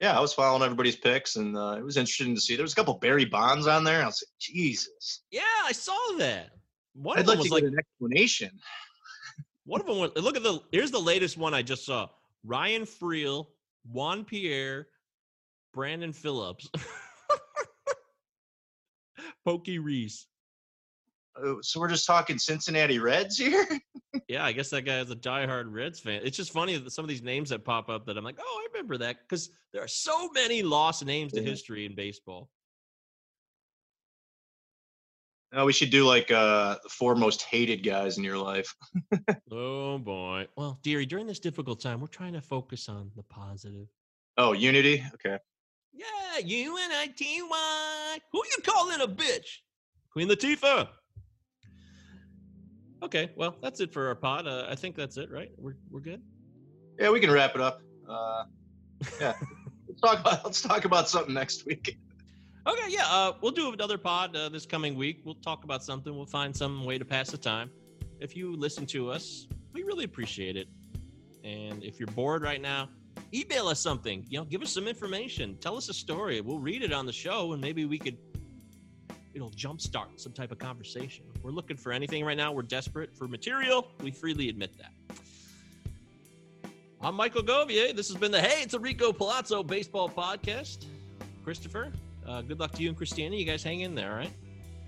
yeah, 0.00 0.16
I 0.16 0.20
was 0.20 0.32
following 0.32 0.62
everybody's 0.62 0.96
picks, 0.96 1.34
and 1.36 1.56
uh, 1.56 1.74
it 1.76 1.82
was 1.82 1.96
interesting 1.96 2.36
to 2.36 2.40
see. 2.40 2.54
There 2.54 2.62
was 2.62 2.72
a 2.72 2.76
couple 2.76 2.94
Barry 2.94 3.24
Bonds 3.24 3.66
on 3.66 3.82
there. 3.82 4.02
I 4.02 4.06
was 4.06 4.24
like, 4.24 4.38
Jesus. 4.40 5.22
Yeah, 5.32 5.42
I 5.64 5.72
saw 5.72 5.96
that. 6.18 6.50
One 6.94 7.18
I'd 7.18 7.22
of 7.22 7.26
them 7.26 7.38
was 7.38 7.50
like 7.50 7.64
an 7.64 7.76
explanation. 7.78 8.50
One 9.68 9.82
of 9.82 9.86
them 9.86 9.98
was 9.98 10.10
look 10.16 10.36
at 10.36 10.42
the 10.42 10.60
here's 10.72 10.90
the 10.90 10.98
latest 10.98 11.36
one 11.36 11.52
I 11.52 11.60
just 11.60 11.84
saw: 11.84 12.08
Ryan 12.42 12.82
Freel, 12.82 13.46
Juan 13.92 14.24
Pierre, 14.24 14.88
Brandon 15.74 16.12
Phillips, 16.12 16.70
Pokey 19.44 19.78
Reese. 19.78 20.26
Oh, 21.36 21.58
so 21.60 21.78
we're 21.78 21.88
just 21.88 22.06
talking 22.06 22.38
Cincinnati 22.38 22.98
Reds 22.98 23.36
here. 23.36 23.66
yeah, 24.28 24.44
I 24.44 24.52
guess 24.52 24.70
that 24.70 24.82
guy 24.82 25.00
is 25.00 25.10
a 25.10 25.16
diehard 25.16 25.66
Reds 25.68 26.00
fan. 26.00 26.22
It's 26.24 26.36
just 26.36 26.50
funny 26.50 26.76
that 26.76 26.90
some 26.90 27.04
of 27.04 27.08
these 27.08 27.22
names 27.22 27.50
that 27.50 27.64
pop 27.64 27.90
up 27.90 28.06
that 28.06 28.16
I'm 28.16 28.24
like, 28.24 28.38
oh, 28.40 28.60
I 28.60 28.66
remember 28.72 28.96
that 28.98 29.18
because 29.20 29.50
there 29.72 29.84
are 29.84 29.88
so 29.88 30.30
many 30.30 30.62
lost 30.62 31.04
names 31.04 31.32
to 31.34 31.42
history 31.42 31.84
in 31.86 31.94
baseball. 31.94 32.48
No, 35.52 35.64
we 35.64 35.72
should 35.72 35.90
do 35.90 36.04
like 36.04 36.30
uh, 36.30 36.76
the 36.82 36.88
four 36.90 37.14
most 37.14 37.42
hated 37.42 37.82
guys 37.82 38.18
in 38.18 38.24
your 38.24 38.36
life. 38.36 38.74
oh 39.50 39.98
boy. 39.98 40.46
Well, 40.56 40.78
dearie, 40.82 41.06
during 41.06 41.26
this 41.26 41.38
difficult 41.38 41.80
time, 41.80 42.00
we're 42.00 42.06
trying 42.06 42.34
to 42.34 42.40
focus 42.40 42.88
on 42.88 43.10
the 43.16 43.22
positive. 43.22 43.88
Oh, 44.36 44.52
unity. 44.52 45.04
Okay. 45.14 45.38
Yeah, 45.92 46.44
U 46.44 46.76
N 46.76 46.92
I 46.92 47.08
T 47.16 47.42
Y. 47.42 48.18
Who 48.32 48.42
you 48.44 48.62
calling 48.62 49.00
a 49.00 49.08
bitch? 49.08 49.60
Queen 50.12 50.28
Latifah. 50.28 50.88
Okay, 53.02 53.30
well, 53.36 53.56
that's 53.62 53.80
it 53.80 53.92
for 53.92 54.08
our 54.08 54.14
pod. 54.14 54.46
Uh, 54.46 54.66
I 54.68 54.74
think 54.74 54.96
that's 54.96 55.16
it, 55.16 55.30
right? 55.30 55.50
We're 55.56 55.76
we're 55.90 56.00
good. 56.00 56.20
Yeah, 56.98 57.10
we 57.10 57.20
can 57.20 57.30
wrap 57.30 57.54
it 57.54 57.60
up. 57.60 57.80
Uh, 58.08 58.44
yeah, 59.20 59.34
let's 59.88 60.00
talk 60.00 60.20
about 60.20 60.44
let's 60.44 60.60
talk 60.60 60.84
about 60.84 61.08
something 61.08 61.32
next 61.34 61.64
week. 61.64 61.98
Okay, 62.68 62.90
yeah, 62.90 63.06
uh, 63.06 63.32
we'll 63.40 63.50
do 63.50 63.72
another 63.72 63.96
pod 63.96 64.36
uh, 64.36 64.50
this 64.50 64.66
coming 64.66 64.94
week. 64.94 65.22
We'll 65.24 65.36
talk 65.36 65.64
about 65.64 65.82
something. 65.82 66.14
We'll 66.14 66.26
find 66.26 66.54
some 66.54 66.84
way 66.84 66.98
to 66.98 67.04
pass 67.04 67.30
the 67.30 67.38
time. 67.38 67.70
If 68.20 68.36
you 68.36 68.54
listen 68.56 68.84
to 68.88 69.10
us, 69.10 69.46
we 69.72 69.84
really 69.84 70.04
appreciate 70.04 70.54
it. 70.54 70.68
And 71.44 71.82
if 71.82 71.98
you're 71.98 72.08
bored 72.08 72.42
right 72.42 72.60
now, 72.60 72.90
email 73.32 73.68
us 73.68 73.80
something. 73.80 74.22
You 74.28 74.40
know, 74.40 74.44
give 74.44 74.60
us 74.60 74.70
some 74.70 74.86
information. 74.86 75.56
Tell 75.62 75.78
us 75.78 75.88
a 75.88 75.94
story. 75.94 76.42
We'll 76.42 76.58
read 76.58 76.82
it 76.82 76.92
on 76.92 77.06
the 77.06 77.12
show, 77.12 77.54
and 77.54 77.62
maybe 77.62 77.86
we 77.86 77.98
could 77.98 78.18
it'll 79.32 79.50
jumpstart 79.52 80.20
some 80.20 80.32
type 80.32 80.52
of 80.52 80.58
conversation. 80.58 81.24
We're 81.42 81.52
looking 81.52 81.78
for 81.78 81.90
anything 81.90 82.22
right 82.22 82.36
now. 82.36 82.52
We're 82.52 82.62
desperate 82.62 83.16
for 83.16 83.28
material. 83.28 83.92
We 84.02 84.10
freely 84.10 84.50
admit 84.50 84.76
that. 84.76 84.92
I'm 87.00 87.14
Michael 87.14 87.42
Govier. 87.42 87.96
This 87.96 88.08
has 88.08 88.18
been 88.18 88.32
the 88.32 88.42
Hey, 88.42 88.62
it's 88.62 88.74
Enrico 88.74 89.10
Palazzo 89.10 89.62
baseball 89.62 90.10
podcast. 90.10 90.84
Christopher, 91.44 91.92
uh, 92.28 92.42
good 92.42 92.60
luck 92.60 92.72
to 92.72 92.82
you 92.82 92.88
and 92.88 92.96
Christina. 92.96 93.34
You 93.34 93.44
guys 93.44 93.62
hang 93.62 93.80
in 93.80 93.94
there, 93.94 94.10
all 94.10 94.16
right? 94.16 94.32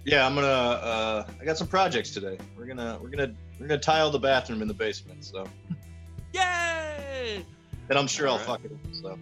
Yeah, 0.04 0.26
I'm 0.26 0.34
gonna. 0.34 0.46
Uh, 0.46 1.26
I 1.40 1.44
got 1.44 1.58
some 1.58 1.66
projects 1.66 2.10
today. 2.10 2.38
We're 2.56 2.66
gonna 2.66 2.98
we're 3.02 3.08
gonna 3.08 3.34
we're 3.58 3.66
gonna 3.66 3.80
tile 3.80 4.10
the 4.10 4.18
bathroom 4.18 4.62
in 4.62 4.68
the 4.68 4.74
basement. 4.74 5.24
So. 5.24 5.46
Yay! 6.32 7.44
And 7.88 7.98
I'm 7.98 8.06
sure 8.06 8.28
all 8.28 8.34
I'll 8.34 8.38
right. 8.38 8.62
fuck 8.62 8.64
it. 8.64 8.72
So. 8.92 9.18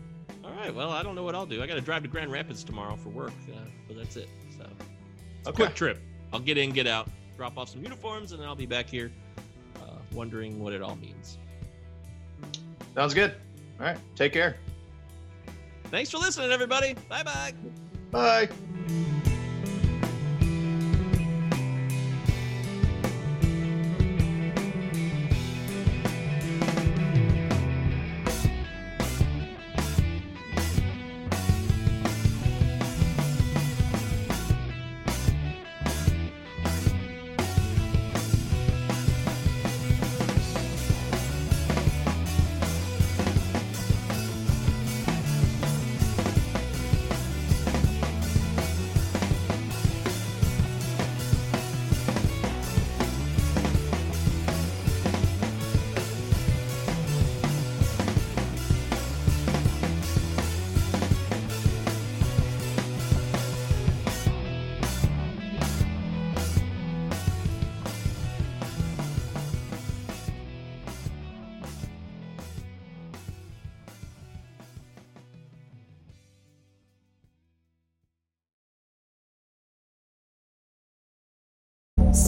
all 0.44 0.52
right. 0.52 0.74
Well, 0.74 0.90
I 0.90 1.02
don't 1.02 1.14
know 1.14 1.22
what 1.22 1.34
I'll 1.34 1.46
do. 1.46 1.62
I 1.62 1.66
got 1.66 1.74
to 1.74 1.80
drive 1.80 2.02
to 2.02 2.08
Grand 2.08 2.30
Rapids 2.30 2.62
tomorrow 2.62 2.96
for 2.96 3.08
work, 3.08 3.32
uh, 3.52 3.58
but 3.88 3.96
that's 3.96 4.16
it. 4.16 4.28
So. 4.56 4.64
Okay. 4.64 4.72
A 5.46 5.52
quick 5.52 5.74
trip. 5.74 5.98
I'll 6.32 6.40
get 6.40 6.58
in, 6.58 6.70
get 6.70 6.86
out, 6.86 7.08
drop 7.36 7.58
off 7.58 7.70
some 7.70 7.82
uniforms, 7.82 8.32
and 8.32 8.40
then 8.40 8.46
I'll 8.46 8.54
be 8.54 8.66
back 8.66 8.88
here 8.88 9.10
uh, 9.76 9.96
wondering 10.12 10.60
what 10.60 10.72
it 10.72 10.82
all 10.82 10.96
means. 10.96 11.38
Sounds 12.94 13.14
good. 13.14 13.34
All 13.80 13.86
right. 13.86 13.98
Take 14.14 14.32
care. 14.32 14.56
Thanks 15.90 16.10
for 16.10 16.18
listening, 16.18 16.52
everybody. 16.52 16.94
Bye-bye. 17.08 17.52
Bye. 18.10 18.48